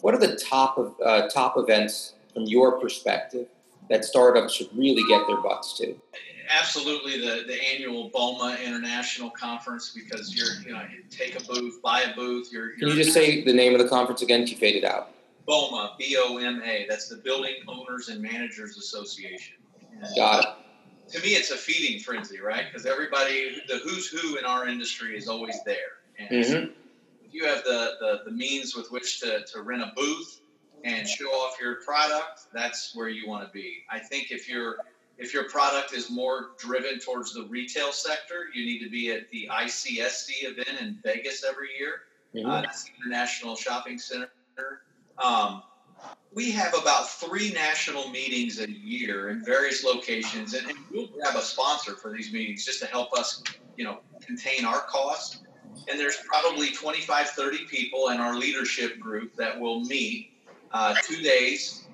What 0.00 0.14
are 0.14 0.18
the 0.18 0.34
top 0.36 0.76
of 0.78 0.94
uh, 1.04 1.28
top 1.28 1.56
events 1.56 2.14
from 2.34 2.42
your 2.44 2.80
perspective 2.80 3.46
that 3.93 4.05
startups 4.05 4.55
should 4.55 4.68
really 4.74 5.03
get 5.09 5.26
their 5.26 5.36
butts 5.36 5.76
to? 5.78 5.95
Absolutely, 6.51 7.18
the, 7.20 7.45
the 7.47 7.62
annual 7.62 8.11
BOMA 8.11 8.59
International 8.64 9.30
Conference 9.30 9.90
because 9.95 10.34
you're 10.34 10.61
you 10.66 10.72
know 10.72 10.82
you 10.93 11.03
take 11.11 11.38
a 11.38 11.45
booth, 11.45 11.80
buy 11.82 12.03
a 12.03 12.14
booth. 12.14 12.49
You're, 12.51 12.70
Can 12.70 12.80
you're 12.80 12.90
you 12.90 12.97
just 13.05 13.14
say 13.14 13.45
the 13.45 13.53
name 13.53 13.74
of 13.74 13.80
the 13.80 13.88
conference 13.88 14.22
again? 14.22 14.47
You 14.47 14.57
faded 14.57 14.84
out. 14.84 15.11
BOMA 15.47 15.93
B 15.99 16.16
O 16.18 16.38
M 16.38 16.62
A. 16.64 16.86
That's 16.88 17.09
the 17.09 17.16
Building 17.16 17.55
Owners 17.68 18.09
and 18.09 18.20
Managers 18.20 18.76
Association. 18.76 19.57
And 19.93 20.05
Got 20.16 20.45
it. 20.45 21.12
to 21.12 21.20
me, 21.22 21.30
it's 21.34 21.51
a 21.51 21.57
feeding 21.57 22.01
frenzy, 22.01 22.40
right? 22.40 22.64
Because 22.70 22.86
everybody, 22.86 23.62
the 23.68 23.78
who's 23.84 24.09
who 24.09 24.36
in 24.36 24.45
our 24.45 24.66
industry 24.66 25.16
is 25.16 25.28
always 25.28 25.59
there. 25.64 25.76
And 26.18 26.28
Mhm. 26.45 26.70
if 27.24 27.32
you 27.32 27.45
have 27.47 27.62
the, 27.64 27.93
the, 28.01 28.20
the 28.26 28.30
means 28.30 28.74
with 28.76 28.90
which 28.90 29.20
to, 29.20 29.45
to 29.53 29.62
rent 29.62 29.82
a 29.82 29.93
booth 29.97 30.40
and 30.84 31.06
show 31.06 31.28
off 31.28 31.56
your 31.60 31.76
product, 31.76 32.46
that's 32.52 32.94
where 32.94 33.08
you 33.08 33.28
want 33.28 33.46
to 33.46 33.52
be. 33.52 33.84
I 33.90 33.98
think 33.98 34.30
if 34.30 34.48
your 34.48 34.78
if 35.18 35.32
your 35.32 35.48
product 35.48 35.92
is 35.92 36.10
more 36.10 36.50
driven 36.58 36.98
towards 36.98 37.34
the 37.34 37.44
retail 37.44 37.92
sector, 37.92 38.46
you 38.54 38.64
need 38.64 38.82
to 38.82 38.90
be 38.90 39.12
at 39.12 39.30
the 39.30 39.48
ICSC 39.52 40.44
event 40.44 40.80
in 40.80 40.98
Vegas 41.04 41.44
every 41.44 41.68
year. 41.78 42.02
Mhm. 42.34 42.48
Uh, 42.48 42.62
that's 42.62 42.84
the 42.84 42.90
International 42.98 43.54
Shopping 43.54 43.98
Center. 43.98 44.30
Um, 45.18 45.62
we 46.32 46.50
have 46.50 46.74
about 46.74 47.08
three 47.08 47.52
national 47.52 48.08
meetings 48.08 48.58
a 48.58 48.70
year 48.70 49.28
in 49.28 49.44
various 49.44 49.84
locations, 49.84 50.54
and, 50.54 50.66
and 50.68 50.78
we'll 50.90 51.08
grab 51.08 51.36
a 51.36 51.42
sponsor 51.42 51.94
for 51.94 52.10
these 52.10 52.32
meetings 52.32 52.64
just 52.64 52.80
to 52.80 52.86
help 52.86 53.12
us, 53.12 53.42
you 53.76 53.84
know, 53.84 54.00
contain 54.20 54.64
our 54.64 54.80
costs. 54.80 55.42
And 55.88 56.00
there's 56.00 56.16
probably 56.26 56.72
25, 56.72 57.28
30 57.30 57.66
people 57.66 58.08
in 58.08 58.18
our 58.18 58.34
leadership 58.34 58.98
group 58.98 59.34
that 59.36 59.58
will 59.58 59.80
meet 59.80 60.31
uh, 60.72 60.94
two 61.06 61.22
days, 61.22 61.84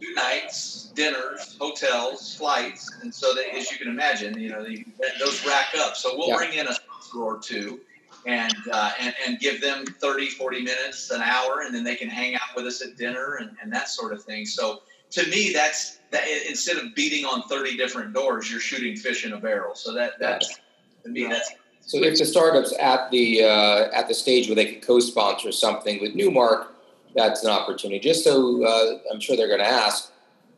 two 0.00 0.14
nights, 0.14 0.92
dinners, 0.94 1.56
hotels, 1.60 2.34
flights, 2.34 2.90
and 3.02 3.14
so 3.14 3.34
that, 3.34 3.54
as 3.54 3.70
you 3.70 3.78
can 3.78 3.88
imagine, 3.88 4.38
you 4.38 4.50
know, 4.50 4.64
the, 4.64 4.84
those 5.18 5.44
rack 5.46 5.68
up. 5.78 5.96
So 5.96 6.16
we'll 6.16 6.28
Yeah. 6.28 6.36
bring 6.36 6.54
in 6.54 6.68
a 6.68 6.74
sponsor 6.74 7.22
or 7.22 7.38
two 7.38 7.80
and, 8.26 8.54
uh, 8.72 8.90
and 9.00 9.14
and 9.26 9.38
give 9.38 9.60
them 9.60 9.84
30 9.86 10.28
40 10.30 10.62
minutes 10.62 11.10
an 11.10 11.22
hour 11.22 11.62
and 11.64 11.74
then 11.74 11.84
they 11.84 11.94
can 11.94 12.08
hang 12.08 12.34
out 12.34 12.40
with 12.56 12.66
us 12.66 12.82
at 12.82 12.96
dinner 12.96 13.36
and, 13.36 13.50
and 13.62 13.72
that 13.72 13.88
sort 13.88 14.12
of 14.12 14.22
thing 14.24 14.44
so 14.44 14.82
to 15.10 15.24
me 15.30 15.52
that's 15.52 16.00
that 16.10 16.24
instead 16.48 16.76
of 16.76 16.94
beating 16.94 17.24
on 17.24 17.42
30 17.42 17.76
different 17.76 18.12
doors 18.12 18.50
you're 18.50 18.60
shooting 18.60 18.96
fish 18.96 19.24
in 19.24 19.32
a 19.32 19.38
barrel 19.38 19.74
so 19.74 19.94
that 19.94 20.12
that's 20.18 20.58
to 21.04 21.10
me 21.10 21.26
that's 21.26 21.52
So 21.86 22.02
if 22.02 22.18
the 22.18 22.26
startups 22.26 22.74
at 22.78 23.10
the 23.10 23.44
uh, 23.44 23.90
at 23.92 24.08
the 24.08 24.14
stage 24.14 24.48
where 24.48 24.56
they 24.56 24.66
could 24.66 24.82
co-sponsor 24.82 25.52
something 25.52 26.00
with 26.00 26.14
Newmark, 26.14 26.74
that's 27.14 27.42
an 27.44 27.50
opportunity. 27.50 28.00
Just 28.00 28.24
so 28.24 28.64
uh, 28.64 28.98
I'm 29.12 29.20
sure 29.20 29.36
they're 29.36 29.48
going 29.48 29.60
to 29.60 29.66
ask, 29.66 30.10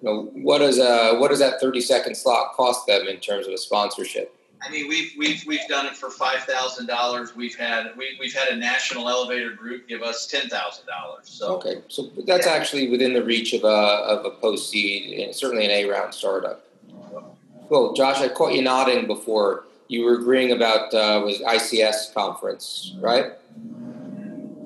you 0.02 0.08
know, 0.08 0.22
what 0.34 0.58
does 0.58 0.78
uh, 0.78 1.14
what 1.18 1.28
does 1.30 1.38
that 1.40 1.60
30 1.60 1.80
second 1.80 2.16
slot 2.16 2.54
cost 2.54 2.86
them 2.86 3.06
in 3.06 3.18
terms 3.18 3.46
of 3.46 3.52
a 3.52 3.58
sponsorship? 3.58 4.34
I 4.62 4.70
mean, 4.70 4.88
we've 4.88 5.12
we've 5.16 5.42
we've 5.46 5.66
done 5.68 5.86
it 5.86 5.96
for 5.96 6.10
five 6.10 6.40
thousand 6.40 6.86
dollars. 6.86 7.34
We've 7.34 7.56
had 7.56 7.92
we, 7.96 8.16
we've 8.20 8.34
had 8.34 8.48
a 8.48 8.56
national 8.56 9.08
elevator 9.08 9.52
group 9.54 9.88
give 9.88 10.02
us 10.02 10.26
ten 10.26 10.48
thousand 10.50 10.84
dollars. 10.86 11.30
So 11.30 11.56
Okay, 11.56 11.80
so 11.88 12.10
that's 12.26 12.46
Yeah. 12.46 12.52
actually 12.52 12.90
within 12.90 13.14
the 13.14 13.24
reach 13.24 13.54
of 13.54 13.64
a 13.64 13.66
of 13.68 14.26
a 14.26 14.30
post 14.30 14.68
seed, 14.70 15.34
certainly 15.34 15.64
an 15.64 15.70
A 15.70 15.86
round 15.86 16.12
startup. 16.12 16.66
Well, 17.70 17.94
Josh, 17.94 18.18
I 18.20 18.28
caught 18.28 18.52
you 18.52 18.60
nodding 18.62 19.06
before. 19.06 19.64
You 19.88 20.04
were 20.04 20.14
agreeing 20.14 20.52
about 20.52 20.92
uh, 20.92 21.22
was 21.24 21.38
ICS 21.40 22.12
conference, 22.12 22.94
right? 23.00 23.32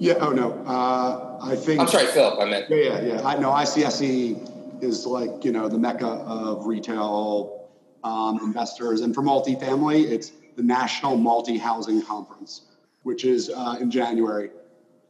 Yeah. 0.05 0.15
Oh 0.21 0.33
no. 0.33 0.53
Uh, 0.67 1.39
I 1.43 1.57
think. 1.57 1.81
I'm 1.81 1.89
sorry, 1.89 2.07
Philip. 2.07 2.39
I 2.39 2.45
meant 2.45 2.69
Yeah, 2.69 2.77
yeah, 2.77 3.01
yeah. 3.03 3.27
I 3.27 3.39
know 3.39 3.51
ICSC 3.51 4.83
is 4.83 5.07
like 5.07 5.45
you 5.45 5.51
know 5.51 5.69
the 5.69 5.79
mecca 5.79 6.07
of 6.07 6.67
retail 6.67 7.71
um, 8.05 8.39
investors, 8.43 9.01
and 9.01 9.15
for 9.15 9.23
multifamily, 9.23 10.11
it's 10.11 10.33
the 10.57 10.63
National 10.63 11.17
Multi 11.17 11.57
Housing 11.57 12.03
Conference, 12.03 12.63
which 13.03 13.25
is 13.25 13.51
uh, 13.51 13.77
in 13.81 13.91
January. 13.91 14.51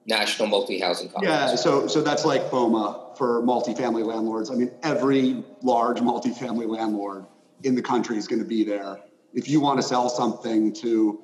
National 0.07 0.47
Multi 0.47 0.78
Housing 0.78 1.09
Conference. 1.09 1.28
Yeah, 1.28 1.57
so 1.57 1.88
so 1.88 2.01
that's 2.01 2.24
like 2.24 2.49
BOMA 2.51 3.16
for 3.16 3.42
multifamily 3.42 4.05
landlords. 4.05 4.51
I 4.51 4.55
mean, 4.55 4.70
every 4.84 5.42
large 5.62 5.99
multifamily 5.99 6.68
landlord 6.68 7.26
in 7.64 7.74
the 7.74 7.82
country 7.82 8.16
is 8.16 8.28
going 8.28 8.42
to 8.42 8.49
be 8.49 8.62
there. 8.62 9.01
If 9.32 9.49
you 9.49 9.61
want 9.61 9.80
to 9.80 9.82
sell 9.82 10.09
something 10.09 10.72
to 10.74 11.20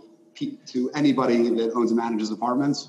to 0.66 0.90
anybody 0.94 1.50
that 1.50 1.72
owns 1.74 1.90
and 1.90 1.98
manages 1.98 2.30
apartments, 2.30 2.88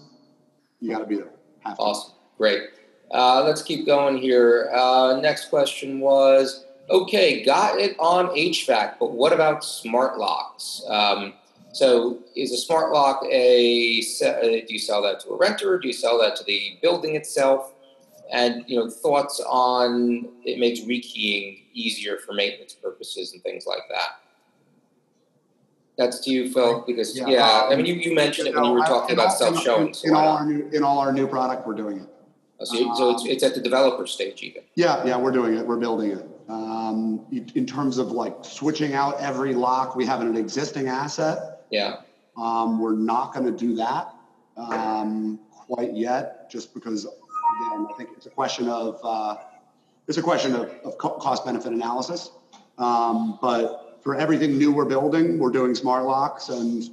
you 0.82 0.92
got 0.92 1.00
to 1.00 1.06
be 1.06 1.16
there. 1.16 1.32
Awesome. 1.66 2.14
Great. 2.38 2.64
Uh, 3.12 3.44
let's 3.46 3.62
keep 3.62 3.86
going 3.86 4.18
here. 4.18 4.72
Uh, 4.76 5.20
next 5.22 5.50
question 5.50 6.00
was 6.00 6.66
okay, 6.90 7.44
got 7.44 7.80
it 7.80 7.96
on 8.00 8.28
HVAC, 8.28 8.96
but 9.00 9.12
what 9.12 9.32
about 9.32 9.64
smart 9.64 10.18
locks? 10.18 10.84
Um, 10.88 11.34
so, 11.74 12.20
is 12.36 12.52
a 12.52 12.58
smart 12.58 12.92
lock 12.92 13.24
a 13.32 14.00
uh, 14.00 14.42
do 14.42 14.66
you 14.68 14.80
sell 14.80 15.02
that 15.04 15.22
to 15.22 15.30
a 15.30 15.38
renter? 15.38 15.80
Do 15.80 15.88
you 15.88 15.94
sell 15.94 16.20
that 16.20 16.36
to 16.38 16.44
the 16.44 16.78
building 16.82 17.16
itself? 17.16 17.74
And 18.32 18.64
you 18.68 18.78
know, 18.78 18.90
thoughts 18.90 19.42
on 19.48 20.28
it 20.44 20.60
makes 20.60 20.82
rekeying 20.82 21.64
easier 21.74 22.18
for 22.18 22.34
maintenance 22.34 22.74
purposes 22.74 23.34
and 23.34 23.42
things 23.44 23.66
like 23.66 23.84
that. 23.90 24.20
That's 26.02 26.20
to 26.22 26.32
you, 26.32 26.52
Phil, 26.52 26.84
because 26.88 27.16
yeah, 27.16 27.28
yeah 27.28 27.62
um, 27.66 27.74
I 27.74 27.76
mean, 27.76 27.86
you, 27.86 27.94
you 27.94 28.16
mentioned 28.16 28.48
it 28.48 28.56
when 28.56 28.64
you 28.64 28.72
were 28.72 28.80
talking 28.80 29.14
about 29.14 29.34
self 29.34 29.62
showing. 29.62 29.94
So 29.94 30.08
in, 30.08 30.16
all 30.16 30.30
our 30.30 30.46
new 30.46 30.68
in 30.74 30.84
all 30.84 30.98
our 30.98 31.14
new 31.14 31.28
product, 31.28 31.68
we're 31.68 31.76
doing 31.76 32.00
it. 32.00 32.08
Oh, 32.60 32.66
so, 32.66 32.96
so 32.96 33.10
it's, 33.12 33.26
it's 33.26 33.44
at 33.44 33.54
the 33.54 33.62
developer 33.62 34.08
stage, 34.08 34.42
even. 34.42 34.64
Yeah, 34.74 35.06
yeah, 35.06 35.16
we're 35.18 35.32
doing 35.32 35.56
it. 35.56 35.66
We're 35.66 35.78
building 35.78 36.12
it. 36.12 36.26
Um, 36.50 37.24
in 37.32 37.68
terms 37.68 38.00
of 38.00 38.12
like 38.12 38.34
switching 38.42 38.96
out 38.96 39.20
every 39.20 39.54
lock, 39.54 39.96
we 39.96 40.04
have 40.08 40.22
an 40.22 40.36
existing 40.36 40.88
asset. 40.88 41.66
Yeah. 41.70 41.98
Um, 42.36 42.80
we're 42.80 42.96
not 42.96 43.32
going 43.34 43.46
to 43.46 43.52
do 43.52 43.76
that 43.76 44.16
um, 44.58 45.40
quite 45.52 45.96
yet, 45.96 46.50
just 46.50 46.74
because 46.74 47.06
again, 47.06 47.88
I 47.90 47.94
think 47.96 48.10
it's 48.18 48.26
a 48.26 48.32
question 48.32 48.68
of 48.70 49.00
uh, 49.04 49.36
it's 50.08 50.18
a 50.18 50.24
question 50.24 50.56
of, 50.56 50.72
of 50.84 50.98
cost 50.98 51.46
benefit 51.46 51.72
analysis. 51.72 52.32
Um, 52.80 53.38
but 53.40 53.91
for 54.02 54.16
everything 54.16 54.58
new 54.58 54.72
we're 54.72 54.86
building, 54.86 55.40
we're 55.40 55.52
doing 55.52 55.76
smart 55.76 56.06
locks, 56.06 56.50
and 56.50 56.84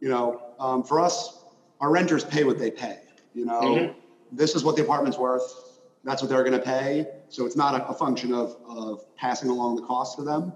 you 0.00 0.08
know, 0.08 0.42
um, 0.58 0.82
for 0.82 1.00
us, 1.00 1.44
our 1.80 1.90
renters 1.90 2.24
pay 2.24 2.44
what 2.44 2.58
they 2.58 2.70
pay. 2.70 2.98
You 3.34 3.46
know, 3.46 3.60
mm-hmm. 3.60 3.98
this 4.32 4.54
is 4.54 4.64
what 4.64 4.76
the 4.76 4.82
apartment's 4.82 5.18
worth. 5.18 5.80
That's 6.04 6.22
what 6.22 6.30
they're 6.30 6.44
going 6.44 6.58
to 6.58 6.64
pay. 6.64 7.06
So 7.28 7.46
it's 7.46 7.56
not 7.56 7.74
a, 7.74 7.86
a 7.88 7.94
function 7.94 8.32
of 8.32 8.56
of 8.66 9.04
passing 9.16 9.50
along 9.50 9.76
the 9.76 9.82
cost 9.82 10.16
to 10.18 10.22
them. 10.22 10.52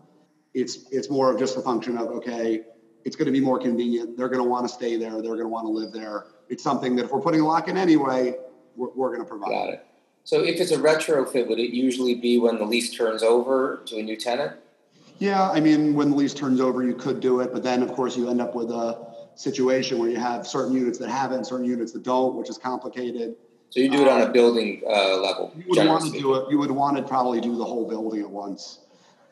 It's 0.52 0.90
it's 0.90 1.11
more 1.11 1.32
of 1.32 1.38
just 1.38 1.57
a 1.57 1.61
function 1.61 1.96
of 1.98 2.09
okay, 2.09 2.62
it's 3.05 3.16
going 3.16 3.26
to 3.26 3.32
be 3.32 3.40
more 3.40 3.59
convenient. 3.59 4.16
They're 4.16 4.28
going 4.28 4.42
to 4.42 4.48
want 4.48 4.66
to 4.68 4.72
stay 4.72 4.96
there. 4.96 5.12
They're 5.12 5.22
going 5.22 5.40
to 5.40 5.48
want 5.48 5.66
to 5.66 5.70
live 5.70 5.92
there. 5.92 6.26
It's 6.48 6.62
something 6.62 6.96
that 6.96 7.07
if 7.07 7.11
we're 7.11 7.20
putting 7.20 7.40
a 7.40 7.46
lock 7.46 7.68
in 7.68 7.76
anyway, 7.76 8.36
we're, 8.76 8.90
we're 8.94 9.09
going 9.09 9.20
to 9.20 9.28
provide. 9.28 9.50
Got 9.50 9.68
it. 9.70 9.86
So 10.24 10.42
if 10.42 10.59
it's 10.59 10.70
a 10.70 10.78
retrofit, 10.78 11.48
would 11.48 11.59
it 11.59 11.74
usually 11.74 12.14
be 12.14 12.38
when 12.38 12.57
the 12.57 12.64
lease 12.64 12.94
turns 12.94 13.22
over 13.22 13.82
to 13.86 13.98
a 13.98 14.02
new 14.02 14.16
tenant? 14.16 14.55
Yeah, 15.19 15.51
I 15.51 15.61
mean, 15.61 15.95
when 15.95 16.11
the 16.11 16.17
lease 16.17 16.35
turns 16.35 16.61
over, 16.61 16.83
you 16.83 16.95
could 16.95 17.21
do 17.21 17.41
it, 17.41 17.53
but 17.53 17.62
then 17.62 17.83
of 17.83 17.93
course 17.93 18.17
you 18.17 18.29
end 18.29 18.41
up 18.41 18.55
with 18.55 18.71
a 18.71 19.15
situation 19.37 19.99
where 19.99 20.11
you 20.11 20.17
have 20.17 20.47
certain 20.47 20.73
units 20.73 20.99
that 20.99 21.09
have 21.09 21.33
it 21.33 21.37
and 21.37 21.47
certain 21.47 21.67
units 21.67 21.93
that 21.93 22.03
don't, 22.03 22.35
which 22.37 22.49
is 22.49 22.59
complicated. 22.59 23.37
So 23.71 23.81
you 23.81 23.91
do 23.91 24.03
it 24.03 24.09
on 24.09 24.21
a 24.21 24.27
um, 24.27 24.33
building 24.33 24.83
uh, 24.87 25.17
level. 25.17 25.53
You 25.57 25.65
would 25.69 25.89
want 25.89 26.12
to 26.12 26.21
do 26.21 26.35
it. 26.35 26.51
You 26.51 26.59
would 26.59 26.71
want 26.71 26.97
to 26.97 27.03
probably 27.03 27.41
do 27.41 27.57
the 27.57 27.65
whole 27.65 27.89
building 27.89 28.21
at 28.21 28.31
once, 28.31 28.81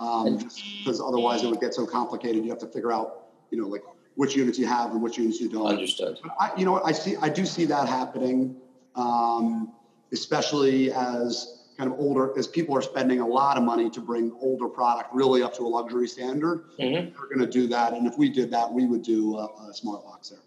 um, 0.00 0.38
because 0.78 1.00
otherwise 1.00 1.44
it 1.44 1.48
would 1.48 1.60
get 1.60 1.74
so 1.74 1.86
complicated. 1.86 2.42
You 2.42 2.50
have 2.50 2.58
to 2.58 2.66
figure 2.66 2.90
out, 2.90 3.28
you 3.50 3.60
know, 3.60 3.68
like 3.68 3.84
which 4.16 4.34
units 4.34 4.58
you 4.58 4.66
have 4.66 4.90
and 4.90 5.00
which 5.00 5.16
units 5.16 5.40
you 5.40 5.48
don't. 5.48 5.68
Understood. 5.68 6.18
But 6.22 6.34
I, 6.40 6.50
you 6.56 6.64
know 6.64 6.72
what? 6.72 6.84
I 6.84 6.90
see. 6.90 7.14
I 7.16 7.28
do 7.28 7.46
see 7.46 7.66
that 7.66 7.88
happening, 7.88 8.56
um, 8.96 9.72
especially 10.12 10.92
as 10.92 11.61
kind 11.82 11.92
of 11.92 11.98
older 11.98 12.32
as 12.38 12.46
people 12.46 12.76
are 12.76 12.82
spending 12.82 13.18
a 13.18 13.26
lot 13.26 13.56
of 13.56 13.64
money 13.64 13.90
to 13.90 14.00
bring 14.00 14.32
older 14.40 14.68
product 14.68 15.12
really 15.12 15.42
up 15.42 15.52
to 15.52 15.62
a 15.62 15.66
luxury 15.66 16.06
standard. 16.06 16.64
Mm-hmm. 16.78 17.18
We're 17.18 17.26
going 17.26 17.40
to 17.40 17.46
do 17.50 17.66
that, 17.68 17.92
and 17.92 18.06
if 18.06 18.16
we 18.16 18.28
did 18.30 18.52
that, 18.52 18.72
we 18.72 18.86
would 18.86 19.02
do 19.02 19.36
a, 19.36 19.46
a 19.68 19.74
smart 19.74 20.04
locks 20.04 20.28
there. 20.28 20.38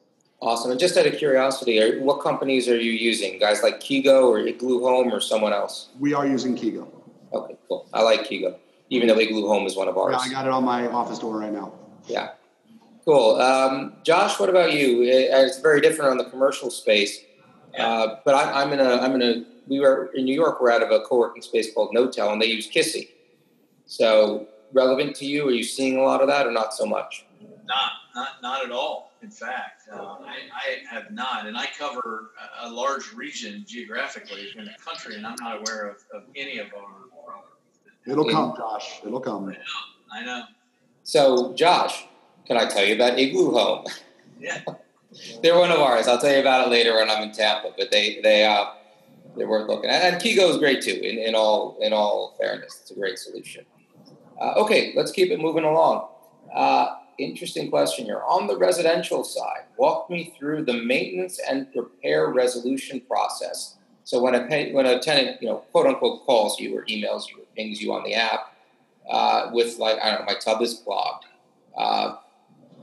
Awesome. 0.41 0.71
And 0.71 0.79
just 0.79 0.95
out 0.95 1.05
of 1.05 1.17
curiosity, 1.17 1.81
are, 1.81 1.99
what 2.01 2.21
companies 2.21 2.69
are 2.69 2.79
you 2.79 2.91
using? 2.91 3.37
Guys 3.37 3.61
like 3.63 3.81
Kigo 3.81 4.29
or 4.29 4.39
Igloo 4.39 4.79
Home 4.81 5.11
or 5.13 5.19
someone 5.19 5.51
else? 5.51 5.89
We 5.99 6.13
are 6.13 6.25
using 6.25 6.55
Kigo. 6.55 6.87
Okay, 7.33 7.57
cool. 7.67 7.89
I 7.93 8.01
like 8.01 8.21
Kigo, 8.21 8.55
even 8.89 9.09
though 9.09 9.19
Igloo 9.19 9.47
Home 9.47 9.65
is 9.65 9.75
one 9.75 9.89
of 9.89 9.97
ours. 9.97 10.15
Yeah, 10.17 10.19
I 10.19 10.29
got 10.29 10.45
it 10.45 10.53
on 10.53 10.63
my 10.63 10.87
office 10.87 11.19
door 11.19 11.37
right 11.39 11.51
now. 11.51 11.73
Yeah. 12.07 12.29
Cool. 13.03 13.41
Um, 13.41 13.93
Josh, 14.03 14.39
what 14.39 14.49
about 14.49 14.71
you? 14.71 15.03
It's 15.03 15.59
very 15.59 15.81
different 15.81 16.11
on 16.11 16.17
the 16.17 16.29
commercial 16.29 16.71
space, 16.71 17.19
uh, 17.77 18.15
but 18.23 18.35
I, 18.35 18.61
I'm 18.61 18.71
in 18.71 18.79
a 18.79 19.01
I'm 19.01 19.13
in 19.15 19.21
a 19.21 19.54
we 19.67 19.79
were 19.79 20.11
in 20.13 20.25
New 20.25 20.35
York. 20.35 20.61
We're 20.61 20.71
out 20.71 20.83
of 20.83 20.91
a 20.91 21.01
co-working 21.01 21.41
space 21.41 21.73
called 21.73 21.95
Knotel, 21.95 22.31
and 22.31 22.41
they 22.41 22.47
use 22.47 22.69
Kisi. 22.69 23.09
So 23.85 24.47
relevant 24.73 25.15
to 25.17 25.25
you? 25.25 25.47
Are 25.47 25.51
you 25.51 25.63
seeing 25.63 25.97
a 25.97 26.01
lot 26.01 26.21
of 26.21 26.27
that, 26.27 26.45
or 26.45 26.51
not 26.51 26.73
so 26.73 26.85
much? 26.85 27.25
Not, 27.65 27.91
not, 28.13 28.27
not 28.41 28.65
at 28.65 28.71
all. 28.71 29.11
In 29.21 29.31
fact, 29.31 29.83
uh, 29.91 29.95
I, 29.97 30.35
I, 30.53 30.93
have 30.93 31.09
not, 31.11 31.47
and 31.47 31.57
I 31.57 31.67
cover 31.77 32.31
a, 32.61 32.69
large 32.69 33.11
region 33.13 33.63
geographically 33.67 34.49
in 34.55 34.65
the 34.65 34.71
country, 34.83 35.15
and 35.15 35.25
I'm 35.25 35.35
not 35.41 35.61
aware 35.61 35.87
of, 35.87 36.03
of 36.13 36.23
any 36.35 36.59
of 36.59 36.67
our 36.67 36.83
products. 37.23 37.49
It'll 38.05 38.29
come, 38.29 38.53
Josh. 38.55 38.99
It'll 39.03 39.19
come. 39.19 39.47
I 39.47 39.51
know. 39.51 39.57
I 40.11 40.25
know. 40.25 40.43
So, 41.03 41.53
Josh, 41.53 42.05
can 42.45 42.57
I 42.57 42.67
tell 42.67 42.85
you 42.85 42.93
about 42.95 43.17
Igloo 43.17 43.51
Home? 43.51 43.85
Yeah. 44.39 44.61
They're 45.41 45.57
one 45.57 45.71
of 45.71 45.79
ours. 45.79 46.07
I'll 46.07 46.19
tell 46.19 46.33
you 46.33 46.41
about 46.41 46.67
it 46.67 46.69
later 46.69 46.95
when 46.95 47.09
I'm 47.09 47.23
in 47.23 47.31
Tampa. 47.31 47.71
But 47.77 47.89
they 47.89 48.19
they 48.21 48.45
uh, 48.45 48.65
they're 49.37 49.47
worth 49.47 49.67
looking 49.67 49.89
at. 49.89 50.01
And 50.01 50.21
Kigo 50.21 50.49
is 50.49 50.57
great 50.57 50.81
too. 50.81 50.99
In, 51.01 51.17
in 51.17 51.35
all 51.35 51.77
in 51.81 51.93
all 51.93 52.35
fairness, 52.39 52.79
it's 52.81 52.91
a 52.91 52.95
great 52.95 53.19
solution. 53.19 53.65
Uh, 54.39 54.53
okay, 54.57 54.93
let's 54.95 55.11
keep 55.11 55.31
it 55.31 55.39
moving 55.39 55.63
along. 55.63 56.07
Uh, 56.53 56.97
interesting 57.17 57.69
question 57.69 58.05
here. 58.05 58.21
On 58.27 58.47
the 58.47 58.57
residential 58.57 59.23
side, 59.23 59.63
walk 59.77 60.09
me 60.09 60.33
through 60.37 60.65
the 60.65 60.73
maintenance 60.73 61.39
and 61.39 61.67
repair 61.75 62.29
resolution 62.29 63.01
process. 63.01 63.77
So 64.03 64.21
when 64.21 64.35
a 64.35 64.71
when 64.71 64.85
a 64.85 64.99
tenant, 64.99 65.41
you 65.41 65.47
know, 65.47 65.57
quote 65.71 65.87
unquote, 65.87 66.25
calls 66.25 66.59
you 66.59 66.77
or 66.77 66.85
emails 66.85 67.29
you 67.29 67.41
or 67.41 67.45
pings 67.55 67.81
you 67.81 67.93
on 67.93 68.03
the 68.03 68.13
app 68.13 68.55
uh, 69.09 69.49
with 69.51 69.77
like 69.77 69.97
I 70.01 70.11
don't 70.11 70.19
know, 70.21 70.25
my 70.25 70.39
tub 70.39 70.61
is 70.61 70.81
clogged. 70.83 71.25
Uh, 71.75 72.17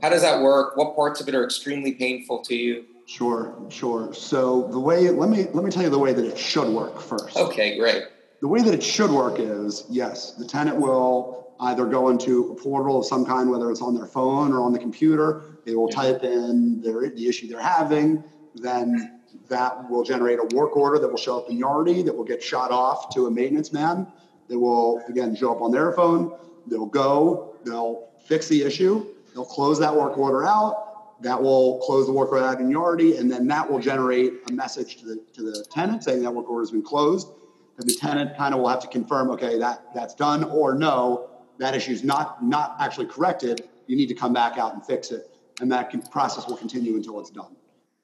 how 0.01 0.09
does 0.09 0.21
that 0.21 0.41
work? 0.41 0.75
What 0.75 0.95
parts 0.95 1.21
of 1.21 1.29
it 1.29 1.35
are 1.35 1.45
extremely 1.45 1.93
painful 1.93 2.41
to 2.41 2.55
you? 2.55 2.85
Sure, 3.05 3.53
sure. 3.69 4.13
So 4.13 4.67
the 4.69 4.79
way 4.79 5.09
let 5.09 5.29
me 5.29 5.47
let 5.53 5.63
me 5.63 5.71
tell 5.71 5.83
you 5.83 5.89
the 5.89 5.99
way 5.99 6.13
that 6.13 6.25
it 6.25 6.37
should 6.37 6.67
work 6.69 7.01
first. 7.01 7.35
Okay, 7.35 7.77
great. 7.77 8.03
The 8.41 8.47
way 8.47 8.61
that 8.61 8.73
it 8.73 8.83
should 8.83 9.11
work 9.11 9.39
is 9.39 9.85
yes, 9.89 10.31
the 10.33 10.45
tenant 10.45 10.77
will 10.77 11.53
either 11.59 11.85
go 11.85 12.09
into 12.09 12.51
a 12.51 12.55
portal 12.55 12.99
of 12.99 13.05
some 13.05 13.25
kind, 13.25 13.49
whether 13.49 13.69
it's 13.71 13.81
on 13.81 13.95
their 13.95 14.05
phone 14.05 14.51
or 14.51 14.61
on 14.61 14.73
the 14.73 14.79
computer. 14.79 15.43
They 15.65 15.75
will 15.75 15.87
type 15.87 16.23
in 16.23 16.81
their, 16.81 17.09
the 17.09 17.27
issue 17.27 17.47
they're 17.47 17.61
having. 17.61 18.23
Then 18.55 19.21
that 19.49 19.89
will 19.89 20.03
generate 20.03 20.39
a 20.39 20.55
work 20.55 20.75
order 20.75 20.99
that 20.99 21.07
will 21.07 21.17
show 21.17 21.37
up 21.37 21.49
in 21.49 21.59
Yardi 21.59 22.03
that 22.05 22.15
will 22.15 22.23
get 22.23 22.41
shot 22.41 22.71
off 22.71 23.13
to 23.15 23.27
a 23.27 23.31
maintenance 23.31 23.71
man. 23.73 24.07
That 24.49 24.59
will 24.59 25.01
again 25.07 25.35
show 25.35 25.53
up 25.53 25.61
on 25.61 25.71
their 25.71 25.91
phone. 25.93 26.37
They'll 26.67 26.85
go. 26.85 27.55
They'll 27.65 28.09
fix 28.25 28.47
the 28.47 28.63
issue. 28.63 29.05
They'll 29.33 29.45
close 29.45 29.79
that 29.79 29.93
work 29.93 30.17
order 30.17 30.45
out 30.45 30.92
that 31.23 31.41
will 31.41 31.79
close 31.79 32.05
the 32.05 32.11
work 32.11 32.31
order 32.31 32.45
out 32.45 32.59
in 32.59 32.69
Yardi, 32.69 33.19
and 33.19 33.31
then 33.31 33.47
that 33.47 33.69
will 33.69 33.79
generate 33.79 34.33
a 34.49 34.53
message 34.53 34.97
to 34.97 35.05
the 35.05 35.23
to 35.33 35.41
the 35.41 35.65
tenant 35.71 36.03
saying 36.03 36.21
that 36.23 36.33
work 36.33 36.49
order 36.49 36.61
has 36.61 36.71
been 36.71 36.83
closed. 36.83 37.29
And 37.77 37.89
the 37.89 37.95
tenant 37.95 38.37
kind 38.37 38.53
of 38.53 38.59
will 38.59 38.69
have 38.69 38.81
to 38.81 38.87
confirm, 38.87 39.31
okay, 39.31 39.57
that 39.57 39.93
that's 39.95 40.13
done, 40.13 40.43
or 40.43 40.75
no, 40.75 41.29
that 41.57 41.73
issue 41.75 41.91
is 41.91 42.03
not 42.03 42.43
not 42.43 42.75
actually 42.79 43.07
corrected. 43.07 43.67
You 43.87 43.95
need 43.95 44.07
to 44.07 44.13
come 44.13 44.33
back 44.33 44.57
out 44.57 44.73
and 44.73 44.85
fix 44.85 45.11
it, 45.11 45.29
and 45.59 45.71
that 45.71 45.89
can, 45.89 46.01
process 46.03 46.47
will 46.47 46.57
continue 46.57 46.95
until 46.95 47.19
it's 47.19 47.31
done. 47.31 47.55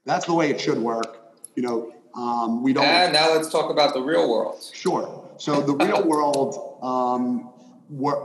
That's 0.06 0.26
the 0.26 0.34
way 0.34 0.50
it 0.50 0.60
should 0.60 0.80
work. 0.80 1.36
You 1.56 1.64
know, 1.64 1.94
um, 2.16 2.64
we 2.64 2.74
don't. 2.74 2.86
And 2.86 3.14
now 3.14 3.34
let's 3.34 3.50
talk 3.50 3.70
about 3.70 3.94
the 3.94 4.02
real 4.02 4.30
world. 4.30 4.64
Sure. 4.74 5.30
So 5.38 5.62
the 5.62 5.76
real 5.76 6.08
world. 6.08 6.80
Um, 6.82 7.52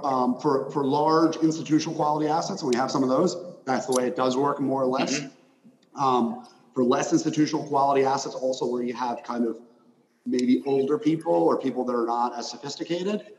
um, 0.05 0.39
for, 0.41 0.71
for 0.71 0.85
large 0.85 1.37
institutional 1.37 1.95
quality 1.95 2.29
assets, 2.29 2.61
and 2.61 2.71
we 2.71 2.77
have 2.77 2.91
some 2.91 3.03
of 3.03 3.09
those, 3.09 3.35
that's 3.65 3.87
the 3.87 3.93
way 3.93 4.07
it 4.07 4.17
does 4.17 4.37
work, 4.37 4.61
more 4.61 4.83
or 4.83 4.87
less. 4.87 5.21
Mm-hmm. 5.21 6.01
Um, 6.01 6.49
for 6.75 6.83
less 6.83 7.13
institutional 7.13 7.65
quality 7.65 8.05
assets, 8.05 8.35
also 8.35 8.67
where 8.67 8.83
you 8.83 8.95
have 8.95 9.23
kind 9.23 9.47
of 9.47 9.61
maybe 10.27 10.63
older 10.67 10.99
people 10.99 11.33
or 11.33 11.59
people 11.59 11.85
that 11.85 11.95
are 11.95 12.07
not 12.07 12.37
as 12.37 12.51
sophisticated, 12.51 13.33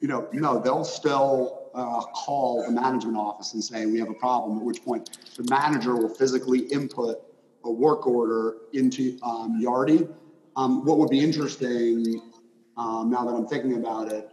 you 0.00 0.08
know, 0.08 0.28
no, 0.32 0.58
they'll 0.58 0.84
still 0.84 1.70
uh, 1.74 2.00
call 2.14 2.64
the 2.64 2.72
management 2.72 3.16
office 3.16 3.54
and 3.54 3.62
say 3.62 3.86
we 3.86 3.98
have 3.98 4.08
a 4.08 4.14
problem. 4.14 4.58
At 4.58 4.64
which 4.64 4.82
point, 4.84 5.18
the 5.36 5.44
manager 5.50 5.96
will 5.96 6.08
physically 6.08 6.60
input 6.60 7.18
a 7.64 7.70
work 7.70 8.06
order 8.06 8.56
into 8.72 9.18
um, 9.22 9.60
Yardi. 9.62 10.08
Um, 10.56 10.84
what 10.84 10.98
would 10.98 11.10
be 11.10 11.20
interesting 11.20 12.22
um, 12.76 13.10
now 13.10 13.24
that 13.24 13.32
I'm 13.32 13.46
thinking 13.46 13.74
about 13.74 14.10
it 14.10 14.30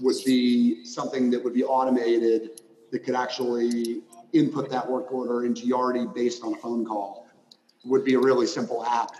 would 0.00 0.16
be 0.24 0.84
something 0.84 1.30
that 1.30 1.42
would 1.42 1.54
be 1.54 1.64
automated 1.64 2.62
that 2.90 3.00
could 3.00 3.14
actually 3.14 4.02
input 4.32 4.70
that 4.70 4.88
work 4.88 5.12
order 5.12 5.44
into 5.44 5.66
Yardi 5.66 6.12
based 6.14 6.44
on 6.44 6.54
a 6.54 6.56
phone 6.56 6.84
call 6.84 7.26
would 7.84 8.04
be 8.04 8.14
a 8.14 8.18
really 8.18 8.46
simple 8.46 8.84
app 8.84 9.10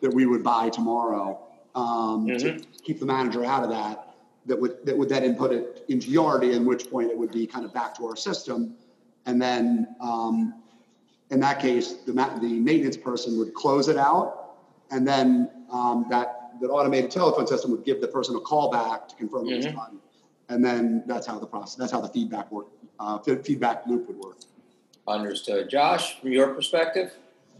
that 0.00 0.12
we 0.12 0.26
would 0.26 0.42
buy 0.42 0.68
tomorrow 0.68 1.38
um, 1.74 2.26
mm-hmm. 2.26 2.58
to 2.58 2.66
keep 2.82 2.98
the 3.00 3.06
manager 3.06 3.44
out 3.44 3.62
of 3.62 3.70
that. 3.70 4.14
That 4.46 4.60
would 4.60 4.84
that 4.84 4.98
would 4.98 5.08
then 5.08 5.22
input 5.22 5.52
it 5.52 5.84
into 5.88 6.10
Yardi, 6.10 6.54
in 6.54 6.64
which 6.64 6.90
point 6.90 7.10
it 7.10 7.16
would 7.16 7.30
be 7.30 7.46
kind 7.46 7.64
of 7.64 7.72
back 7.72 7.94
to 7.98 8.06
our 8.06 8.16
system, 8.16 8.74
and 9.24 9.40
then 9.40 9.94
um, 10.00 10.62
in 11.30 11.38
that 11.40 11.60
case, 11.60 11.92
the 12.04 12.12
the 12.12 12.48
maintenance 12.60 12.96
person 12.96 13.38
would 13.38 13.54
close 13.54 13.86
it 13.86 13.96
out, 13.96 14.56
and 14.90 15.06
then 15.06 15.48
um, 15.70 16.06
that 16.10 16.42
that 16.60 16.68
automated 16.70 17.10
telephone 17.10 17.46
system 17.46 17.70
would 17.70 17.84
give 17.84 18.00
the 18.00 18.08
person 18.08 18.34
a 18.34 18.40
call 18.40 18.68
back 18.68 19.08
to 19.08 19.14
confirm 19.14 19.48
it 19.48 19.56
was 19.56 19.66
Mhm. 19.66 19.74
done. 19.76 20.00
And 20.52 20.62
then 20.62 21.02
that's 21.06 21.26
how 21.26 21.38
the 21.38 21.46
process, 21.46 21.76
that's 21.76 21.92
how 21.92 22.00
the 22.02 22.08
feedback 22.08 22.52
work, 22.52 22.66
uh, 23.00 23.18
feedback 23.18 23.86
loop 23.86 24.06
would 24.06 24.18
work. 24.18 24.36
Understood. 25.08 25.70
Josh, 25.70 26.20
from 26.20 26.30
your 26.30 26.48
perspective? 26.54 27.12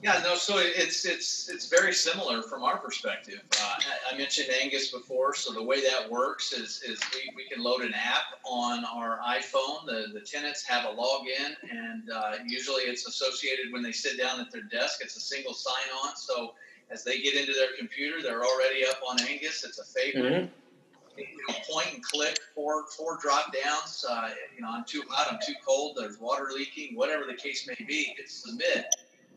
Yeah, 0.02 0.20
no. 0.24 0.34
So 0.34 0.54
it's 0.58 1.04
it's 1.06 1.48
it's 1.48 1.68
very 1.68 1.92
similar 1.94 2.42
from 2.42 2.64
our 2.64 2.76
perspective. 2.76 3.40
Uh, 3.60 3.74
I- 4.10 4.14
I 4.14 4.18
mentioned 4.18 4.48
Angus 4.60 4.90
before. 4.90 5.32
So 5.34 5.52
the 5.52 5.62
way 5.62 5.80
that 5.88 6.10
works 6.10 6.52
is 6.52 6.82
is 6.84 7.00
we, 7.14 7.32
we 7.36 7.48
can 7.48 7.62
load 7.62 7.82
an 7.82 7.94
app 7.94 8.26
on 8.44 8.84
our 8.84 9.20
iPhone. 9.26 9.86
The 9.86 10.06
the 10.12 10.20
tenants 10.20 10.64
have 10.64 10.84
a 10.84 10.94
login, 10.94 11.54
and 11.70 12.10
uh, 12.10 12.32
usually 12.46 12.82
it's 12.82 13.06
associated 13.06 13.72
when 13.72 13.82
they 13.82 13.92
sit 13.92 14.18
down 14.18 14.40
at 14.40 14.50
their 14.50 14.62
desk. 14.62 14.98
It's 15.02 15.16
a 15.16 15.20
single 15.20 15.54
sign 15.54 15.88
on. 16.04 16.16
So 16.16 16.54
as 16.90 17.04
they 17.04 17.20
get 17.22 17.34
into 17.34 17.52
their 17.52 17.70
computer, 17.78 18.22
they're 18.22 18.44
already 18.44 18.84
up 18.84 19.00
on 19.08 19.20
Angus. 19.22 19.64
It's 19.64 19.78
a 19.78 19.84
favorite. 19.84 20.32
Mhm. 20.32 20.48
You 21.16 21.24
know, 21.48 21.54
point 21.70 21.92
and 21.94 22.02
click 22.02 22.38
four 22.54 22.86
four 22.86 23.18
drop 23.20 23.52
downs. 23.52 24.04
Uh, 24.08 24.30
you 24.54 24.62
know, 24.62 24.68
I'm 24.70 24.84
too 24.84 25.02
hot, 25.08 25.32
I'm 25.32 25.38
too 25.44 25.54
cold. 25.66 25.96
There's 25.98 26.18
water 26.18 26.48
leaking, 26.54 26.96
whatever 26.96 27.24
the 27.24 27.34
case 27.34 27.66
may 27.66 27.84
be. 27.86 28.14
Hit 28.16 28.28
submit, 28.30 28.86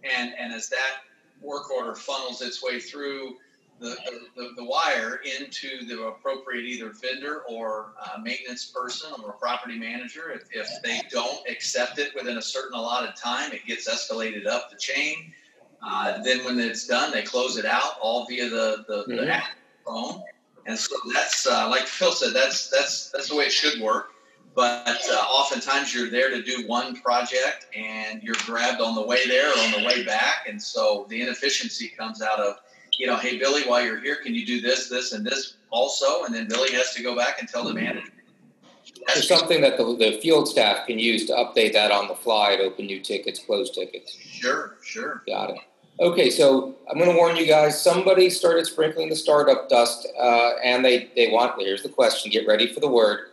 and 0.03 0.33
and 0.37 0.53
as 0.53 0.69
that 0.69 1.03
work 1.41 1.69
order 1.69 1.95
funnels 1.95 2.41
its 2.41 2.63
way 2.63 2.79
through 2.79 3.35
the 3.79 3.97
the, 4.35 4.53
the, 4.55 4.63
wire 4.63 5.19
into 5.37 5.85
the 5.85 6.01
appropriate 6.03 6.63
either 6.63 6.91
vendor 6.91 7.43
or 7.49 7.93
uh, 8.01 8.17
maintenance 8.21 8.65
person 8.65 9.11
or 9.23 9.33
property 9.33 9.77
manager. 9.77 10.31
If, 10.31 10.43
if 10.53 10.81
they 10.81 11.01
don't 11.09 11.39
accept 11.49 11.99
it 11.99 12.15
within 12.15 12.37
a 12.37 12.41
certain 12.41 12.77
allotted 12.77 13.15
time, 13.17 13.51
it 13.51 13.65
gets 13.65 13.89
escalated 13.89 14.47
up 14.47 14.71
the 14.71 14.77
chain. 14.77 15.33
Uh, 15.85 16.21
then 16.23 16.43
when 16.45 16.57
it's 16.57 16.87
done, 16.87 17.11
they 17.11 17.21
close 17.21 17.57
it 17.57 17.65
out 17.65 17.97
all 18.01 18.25
via 18.25 18.49
the 18.49 18.85
the, 18.87 19.03
Mhm. 19.03 19.17
the 19.17 19.43
phone. 19.85 20.23
And 20.65 20.77
so 20.77 20.95
that's 21.13 21.45
uh, 21.45 21.69
like 21.69 21.83
Phil 21.87 22.11
said, 22.11 22.33
that's 22.33 22.69
that's 22.69 23.09
that's 23.11 23.29
the 23.29 23.35
way 23.35 23.45
it 23.45 23.51
should 23.51 23.81
work. 23.81 24.11
But 24.55 24.87
uh, 24.87 25.15
oftentimes 25.15 25.93
you're 25.93 26.09
there 26.09 26.29
to 26.29 26.41
do 26.41 26.65
one 26.65 26.95
project, 27.01 27.67
and 27.75 28.23
you're 28.23 28.37
grabbed 28.45 28.81
on 28.81 28.95
the 28.95 29.01
way 29.01 29.27
there 29.27 29.49
or 29.49 29.59
on 29.59 29.71
the 29.71 29.85
way 29.85 30.03
back, 30.05 30.47
and 30.47 30.61
so 30.61 31.05
the 31.09 31.21
inefficiency 31.21 31.89
comes 31.89 32.21
out 32.21 32.39
of, 32.39 32.55
you 32.97 33.05
know, 33.05 33.17
hey 33.17 33.37
Billy, 33.37 33.63
while 33.63 33.83
you're 33.83 33.99
here, 33.99 34.15
can 34.15 34.33
you 34.33 34.45
do 34.45 34.61
this, 34.61 34.87
this, 34.87 35.11
and 35.11 35.25
this 35.25 35.57
also? 35.71 36.23
And 36.23 36.33
then 36.33 36.47
Billy 36.47 36.71
has 36.71 36.93
to 36.93 37.03
go 37.03 37.15
back 37.17 37.39
and 37.39 37.49
tell 37.49 37.65
the 37.65 37.73
manager. 37.73 38.07
There's 39.13 39.27
something 39.27 39.61
that 39.61 39.77
the, 39.77 39.95
the 39.97 40.19
field 40.21 40.47
staff 40.47 40.87
can 40.87 40.99
use 40.99 41.25
to 41.25 41.33
update 41.33 41.73
that 41.73 41.91
on 41.91 42.07
the 42.07 42.15
fly 42.15 42.55
to 42.55 42.63
open 42.63 42.85
new 42.85 43.01
tickets, 43.01 43.39
close 43.39 43.69
tickets. 43.69 44.15
Sure, 44.17 44.77
sure. 44.81 45.21
Got 45.27 45.51
it. 45.51 45.57
Okay, 45.99 46.29
so 46.29 46.75
I'm 46.89 46.97
going 46.97 47.09
to 47.09 47.15
warn 47.15 47.37
you 47.37 47.45
guys. 47.45 47.81
Somebody 47.81 48.29
started 48.29 48.65
sprinkling 48.65 49.09
the 49.09 49.15
startup 49.15 49.69
dust, 49.69 50.07
uh, 50.19 50.51
and 50.63 50.83
they 50.83 51.09
they 51.15 51.29
want. 51.31 51.53
Here's 51.57 51.83
the 51.83 51.89
question. 51.89 52.31
Get 52.31 52.45
ready 52.45 52.71
for 52.71 52.81
the 52.81 52.89
word. 52.89 53.29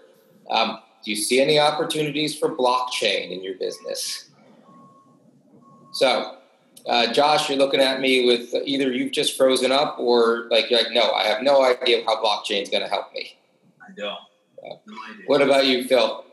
Um, 0.49 0.79
do 1.05 1.11
you 1.11 1.17
see 1.17 1.41
any 1.41 1.59
opportunities 1.59 2.39
for 2.39 2.55
blockchain 2.55 3.33
in 3.33 3.43
your 3.43 3.55
business? 3.55 4.31
So, 5.93 6.37
uh, 6.87 7.13
Josh, 7.13 7.49
you're 7.49 7.59
looking 7.59 7.81
at 7.81 8.01
me 8.01 8.27
with 8.27 8.55
either 8.65 8.93
you've 8.93 9.13
just 9.13 9.37
frozen 9.37 9.73
up, 9.73 9.97
or 9.99 10.47
like 10.51 10.71
you're 10.71 10.83
like, 10.83 10.93
no, 10.93 11.11
I 11.11 11.25
have 11.25 11.43
no 11.43 11.65
idea 11.65 12.05
how 12.07 12.23
blockchain 12.23 12.63
is 12.63 12.69
going 12.69 12.85
to 12.85 12.89
help 12.89 13.13
me. 13.13 13.37
I 13.83 13.93
don't. 13.97 14.19
No 14.63 14.95
idea. 15.11 15.25
What 15.27 15.43
about 15.43 15.67
you, 15.67 15.85
Phil? 15.85 16.25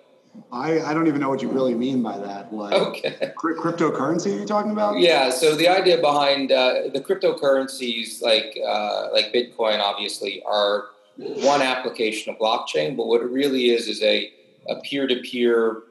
I, 0.52 0.80
I 0.82 0.94
don't 0.94 1.08
even 1.08 1.22
know 1.22 1.30
what 1.30 1.42
you 1.42 1.50
really 1.50 1.74
mean 1.76 2.02
by 2.02 2.18
that. 2.18 2.54
Like 2.54 2.74
Okay. 2.74 3.32
cryp- 3.38 3.58
cryptocurrency, 3.58 4.36
are 4.36 4.40
talking 4.46 4.72
about? 4.72 5.00
Yeah. 5.00 5.30
So 5.30 5.56
the 5.56 5.68
idea 5.68 6.00
behind 6.00 6.52
uh, 6.52 6.90
the 6.94 7.02
cryptocurrencies, 7.02 8.22
like 8.22 8.58
uh, 8.66 9.10
like 9.14 9.34
Bitcoin, 9.34 9.80
obviously, 9.80 10.42
are 10.46 10.86
one 11.18 11.62
application 11.62 12.34
of 12.34 12.40
blockchain. 12.40 12.96
But 12.98 13.08
what 13.08 13.22
it 13.22 13.30
really 13.30 13.70
is 13.70 13.88
is 13.88 14.02
a 14.04 14.32
a 14.70 14.76
peer 14.82 15.08
to 15.08 15.16
peer 15.22 15.84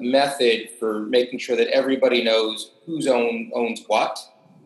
method 0.00 0.70
for 0.78 1.00
making 1.00 1.38
sure 1.38 1.56
that 1.56 1.68
everybody 1.68 2.22
knows 2.22 2.72
who's 2.84 3.06
own 3.06 3.50
owns 3.54 3.82
what, 3.86 4.18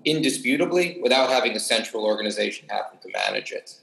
indisputably, 0.05 0.99
without 1.03 1.31
having 1.31 1.53
a 1.57 1.61
central 1.61 2.05
organization 2.05 2.69
having 2.71 2.99
to 3.01 3.09
manage 3.13 3.53
it. 3.53 3.75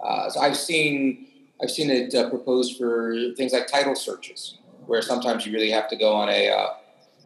Uh, 0.00 0.28
so 0.30 0.40
I've 0.40 0.56
seen 0.56 1.26
I've 1.62 1.70
seen 1.70 1.90
it 1.90 2.14
uh, 2.14 2.28
proposed 2.30 2.78
for 2.78 3.14
things 3.36 3.52
like 3.52 3.66
title 3.66 3.94
searches, 3.96 4.57
where 4.88 5.02
sometimes 5.02 5.46
you 5.46 5.52
really 5.52 5.70
have 5.70 5.86
to 5.88 5.96
go 5.96 6.12
on 6.14 6.28
a 6.30 6.48
uh, 6.48 6.68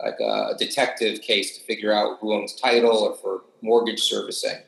like 0.00 0.18
a 0.20 0.54
detective 0.58 1.20
case 1.22 1.56
to 1.56 1.64
figure 1.64 1.92
out 1.92 2.18
who 2.20 2.34
owns 2.34 2.54
title 2.54 2.98
or 2.98 3.14
for 3.14 3.42
mortgage 3.62 4.00
servicing. 4.02 4.58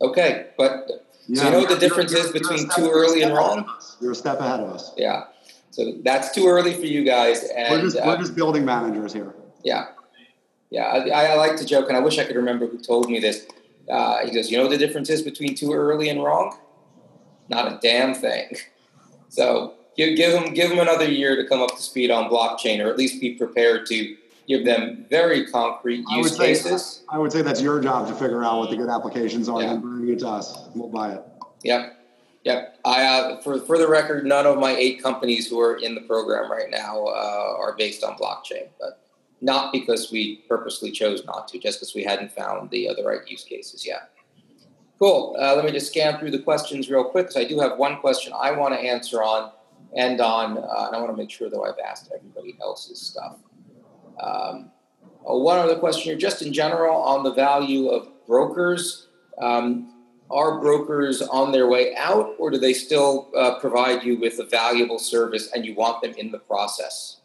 Okay, 0.00 0.48
but 0.58 0.86
so 1.32 1.44
you 1.44 1.50
know 1.50 1.60
what 1.60 1.68
the 1.70 1.76
difference 1.78 2.10
you're- 2.12 2.20
is 2.22 2.28
you're 2.34 2.36
a 2.36 2.40
between 2.40 2.68
too 2.76 2.90
early 2.92 3.22
and 3.22 3.32
wrong? 3.34 3.66
You're 4.00 4.12
a 4.12 4.14
step 4.14 4.40
ahead 4.40 4.60
of 4.60 4.70
us. 4.70 4.92
yeah, 4.96 5.24
so 5.70 5.92
that's 6.02 6.32
too 6.34 6.46
early 6.46 6.74
for 6.74 6.84
you 6.86 7.02
guys, 7.04 7.44
We're 7.50 7.58
and 7.76 7.82
just, 7.82 7.96
uh, 7.96 8.02
we're 8.06 8.18
just 8.18 8.34
building 8.36 8.64
managers 8.64 9.12
here. 9.14 9.34
yeah, 9.64 9.86
yeah. 10.70 10.82
I, 10.84 11.32
I 11.32 11.34
like 11.36 11.56
to 11.56 11.64
joke, 11.64 11.88
and 11.88 11.96
I 11.96 12.00
wish 12.00 12.18
I 12.18 12.24
could 12.24 12.36
remember 12.36 12.66
who 12.66 12.78
told 12.78 13.08
me 13.08 13.20
this. 13.20 13.46
Uh, 13.90 14.18
he 14.26 14.30
goes, 14.32 14.50
"You 14.50 14.58
know 14.58 14.64
what 14.64 14.70
the 14.72 14.78
difference 14.78 15.08
is 15.08 15.22
between 15.22 15.54
too 15.54 15.72
early 15.72 16.08
and 16.10 16.22
wrong? 16.22 16.58
Not 17.48 17.72
a 17.72 17.78
damn 17.80 18.14
thing." 18.14 18.48
So 19.30 19.74
give 19.96 20.16
give 20.16 20.32
them 20.32 20.52
give 20.54 20.70
them 20.70 20.78
another 20.80 21.08
year 21.10 21.36
to 21.36 21.46
come 21.48 21.62
up 21.62 21.70
to 21.76 21.82
speed 21.82 22.10
on 22.10 22.30
blockchain, 22.30 22.84
or 22.84 22.88
at 22.88 22.96
least 22.98 23.20
be 23.20 23.34
prepared 23.34 23.86
to 23.86 24.16
give 24.46 24.64
them 24.64 25.06
very 25.08 25.46
concrete 25.46 26.04
I 26.10 26.18
use 26.18 26.36
say- 26.36 26.46
cases. 26.46 27.02
I 27.08 27.18
would 27.18 27.32
say 27.32 27.42
that's 27.42 27.62
your 27.62 27.80
job 27.80 28.08
to 28.08 28.14
figure 28.14 28.44
out 28.44 28.58
what 28.58 28.70
the 28.70 28.76
good 28.76 28.88
applications 28.88 29.48
are 29.48 29.62
Yeah. 29.62 29.72
and 29.72 29.82
bring 29.82 30.08
it 30.08 30.18
to 30.20 30.28
us. 30.28 30.68
We'll 30.74 30.88
buy 30.88 31.12
it. 31.12 31.22
Yep. 31.62 31.96
Yep. 32.44 32.78
I 32.84 33.04
uh, 33.04 33.40
for 33.40 33.58
for 33.60 33.78
the 33.78 33.88
record, 33.88 34.26
none 34.26 34.46
of 34.46 34.58
my 34.58 34.72
eight 34.76 35.02
companies 35.02 35.48
who 35.48 35.58
are 35.60 35.76
in 35.76 35.94
the 35.94 36.02
program 36.02 36.50
right 36.50 36.70
now 36.70 37.04
uh, 37.06 37.56
are 37.58 37.74
based 37.78 38.04
on 38.04 38.16
blockchain, 38.18 38.68
but 38.78 39.00
not 39.40 39.72
because 39.72 40.12
we 40.12 40.36
purposely 40.48 40.90
chose 40.90 41.24
not 41.24 41.48
to, 41.48 41.58
just 41.58 41.78
because 41.80 41.94
we 41.94 42.02
hadn't 42.04 42.30
found 42.32 42.70
the 42.70 42.88
uh, 42.88 42.94
the 42.94 43.02
right 43.02 43.26
use 43.26 43.44
cases 43.44 43.86
yet. 43.86 44.10
Cool. 44.98 45.36
Uh, 45.40 45.56
let 45.56 45.64
me 45.64 45.72
just 45.72 45.86
scan 45.90 46.18
through 46.18 46.30
the 46.32 46.38
questions 46.38 46.90
real 46.90 47.04
quick 47.04 47.28
because 47.28 47.36
I 47.42 47.44
do 47.48 47.58
have 47.60 47.78
one 47.78 47.96
question 47.98 48.32
I 48.38 48.52
want 48.52 48.74
to 48.74 48.80
answer 48.80 49.22
on 49.22 49.50
and 49.96 50.20
on, 50.20 50.58
uh, 50.58 50.86
and 50.86 50.96
I 50.96 51.00
want 51.00 51.10
to 51.10 51.16
make 51.16 51.30
sure 51.30 51.48
that 51.48 51.58
I've 51.58 51.78
asked 51.84 52.10
everybody 52.14 52.56
else's 52.60 53.00
stuff. 53.00 53.36
Um, 54.20 54.70
oh, 55.24 55.38
one 55.38 55.58
other 55.58 55.76
question 55.76 56.04
here, 56.04 56.16
just 56.16 56.42
in 56.42 56.52
general 56.52 56.96
on 56.96 57.22
the 57.22 57.32
value 57.32 57.88
of 57.88 58.08
brokers. 58.26 59.08
Um, 59.40 59.90
are 60.30 60.58
brokers 60.58 61.22
on 61.22 61.52
their 61.52 61.68
way 61.68 61.94
out, 61.96 62.34
or 62.38 62.50
do 62.50 62.58
they 62.58 62.72
still 62.72 63.30
uh, 63.36 63.58
provide 63.60 64.02
you 64.02 64.18
with 64.18 64.38
a 64.38 64.44
valuable 64.44 64.98
service 64.98 65.50
and 65.54 65.64
you 65.64 65.74
want 65.74 66.02
them 66.02 66.14
in 66.16 66.30
the 66.30 66.38
process? 66.38 67.20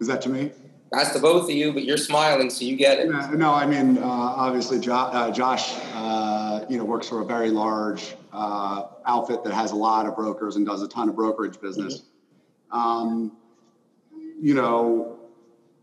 Is 0.00 0.06
that 0.08 0.20
to 0.22 0.28
me? 0.28 0.50
That's 0.92 1.12
to 1.12 1.20
both 1.20 1.44
of 1.44 1.50
you, 1.50 1.72
but 1.72 1.84
you're 1.84 1.96
smiling, 1.96 2.50
so 2.50 2.64
you 2.64 2.74
get 2.76 2.98
it. 2.98 3.08
No, 3.08 3.30
no, 3.30 3.54
I 3.54 3.64
mean, 3.64 3.98
uh, 3.98 4.06
obviously, 4.06 4.80
jo- 4.80 4.92
uh, 4.92 5.30
Josh, 5.30 5.72
uh, 5.94 6.64
you 6.68 6.76
know, 6.76 6.84
works 6.84 7.08
for 7.08 7.20
a 7.20 7.24
very 7.24 7.50
large 7.50 8.16
uh, 8.32 8.86
outfit 9.06 9.44
that 9.44 9.52
has 9.52 9.72
a 9.72 9.76
lot 9.76 10.06
of 10.06 10.16
brokers 10.16 10.56
and 10.56 10.66
does 10.66 10.82
a 10.82 10.88
ton 10.88 11.08
of 11.08 11.16
brokerage 11.16 11.60
business. 11.60 12.02
Um, 12.70 13.36
you 14.40 14.54
know, 14.54 15.18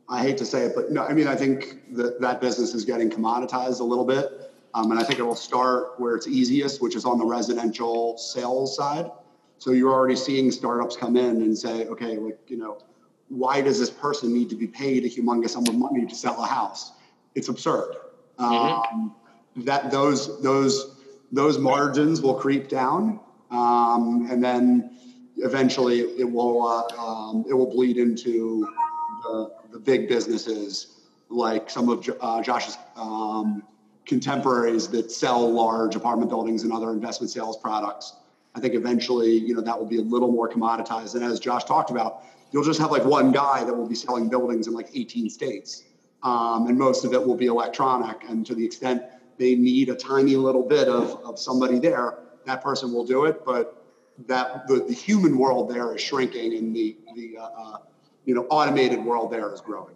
I 0.10 0.22
hate 0.22 0.38
to 0.38 0.46
say 0.46 0.64
it, 0.64 0.74
but 0.76 0.92
no, 0.92 1.04
I 1.04 1.14
mean, 1.14 1.28
I 1.28 1.36
think 1.36 1.94
that 1.96 2.22
that 2.22 2.40
business 2.40 2.74
is 2.74 2.86
getting 2.86 3.10
commoditized 3.10 3.82
a 3.82 3.84
little 3.84 4.06
bit. 4.06 4.54
Um, 4.74 4.92
and 4.92 5.00
I 5.00 5.04
think 5.04 5.20
it 5.20 5.24
will 5.24 5.36
start 5.36 6.00
where 6.00 6.16
it's 6.16 6.28
easiest, 6.28 6.82
which 6.82 6.96
is 6.96 7.04
on 7.04 7.18
the 7.18 7.26
residential 7.26 8.18
sales 8.18 8.76
side. 8.76 9.10
So 9.58 9.72
you're 9.72 9.92
already 9.92 10.16
seeing 10.16 10.52
startups 10.52 10.96
come 10.96 11.18
in 11.18 11.42
and 11.42 11.58
say, 11.58 11.88
okay, 11.88 12.18
like, 12.18 12.40
you 12.48 12.58
know, 12.58 12.78
why 13.30 13.62
does 13.62 13.80
this 13.80 13.90
person 13.90 14.34
need 14.34 14.50
to 14.50 14.56
be 14.56 14.68
paid 14.68 15.04
a 15.04 15.10
humongous 15.10 15.50
sum 15.50 15.66
of 15.68 15.76
money 15.76 16.06
to 16.06 16.16
sell 16.16 16.42
a 16.44 16.48
house? 16.48 16.94
It's 17.36 17.50
absurd. 17.50 17.96
Um, 18.38 19.16
that 19.58 19.90
those 19.90 20.42
those 20.42 20.97
those 21.32 21.58
margins 21.58 22.22
will 22.22 22.36
creep 22.36 22.70
down, 22.70 23.20
um, 23.52 24.28
and 24.30 24.44
then 24.44 24.98
eventually 25.38 26.00
it 26.00 26.30
will 26.30 26.66
uh, 26.66 27.02
um, 27.02 27.46
it 27.50 27.54
will 27.54 27.70
bleed 27.70 27.98
into 27.98 28.68
the, 29.24 29.52
the 29.72 29.80
big 29.80 30.08
businesses 30.08 30.98
like 31.30 31.70
some 31.70 31.90
of 31.90 32.10
uh, 32.22 32.42
Josh's 32.42 32.78
um, 32.96 33.64
contemporaries 34.06 34.88
that 34.88 35.12
sell 35.12 35.52
large 35.52 35.96
apartment 35.96 36.30
buildings 36.30 36.64
and 36.64 36.72
other 36.72 36.92
investment 36.92 37.30
sales 37.30 37.58
products. 37.58 38.16
I 38.56 38.60
think 38.60 38.74
eventually, 38.74 39.38
you 39.38 39.54
know, 39.54 39.62
that 39.62 39.78
will 39.78 39.86
be 39.86 39.98
a 39.98 40.02
little 40.02 40.32
more 40.32 40.50
commoditized. 40.50 41.16
And 41.16 41.24
as 41.24 41.40
Josh 41.40 41.66
talked 41.66 41.92
about, 41.92 42.24
you'll 42.52 42.64
just 42.64 42.80
have 42.80 42.92
like 42.92 43.04
one 43.04 43.32
guy 43.32 43.64
that 43.64 43.74
will 43.74 43.88
be 43.88 43.96
selling 43.96 44.30
buildings 44.30 44.68
in 44.68 44.74
like 44.74 44.90
18 44.96 45.30
states. 45.30 45.84
Um, 46.24 46.68
and 46.68 46.78
most 46.78 47.06
of 47.06 47.14
it 47.14 47.26
will 47.26 47.36
be 47.36 47.48
electronic. 47.48 48.24
And 48.28 48.46
to 48.46 48.56
the 48.56 48.66
extent 48.66 49.04
they 49.38 49.56
need 49.56 49.90
a 49.90 49.96
tiny 49.96 50.36
little 50.36 50.64
bit 50.64 50.88
of, 50.88 51.24
of 51.24 51.40
somebody 51.40 51.80
there, 51.80 52.20
that 52.46 52.64
person 52.64 52.94
will 52.94 53.06
do 53.06 53.26
it. 53.26 53.46
But 53.46 53.86
that 54.26 54.68
the, 54.68 54.84
the 54.84 54.94
human 54.94 55.38
world 55.38 55.70
there 55.70 55.94
is 55.96 56.02
shrinking 56.02 56.56
and 56.56 56.76
the, 56.76 56.98
the 57.16 57.38
uh, 57.38 57.44
uh, 57.44 57.78
you 58.26 58.34
know, 58.34 58.46
automated 58.50 59.04
world 59.04 59.32
there 59.32 59.54
is 59.54 59.62
growing. 59.62 59.96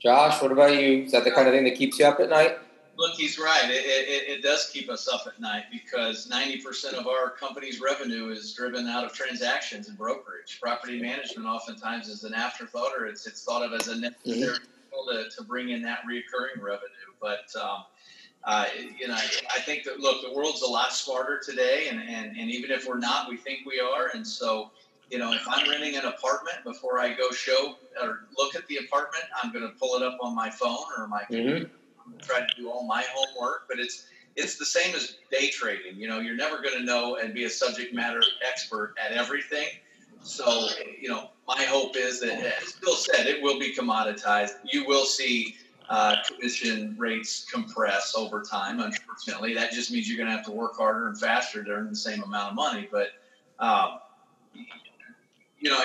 Josh, 0.00 0.40
what 0.42 0.52
about 0.52 0.72
you? 0.74 1.04
Is 1.04 1.12
that 1.12 1.24
the 1.24 1.30
kind 1.30 1.48
of 1.48 1.54
thing 1.54 1.64
that 1.64 1.76
keeps 1.76 1.98
you 1.98 2.06
up 2.06 2.20
at 2.20 2.28
night? 2.28 2.58
Look, 2.96 3.14
he's 3.14 3.38
right. 3.38 3.64
It, 3.64 3.84
it, 3.84 4.38
it, 4.38 4.42
does 4.42 4.68
keep 4.72 4.90
us 4.90 5.06
up 5.06 5.22
at 5.28 5.40
night 5.40 5.64
because 5.70 6.28
90% 6.28 6.94
of 6.94 7.06
our 7.06 7.30
company's 7.30 7.80
revenue 7.80 8.30
is 8.30 8.52
driven 8.52 8.88
out 8.88 9.04
of 9.04 9.12
transactions 9.12 9.88
and 9.88 9.96
brokerage. 9.96 10.58
Property 10.60 11.00
management 11.00 11.46
oftentimes 11.46 12.08
is 12.08 12.24
an 12.24 12.34
afterthought 12.34 12.90
or 12.98 13.06
it's, 13.06 13.24
it's 13.26 13.44
thought 13.44 13.62
of 13.62 13.72
as 13.72 13.86
a 13.86 14.00
necessary 14.00 14.58
mm-hmm. 14.58 15.16
to, 15.16 15.30
to 15.36 15.44
bring 15.44 15.70
in 15.70 15.80
that 15.82 16.00
recurring 16.08 16.60
revenue. 16.60 16.88
But, 17.20 17.46
um, 17.60 17.84
uh, 18.48 18.64
you 18.98 19.06
know, 19.06 19.14
I 19.14 19.60
think 19.60 19.84
that, 19.84 20.00
look, 20.00 20.22
the 20.22 20.32
world's 20.32 20.62
a 20.62 20.66
lot 20.66 20.92
smarter 20.92 21.40
today. 21.44 21.86
And, 21.88 22.00
and, 22.00 22.36
and 22.36 22.50
even 22.50 22.72
if 22.72 22.88
we're 22.88 22.98
not, 22.98 23.28
we 23.28 23.36
think 23.36 23.66
we 23.66 23.78
are. 23.78 24.10
And 24.14 24.26
so, 24.26 24.72
you 25.10 25.18
know, 25.18 25.32
if 25.32 25.46
I'm 25.48 25.68
renting 25.70 25.96
an 25.96 26.06
apartment 26.06 26.64
before 26.64 26.98
I 26.98 27.14
go 27.14 27.30
show 27.30 27.76
or 28.02 28.26
look 28.36 28.56
at 28.56 28.66
the 28.66 28.78
apartment, 28.78 29.24
I'm 29.40 29.52
going 29.52 29.64
to 29.64 29.74
pull 29.78 29.94
it 29.96 30.02
up 30.02 30.18
on 30.20 30.34
my 30.34 30.50
phone 30.50 30.84
or 30.96 31.06
my 31.06 31.22
mm-hmm 31.30 31.64
try 32.22 32.40
to 32.40 32.46
do 32.56 32.70
all 32.70 32.84
my 32.84 33.04
homework, 33.12 33.68
but 33.68 33.78
it's 33.78 34.06
it's 34.36 34.56
the 34.56 34.64
same 34.64 34.94
as 34.94 35.16
day 35.30 35.50
trading. 35.50 35.96
You 35.96 36.08
know, 36.08 36.20
you're 36.20 36.36
never 36.36 36.62
going 36.62 36.78
to 36.78 36.84
know 36.84 37.16
and 37.16 37.34
be 37.34 37.44
a 37.44 37.50
subject 37.50 37.92
matter 37.92 38.22
expert 38.46 38.94
at 39.04 39.12
everything. 39.12 39.66
So, 40.22 40.68
you 41.00 41.08
know, 41.08 41.30
my 41.46 41.62
hope 41.64 41.96
is 41.96 42.20
that, 42.20 42.38
as 42.62 42.72
Bill 42.74 42.94
said, 42.94 43.26
it 43.26 43.42
will 43.42 43.58
be 43.58 43.74
commoditized. 43.74 44.52
You 44.70 44.86
will 44.86 45.04
see 45.04 45.56
uh, 45.88 46.16
commission 46.26 46.94
rates 46.98 47.46
compress 47.50 48.14
over 48.16 48.42
time. 48.42 48.80
Unfortunately, 48.80 49.54
that 49.54 49.72
just 49.72 49.90
means 49.90 50.08
you're 50.08 50.18
going 50.18 50.28
to 50.28 50.36
have 50.36 50.44
to 50.44 50.52
work 50.52 50.76
harder 50.76 51.08
and 51.08 51.18
faster 51.18 51.64
to 51.64 51.70
earn 51.70 51.88
the 51.88 51.96
same 51.96 52.22
amount 52.22 52.50
of 52.50 52.54
money. 52.54 52.88
But 52.90 53.08
um, 53.58 53.98
you 55.58 55.70
know, 55.70 55.80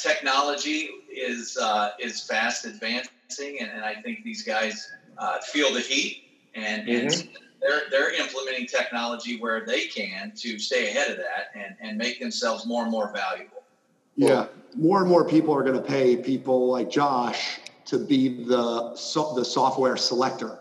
technology 0.00 0.90
is 1.10 1.56
uh, 1.56 1.90
is 1.98 2.20
fast 2.20 2.66
advancing, 2.66 3.58
and, 3.60 3.70
and 3.70 3.84
I 3.84 3.94
think 3.94 4.24
these 4.24 4.42
guys 4.42 4.90
uh, 5.18 5.38
feel 5.40 5.72
the 5.72 5.80
heat, 5.80 6.24
and, 6.54 6.86
mm-hmm. 6.86 7.06
and 7.06 7.28
they're 7.60 7.82
they're 7.90 8.12
implementing 8.20 8.66
technology 8.66 9.38
where 9.38 9.64
they 9.64 9.86
can 9.86 10.32
to 10.36 10.58
stay 10.58 10.90
ahead 10.90 11.10
of 11.10 11.16
that 11.18 11.50
and 11.54 11.74
and 11.80 11.96
make 11.96 12.20
themselves 12.20 12.66
more 12.66 12.82
and 12.82 12.90
more 12.90 13.12
valuable. 13.12 13.62
Yeah, 14.16 14.46
more 14.76 15.00
and 15.00 15.08
more 15.08 15.24
people 15.24 15.54
are 15.54 15.62
going 15.62 15.80
to 15.80 15.88
pay 15.88 16.16
people 16.16 16.68
like 16.68 16.90
Josh 16.90 17.58
to 17.86 17.98
be 17.98 18.44
the 18.44 18.94
so, 18.94 19.34
the 19.34 19.44
software 19.44 19.96
selector 19.96 20.60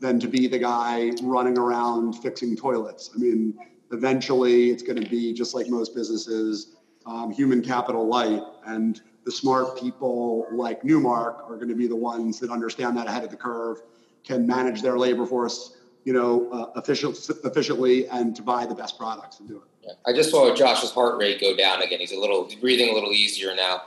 than 0.00 0.20
to 0.20 0.28
be 0.28 0.46
the 0.46 0.58
guy 0.58 1.10
running 1.22 1.58
around 1.58 2.14
fixing 2.14 2.56
toilets. 2.56 3.10
I 3.14 3.18
mean, 3.18 3.58
eventually 3.92 4.70
it's 4.70 4.82
going 4.82 5.02
to 5.02 5.08
be 5.08 5.32
just 5.32 5.54
like 5.54 5.68
most 5.68 5.94
businesses, 5.94 6.76
um, 7.06 7.30
human 7.30 7.62
capital 7.62 8.06
light, 8.06 8.42
and 8.66 9.00
the 9.24 9.32
smart 9.32 9.78
people 9.78 10.46
like 10.52 10.84
Newmark 10.84 11.44
are 11.48 11.56
going 11.56 11.68
to 11.68 11.74
be 11.74 11.86
the 11.86 11.96
ones 11.96 12.38
that 12.40 12.50
understand 12.50 12.96
that 12.96 13.06
ahead 13.06 13.24
of 13.24 13.30
the 13.30 13.36
curve, 13.36 13.82
can 14.24 14.46
manage 14.46 14.82
their 14.82 14.98
labor 14.98 15.24
force, 15.24 15.78
you 16.04 16.12
know, 16.12 16.50
uh, 16.50 16.78
efficient, 16.78 17.16
efficiently, 17.44 18.08
and 18.08 18.34
to 18.36 18.42
buy 18.42 18.66
the 18.66 18.74
best 18.74 18.98
products 18.98 19.40
and 19.40 19.48
do 19.48 19.56
it. 19.56 19.62
Yeah. 19.82 19.92
I 20.04 20.12
just 20.12 20.30
saw 20.30 20.54
Josh's 20.54 20.90
heart 20.90 21.18
rate 21.18 21.40
go 21.40 21.56
down 21.56 21.82
again. 21.82 22.00
He's 22.00 22.12
a 22.12 22.18
little 22.18 22.48
breathing 22.60 22.90
a 22.90 22.92
little 22.92 23.12
easier 23.12 23.54
now. 23.54 23.82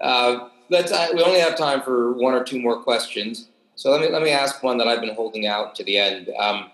Uh, 0.00 0.48
let's. 0.70 0.92
Uh, 0.92 1.08
we 1.14 1.22
only 1.22 1.40
have 1.40 1.56
time 1.56 1.82
for 1.82 2.12
one 2.12 2.34
or 2.34 2.44
two 2.44 2.60
more 2.60 2.82
questions. 2.82 3.48
So 3.76 3.90
let 3.90 4.00
me 4.00 4.08
let 4.10 4.22
me 4.22 4.30
ask 4.30 4.62
one 4.62 4.78
that 4.78 4.88
I've 4.88 5.00
been 5.00 5.14
holding 5.14 5.46
out 5.46 5.74
to 5.76 5.84
the 5.84 5.98
end. 5.98 6.30
Um, 6.38 6.70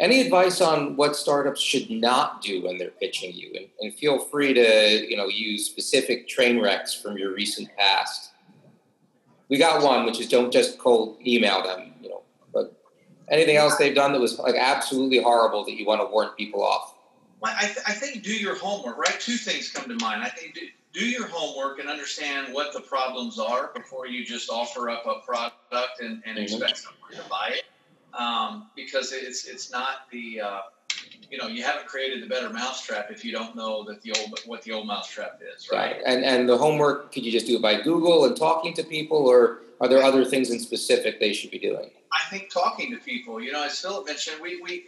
any 0.00 0.20
advice 0.20 0.60
on 0.60 0.96
what 0.96 1.16
startups 1.16 1.60
should 1.60 1.90
not 1.90 2.40
do 2.40 2.62
when 2.62 2.78
they're 2.78 2.90
pitching 2.90 3.32
you? 3.34 3.52
And, 3.54 3.66
and 3.80 3.94
feel 3.94 4.18
free 4.18 4.54
to 4.54 5.06
you 5.08 5.16
know 5.16 5.26
use 5.26 5.66
specific 5.66 6.28
train 6.28 6.60
wrecks 6.60 6.94
from 6.94 7.18
your 7.18 7.34
recent 7.34 7.68
past. 7.76 8.30
We 9.48 9.58
got 9.58 9.82
one, 9.82 10.04
which 10.04 10.20
is 10.20 10.28
don't 10.28 10.52
just 10.52 10.78
cold 10.78 11.18
email 11.26 11.62
them. 11.62 11.92
You 12.02 12.10
know, 12.10 12.22
but 12.52 12.80
anything 13.28 13.56
else 13.56 13.76
they've 13.76 13.94
done 13.94 14.12
that 14.12 14.20
was 14.20 14.38
like 14.38 14.54
absolutely 14.56 15.22
horrible 15.22 15.64
that 15.64 15.74
you 15.74 15.86
want 15.86 16.00
to 16.00 16.06
warn 16.06 16.28
people 16.36 16.62
off? 16.62 16.94
I, 17.42 17.66
th- 17.66 17.78
I 17.86 17.92
think 17.92 18.24
do 18.24 18.32
your 18.32 18.56
homework. 18.56 18.98
Right, 18.98 19.18
two 19.20 19.36
things 19.36 19.70
come 19.70 19.88
to 19.88 20.04
mind. 20.04 20.22
I 20.22 20.28
think 20.28 20.54
do, 20.54 20.60
do 20.98 21.06
your 21.06 21.28
homework 21.28 21.78
and 21.78 21.88
understand 21.88 22.52
what 22.52 22.72
the 22.72 22.80
problems 22.80 23.38
are 23.38 23.70
before 23.74 24.06
you 24.06 24.24
just 24.24 24.50
offer 24.50 24.90
up 24.90 25.04
a 25.06 25.24
product 25.24 26.00
and, 26.00 26.22
and 26.26 26.36
mm-hmm. 26.36 26.40
expect 26.40 26.78
someone 26.78 27.12
to 27.12 27.30
buy 27.30 27.52
it 27.52 27.64
um, 28.14 28.68
because 28.74 29.12
it's 29.12 29.46
it's 29.46 29.70
not 29.70 30.10
the 30.10 30.40
uh, 30.40 30.60
you 31.30 31.38
know 31.38 31.46
you 31.46 31.62
haven't 31.62 31.86
created 31.86 32.22
the 32.22 32.26
better 32.26 32.50
mousetrap 32.50 33.10
if 33.10 33.24
you 33.24 33.32
don't 33.32 33.54
know 33.54 33.84
that 33.84 34.02
the 34.02 34.12
old 34.18 34.38
what 34.46 34.62
the 34.62 34.72
old 34.72 34.86
mousetrap 34.86 35.40
is, 35.54 35.68
right? 35.72 35.96
right? 35.96 36.02
And 36.06 36.24
and 36.24 36.48
the 36.48 36.56
homework 36.56 37.12
could 37.12 37.24
you 37.24 37.32
just 37.32 37.46
do 37.46 37.56
it 37.56 37.62
by 37.62 37.80
Google 37.80 38.24
and 38.24 38.36
talking 38.36 38.74
to 38.74 38.82
people, 38.82 39.18
or 39.18 39.60
are 39.80 39.88
there 39.88 40.02
other 40.02 40.24
things 40.24 40.50
in 40.50 40.58
specific 40.58 41.20
they 41.20 41.32
should 41.32 41.50
be 41.50 41.58
doing? 41.58 41.90
I 42.12 42.30
think 42.30 42.50
talking 42.52 42.90
to 42.90 42.96
people. 42.98 43.40
You 43.40 43.52
know, 43.52 43.64
as 43.64 43.78
Philip 43.78 44.06
mentioned, 44.06 44.40
we 44.42 44.60
we 44.60 44.84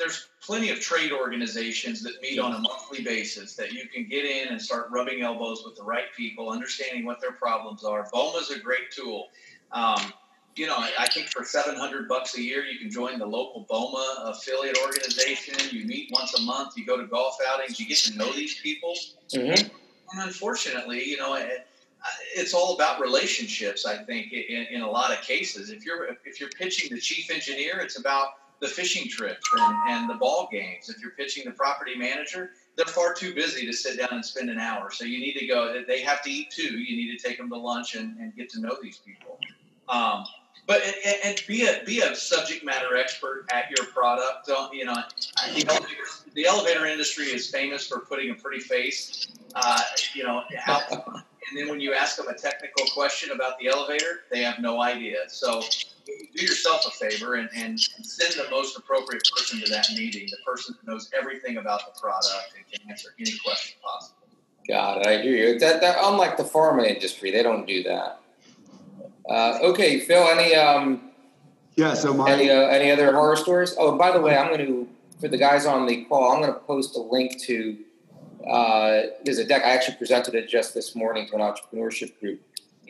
there's 0.00 0.28
plenty 0.42 0.70
of 0.70 0.80
trade 0.80 1.12
organizations 1.12 2.02
that 2.02 2.20
meet 2.22 2.38
on 2.38 2.54
a 2.54 2.58
monthly 2.58 3.04
basis 3.04 3.54
that 3.54 3.72
you 3.72 3.86
can 3.86 4.08
get 4.08 4.24
in 4.24 4.48
and 4.48 4.60
start 4.60 4.88
rubbing 4.90 5.20
elbows 5.22 5.62
with 5.64 5.76
the 5.76 5.82
right 5.82 6.06
people, 6.16 6.50
understanding 6.50 7.04
what 7.04 7.20
their 7.20 7.32
problems 7.32 7.84
are. 7.84 8.08
BOMA 8.12 8.40
is 8.40 8.50
a 8.50 8.58
great 8.58 8.90
tool. 8.90 9.28
Um, 9.72 10.12
you 10.56 10.66
know, 10.66 10.76
I 10.76 11.06
think 11.06 11.28
for 11.28 11.44
700 11.44 12.08
bucks 12.08 12.36
a 12.36 12.42
year, 12.42 12.64
you 12.64 12.78
can 12.78 12.90
join 12.90 13.18
the 13.18 13.26
local 13.26 13.66
BOMA 13.70 14.30
affiliate 14.30 14.78
organization. 14.84 15.54
You 15.70 15.86
meet 15.86 16.10
once 16.12 16.34
a 16.34 16.42
month. 16.42 16.76
You 16.76 16.86
go 16.86 16.96
to 16.96 17.06
golf 17.06 17.36
outings. 17.48 17.78
You 17.78 17.86
get 17.86 17.98
to 17.98 18.16
know 18.16 18.32
these 18.32 18.58
people. 18.60 18.94
Mm-hmm. 19.32 19.68
And 20.12 20.26
unfortunately, 20.26 21.04
you 21.04 21.18
know, 21.18 21.34
it, 21.34 21.66
it's 22.34 22.54
all 22.54 22.74
about 22.74 23.00
relationships. 23.00 23.84
I 23.84 23.98
think 23.98 24.32
in, 24.32 24.66
in, 24.70 24.80
a 24.80 24.90
lot 24.90 25.12
of 25.12 25.20
cases, 25.20 25.70
if 25.70 25.84
you're 25.84 26.16
if 26.24 26.40
you're 26.40 26.48
pitching 26.50 26.92
the 26.92 27.00
chief 27.00 27.30
engineer, 27.30 27.78
it's 27.80 27.98
about 27.98 28.28
the 28.60 28.68
fishing 28.68 29.08
trips 29.08 29.48
and, 29.58 29.76
and 29.88 30.10
the 30.10 30.14
ball 30.14 30.48
games. 30.52 30.88
If 30.88 31.00
you're 31.00 31.12
pitching 31.12 31.44
the 31.44 31.52
property 31.52 31.96
manager, 31.96 32.50
they're 32.76 32.86
far 32.86 33.14
too 33.14 33.34
busy 33.34 33.66
to 33.66 33.72
sit 33.72 33.98
down 33.98 34.10
and 34.12 34.24
spend 34.24 34.50
an 34.50 34.58
hour. 34.58 34.90
So 34.90 35.04
you 35.04 35.18
need 35.18 35.34
to 35.38 35.46
go. 35.46 35.82
They 35.86 36.02
have 36.02 36.22
to 36.22 36.30
eat 36.30 36.50
too. 36.50 36.78
You 36.78 36.96
need 36.96 37.16
to 37.16 37.28
take 37.28 37.38
them 37.38 37.48
to 37.50 37.56
lunch 37.56 37.94
and, 37.94 38.16
and 38.18 38.34
get 38.36 38.50
to 38.50 38.60
know 38.60 38.76
these 38.82 38.98
people. 38.98 39.38
Um, 39.88 40.24
but 40.66 40.82
and, 41.04 41.16
and, 41.24 41.42
be 41.48 41.66
a 41.66 41.82
be 41.84 42.00
a 42.00 42.14
subject 42.14 42.64
matter 42.64 42.96
expert 42.96 43.46
at 43.52 43.70
your 43.76 43.86
product. 43.86 44.46
Don't 44.46 44.72
you 44.72 44.84
know? 44.84 44.94
The 45.54 45.66
elevator, 45.68 46.04
the 46.34 46.46
elevator 46.46 46.86
industry 46.86 47.24
is 47.24 47.50
famous 47.50 47.86
for 47.86 48.00
putting 48.00 48.30
a 48.30 48.34
pretty 48.34 48.60
face. 48.60 49.28
Uh, 49.56 49.80
you 50.14 50.22
know, 50.22 50.44
how, 50.56 50.80
and 51.50 51.58
then 51.58 51.68
when 51.68 51.80
you 51.80 51.92
ask 51.92 52.16
them 52.16 52.28
a 52.28 52.34
technical 52.34 52.86
question 52.94 53.32
about 53.32 53.58
the 53.58 53.66
elevator, 53.66 54.20
they 54.30 54.42
have 54.42 54.60
no 54.60 54.80
idea. 54.80 55.16
So 55.28 55.60
do 56.34 56.44
yourself 56.44 56.86
a 56.86 56.90
favor 56.90 57.34
and, 57.34 57.48
and 57.54 57.78
send 57.78 58.34
the 58.34 58.50
most 58.50 58.76
appropriate 58.76 59.28
person 59.36 59.60
to 59.60 59.70
that 59.70 59.88
meeting, 59.96 60.28
the 60.30 60.38
person 60.44 60.74
who 60.80 60.92
knows 60.92 61.10
everything 61.18 61.56
about 61.56 61.80
the 61.86 62.00
product 62.00 62.54
and 62.56 62.64
can 62.70 62.90
answer 62.90 63.10
any 63.18 63.32
question 63.44 63.78
possible. 63.82 64.16
Got 64.68 64.98
it. 64.98 65.06
I 65.06 65.22
hear 65.22 65.34
you. 65.34 65.58
That, 65.58 65.80
that 65.80 65.96
unlike 66.00 66.36
the 66.36 66.44
pharma 66.44 66.86
industry, 66.86 67.30
they 67.30 67.42
don't 67.42 67.66
do 67.66 67.82
that. 67.84 68.20
Uh, 69.28 69.58
okay, 69.62 70.00
Phil. 70.00 70.22
Any 70.22 70.54
um, 70.54 71.10
yeah. 71.76 71.94
So 71.94 72.12
my 72.12 72.30
any 72.30 72.50
uh, 72.50 72.66
any 72.66 72.90
other 72.90 73.12
horror 73.12 73.36
stories? 73.36 73.74
Oh, 73.78 73.96
by 73.96 74.10
the 74.10 74.20
way, 74.20 74.36
I'm 74.36 74.48
going 74.48 74.66
to 74.66 74.88
for 75.20 75.28
the 75.28 75.38
guys 75.38 75.66
on 75.66 75.86
the 75.86 76.04
call. 76.04 76.32
I'm 76.32 76.40
going 76.40 76.52
to 76.52 76.58
post 76.60 76.96
a 76.96 77.00
link 77.00 77.40
to. 77.42 77.78
Uh, 78.48 79.02
there's 79.24 79.38
a 79.38 79.44
deck 79.44 79.62
I 79.64 79.70
actually 79.70 79.96
presented 79.96 80.34
it 80.34 80.48
just 80.48 80.74
this 80.74 80.96
morning 80.96 81.28
to 81.28 81.34
an 81.36 81.40
entrepreneurship 81.40 82.18
group. 82.20 82.40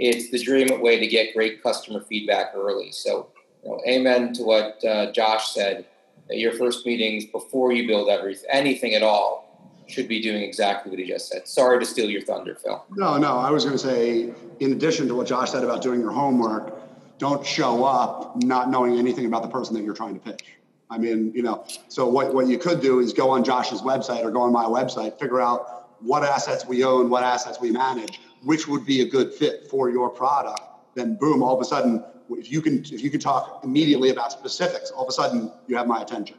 It's 0.00 0.30
the 0.30 0.42
dream 0.42 0.80
way 0.80 0.98
to 0.98 1.06
get 1.06 1.34
great 1.34 1.62
customer 1.62 2.00
feedback 2.00 2.52
early. 2.54 2.90
So, 2.90 3.28
you 3.62 3.68
know, 3.68 3.80
amen 3.86 4.32
to 4.32 4.42
what 4.42 4.82
uh, 4.82 5.12
Josh 5.12 5.52
said. 5.52 5.84
That 6.28 6.38
your 6.38 6.52
first 6.52 6.86
meetings 6.86 7.26
before 7.26 7.72
you 7.72 7.86
build 7.86 8.08
everything, 8.08 8.48
anything 8.50 8.94
at 8.94 9.02
all, 9.02 9.84
should 9.88 10.08
be 10.08 10.22
doing 10.22 10.42
exactly 10.42 10.88
what 10.90 10.98
he 11.00 11.06
just 11.06 11.28
said. 11.28 11.46
Sorry 11.46 11.78
to 11.80 11.84
steal 11.84 12.08
your 12.08 12.22
thunder, 12.22 12.54
Phil. 12.54 12.82
No, 12.92 13.18
no. 13.18 13.36
I 13.36 13.50
was 13.50 13.64
going 13.64 13.76
to 13.76 13.82
say, 13.82 14.32
in 14.60 14.72
addition 14.72 15.06
to 15.08 15.14
what 15.16 15.26
Josh 15.26 15.50
said 15.50 15.64
about 15.64 15.82
doing 15.82 16.00
your 16.00 16.12
homework, 16.12 16.72
don't 17.18 17.44
show 17.44 17.84
up 17.84 18.42
not 18.42 18.70
knowing 18.70 18.96
anything 18.96 19.26
about 19.26 19.42
the 19.42 19.48
person 19.48 19.74
that 19.74 19.82
you're 19.82 19.92
trying 19.92 20.14
to 20.14 20.20
pitch. 20.20 20.54
I 20.88 20.96
mean, 20.96 21.32
you 21.34 21.42
know, 21.42 21.66
so 21.88 22.08
what, 22.08 22.32
what 22.32 22.46
you 22.46 22.56
could 22.56 22.80
do 22.80 23.00
is 23.00 23.12
go 23.12 23.30
on 23.30 23.44
Josh's 23.44 23.82
website 23.82 24.24
or 24.24 24.30
go 24.30 24.40
on 24.42 24.52
my 24.52 24.64
website, 24.64 25.18
figure 25.18 25.40
out 25.40 25.90
what 26.00 26.22
assets 26.22 26.64
we 26.64 26.84
own, 26.84 27.10
what 27.10 27.22
assets 27.22 27.60
we 27.60 27.70
manage, 27.70 28.20
which 28.42 28.66
would 28.68 28.84
be 28.86 29.02
a 29.02 29.08
good 29.08 29.32
fit 29.32 29.68
for 29.68 29.90
your 29.90 30.08
product. 30.08 30.60
Then 30.94 31.16
boom, 31.16 31.42
all 31.42 31.54
of 31.54 31.60
a 31.60 31.64
sudden, 31.64 32.04
if 32.30 32.50
you 32.50 32.60
can 32.62 32.80
if 32.84 33.02
you 33.02 33.10
can 33.10 33.20
talk 33.20 33.60
immediately 33.64 34.10
about 34.10 34.32
specifics, 34.32 34.90
all 34.90 35.04
of 35.04 35.08
a 35.08 35.12
sudden 35.12 35.52
you 35.66 35.76
have 35.76 35.86
my 35.86 36.02
attention. 36.02 36.36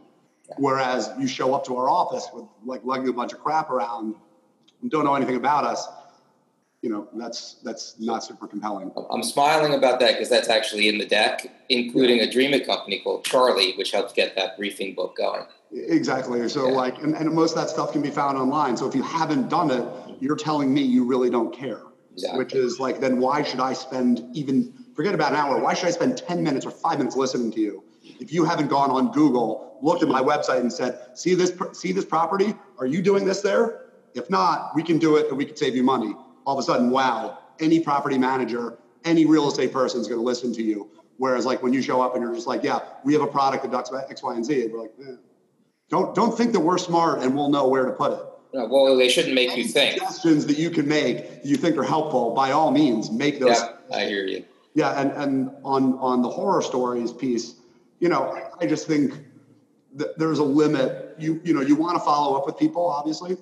Whereas 0.58 1.10
you 1.18 1.28
show 1.28 1.54
up 1.54 1.66
to 1.66 1.78
our 1.78 1.90
office 1.90 2.28
with 2.34 2.46
like 2.66 2.84
lugging 2.84 3.08
a 3.08 3.14
bunch 3.14 3.34
of 3.34 3.40
crap 3.40 3.70
around 3.70 4.16
and 4.82 4.92
don't 4.92 5.06
know 5.06 5.16
anything 5.16 5.38
about 5.38 5.64
us, 5.64 5.88
you 6.82 6.90
know, 6.90 7.08
that's 7.14 7.56
that's 7.64 7.96
not 8.00 8.24
super 8.24 8.48
compelling. 8.48 8.92
I'm 9.12 9.24
smiling 9.24 9.76
about 9.76 10.00
that 10.00 10.14
because 10.14 10.30
that's 10.30 10.50
actually 10.50 10.90
in 10.90 10.98
the 10.98 11.06
deck, 11.06 11.46
including 11.70 12.20
a 12.22 12.30
dream 12.30 12.60
company 12.66 13.00
called 13.00 13.24
Charlie, 13.24 13.74
which 13.78 13.92
helps 13.92 14.14
get 14.14 14.36
that 14.36 14.58
briefing 14.58 14.96
book 14.96 15.16
going. 15.16 15.46
Exactly. 15.72 16.48
So 16.50 16.68
yeah. 16.68 16.76
like, 16.76 17.02
and, 17.04 17.16
and 17.16 17.32
most 17.34 17.52
of 17.52 17.58
that 17.62 17.70
stuff 17.70 17.94
can 17.94 18.02
be 18.02 18.10
found 18.10 18.38
online. 18.38 18.76
So 18.76 18.88
if 18.88 18.96
you 18.96 19.04
haven't 19.04 19.48
done 19.48 19.72
it, 19.72 19.86
you're 20.20 20.36
telling 20.36 20.74
me 20.74 20.82
you 20.82 21.06
really 21.06 21.30
don't 21.30 21.56
care. 21.56 21.82
Exactly. 22.14 22.38
Which 22.38 22.54
is 22.54 22.80
like, 22.80 23.00
then 23.00 23.20
why 23.20 23.44
should 23.44 23.60
I 23.60 23.74
spend 23.74 24.22
even 24.34 24.74
forget 24.96 25.16
about 25.16 25.32
an 25.32 25.38
hour? 25.38 25.60
Why 25.60 25.74
should 25.74 25.88
I 25.88 25.92
spend 25.92 26.18
10 26.18 26.44
minutes 26.44 26.66
or 26.66 26.72
five 26.72 26.98
minutes 26.98 27.16
listening 27.16 27.52
to 27.54 27.60
you 27.60 27.84
if 28.20 28.32
you 28.32 28.46
haven't 28.46 28.68
gone 28.68 28.92
on 28.92 29.12
Google, 29.12 29.78
looked 29.82 30.04
at 30.04 30.10
my 30.10 30.22
website 30.22 30.60
and 30.60 30.72
said, 30.72 31.00
see 31.16 31.34
this, 31.34 31.54
see 31.74 31.92
this 31.92 32.06
property? 32.06 32.54
Are 32.80 32.86
you 32.86 33.02
doing 33.02 33.26
this 33.26 33.42
there? 33.42 33.86
If 34.14 34.30
not, 34.30 34.76
we 34.76 34.84
can 34.84 35.00
do 35.00 35.18
it 35.18 35.28
and 35.30 35.38
we 35.38 35.46
can 35.46 35.56
save 35.56 35.76
you 35.76 35.84
money. 35.84 36.14
All 36.46 36.58
of 36.58 36.60
a 36.60 36.64
sudden, 36.64 36.90
wow, 36.90 37.40
any 37.60 37.80
property 37.80 38.18
manager, 38.18 38.78
any 39.06 39.26
real 39.26 39.48
estate 39.48 39.72
person 39.72 40.02
is 40.02 40.08
going 40.08 40.20
to 40.20 40.26
listen 40.26 40.54
to 40.54 40.64
you. 40.64 40.90
Whereas 41.18 41.46
like 41.46 41.62
when 41.62 41.72
you 41.72 41.82
show 41.82 42.02
up 42.02 42.16
and 42.16 42.24
you're 42.24 42.34
just 42.34 42.48
like, 42.48 42.64
yeah, 42.64 42.80
we 43.04 43.14
have 43.14 43.22
a 43.22 43.28
product 43.28 43.64
that 43.64 43.72
does 43.72 43.94
X, 44.10 44.24
Y, 44.24 44.34
and 44.34 44.46
Z, 44.46 44.64
and 44.64 44.74
we're 44.74 44.82
like, 44.82 44.94
eh. 45.00 45.16
don't 45.90 46.16
don't 46.16 46.36
think 46.36 46.52
that 46.54 46.60
we're 46.60 46.80
smart 46.80 47.22
and 47.22 47.36
we'll 47.36 47.50
know 47.50 47.68
where 47.68 47.86
to 47.86 47.92
put 47.92 48.14
it. 48.14 48.26
Well, 48.54 48.98
they 48.98 49.10
shouldn't 49.10 49.34
make 49.34 49.50
Any 49.50 49.64
you 49.64 49.68
think. 49.68 49.94
Suggestions 49.94 50.46
that 50.48 50.58
you 50.58 50.70
can 50.70 50.88
make, 50.88 51.26
you 51.44 51.56
think 51.56 51.78
are 51.78 51.84
helpful, 51.84 52.34
by 52.34 52.52
all 52.52 52.72
means, 52.72 53.12
make 53.12 53.40
those. 53.40 53.58
Yeah, 53.58 53.98
I 53.98 54.06
hear 54.06 54.26
you. 54.26 54.46
Yeah, 54.74 55.00
and 55.00 55.12
and 55.12 55.52
on 55.64 55.98
on 56.00 56.22
the 56.22 56.30
horror 56.30 56.62
stories 56.62 57.12
piece, 57.12 57.56
you 58.00 58.10
know, 58.10 58.38
I 58.60 58.66
just 58.66 58.88
think 58.88 59.14
that 59.96 60.18
there's 60.18 60.40
a 60.40 60.44
limit. 60.44 61.16
You 61.20 61.42
you 61.44 61.54
know, 61.54 61.62
you 61.62 61.76
want 61.76 61.96
to 61.98 62.04
follow 62.04 62.38
up 62.38 62.46
with 62.46 62.58
people, 62.58 62.86
obviously, 62.86 63.38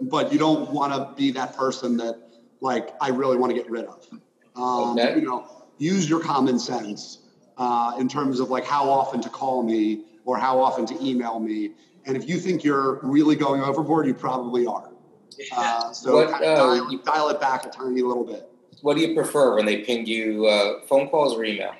but 0.00 0.32
you 0.32 0.38
don't 0.38 0.70
want 0.70 0.92
to 0.92 1.14
be 1.16 1.30
that 1.32 1.56
person 1.56 1.96
that 1.98 2.16
like 2.60 2.94
I 3.00 3.08
really 3.08 3.36
want 3.36 3.50
to 3.50 3.56
get 3.60 3.70
rid 3.70 3.86
of. 3.86 4.06
Um, 4.54 4.98
Okay. 4.98 5.16
You 5.16 5.22
know, 5.26 5.46
use 5.78 6.08
your 6.08 6.20
common 6.20 6.58
sense 6.58 7.18
uh, 7.58 7.94
in 7.98 8.08
terms 8.08 8.38
of 8.38 8.50
like 8.50 8.64
how 8.64 8.88
often 8.88 9.20
to 9.22 9.28
call 9.28 9.62
me 9.62 10.04
or 10.24 10.38
how 10.38 10.60
often 10.60 10.86
to 10.86 11.04
email 11.04 11.40
me. 11.40 11.72
And 12.04 12.16
if 12.16 12.28
you 12.28 12.38
think 12.38 12.64
you're 12.64 12.98
really 13.02 13.36
going 13.36 13.62
overboard, 13.62 14.06
you 14.06 14.14
probably 14.14 14.66
are. 14.66 14.90
Uh, 15.52 15.92
so 15.92 16.16
What, 16.16 16.30
kind 16.30 16.44
of 16.44 16.50
uh, 16.50 16.56
dial, 16.56 16.92
you- 16.92 17.02
dial 17.02 17.28
it 17.30 17.40
back 17.40 17.64
a 17.64 17.70
tiny 17.70 18.02
little 18.02 18.24
bit. 18.24 18.48
What 18.82 18.96
do 18.96 19.02
you 19.02 19.14
prefer 19.14 19.54
when 19.54 19.64
they 19.64 19.78
ping 19.78 20.06
you 20.06 20.46
uh, 20.46 20.80
phone 20.86 21.08
calls 21.08 21.36
or 21.36 21.44
email? 21.44 21.74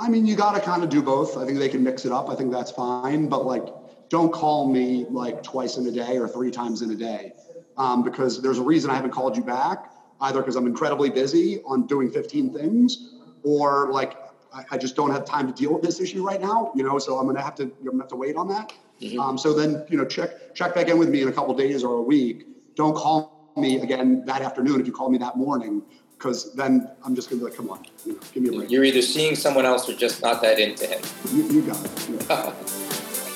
I 0.00 0.08
mean, 0.08 0.26
you 0.26 0.34
got 0.34 0.54
to 0.54 0.60
kind 0.60 0.82
of 0.82 0.88
do 0.88 1.02
both. 1.02 1.36
I 1.36 1.44
think 1.46 1.58
they 1.58 1.68
can 1.68 1.84
mix 1.84 2.04
it 2.04 2.12
up. 2.12 2.28
I 2.28 2.34
think 2.34 2.50
that's 2.50 2.70
fine. 2.70 3.28
But 3.28 3.44
like, 3.46 3.66
don't 4.08 4.32
call 4.32 4.68
me 4.68 5.06
like 5.10 5.42
twice 5.42 5.76
in 5.76 5.86
a 5.86 5.92
day 5.92 6.18
or 6.18 6.26
three 6.26 6.50
times 6.50 6.82
in 6.82 6.90
a 6.90 6.96
day 6.96 7.32
um, 7.76 8.02
because 8.02 8.42
there's 8.42 8.58
a 8.58 8.62
reason 8.62 8.90
I 8.90 8.94
haven't 8.94 9.12
called 9.12 9.36
you 9.36 9.44
back, 9.44 9.92
either 10.20 10.40
because 10.40 10.56
I'm 10.56 10.66
incredibly 10.66 11.10
busy 11.10 11.62
on 11.62 11.86
doing 11.86 12.10
15 12.10 12.52
things 12.52 13.14
or 13.44 13.92
like 13.92 14.16
I, 14.52 14.64
I 14.72 14.78
just 14.78 14.96
don't 14.96 15.12
have 15.12 15.24
time 15.24 15.46
to 15.46 15.52
deal 15.52 15.72
with 15.72 15.82
this 15.82 16.00
issue 16.00 16.26
right 16.26 16.40
now, 16.40 16.72
you 16.74 16.82
know, 16.82 16.98
so 16.98 17.18
I'm 17.18 17.24
going 17.24 17.36
to 17.36 17.42
have 17.42 17.54
to, 17.56 17.64
I'm 17.64 17.84
going 17.84 17.96
to 17.96 18.02
have 18.02 18.08
to 18.08 18.16
wait 18.16 18.36
on 18.36 18.48
that. 18.48 18.72
Mhm. 19.00 19.18
Um, 19.18 19.38
so 19.38 19.52
then, 19.54 19.84
you 19.88 19.96
know, 19.96 20.04
check, 20.04 20.54
check 20.54 20.74
back 20.74 20.88
in 20.88 20.98
with 20.98 21.08
me 21.08 21.22
in 21.22 21.28
a 21.28 21.32
couple 21.32 21.54
days 21.54 21.82
or 21.82 21.96
a 21.96 22.02
week. 22.02 22.46
Don't 22.76 22.94
call 22.94 23.52
me 23.56 23.80
again 23.80 24.24
that 24.26 24.42
afternoon 24.42 24.80
if 24.80 24.86
you 24.86 24.92
call 24.92 25.10
me 25.10 25.18
that 25.18 25.36
morning 25.36 25.82
because 26.16 26.52
then 26.54 26.88
I'm 27.04 27.14
just 27.14 27.30
going 27.30 27.40
to 27.40 27.46
be 27.46 27.50
like, 27.50 27.56
come 27.56 27.70
on, 27.70 27.84
you 28.04 28.12
know, 28.12 28.18
give 28.32 28.42
me 28.42 28.50
a 28.50 28.52
break. 28.52 28.70
You're 28.70 28.84
either 28.84 29.00
seeing 29.00 29.34
someone 29.34 29.64
else 29.64 29.88
or 29.88 29.94
just 29.94 30.20
not 30.22 30.42
that 30.42 30.58
into 30.58 30.86
him. 30.86 31.00
You, 31.32 31.42
you 31.44 31.62
got 31.62 31.84
it. 31.84 32.08
Yeah. 32.28 32.52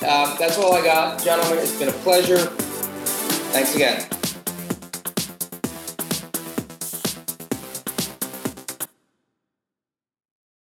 Um, 0.05 0.37
that's 0.39 0.59
all 0.59 0.75
I 0.75 0.85
got, 0.85 1.23
gentlemen. 1.23 1.61
It's 1.61 1.79
been 1.79 1.89
a 1.89 1.93
pleasure. 1.93 2.37
Thanks 2.37 3.75
again. 3.75 4.07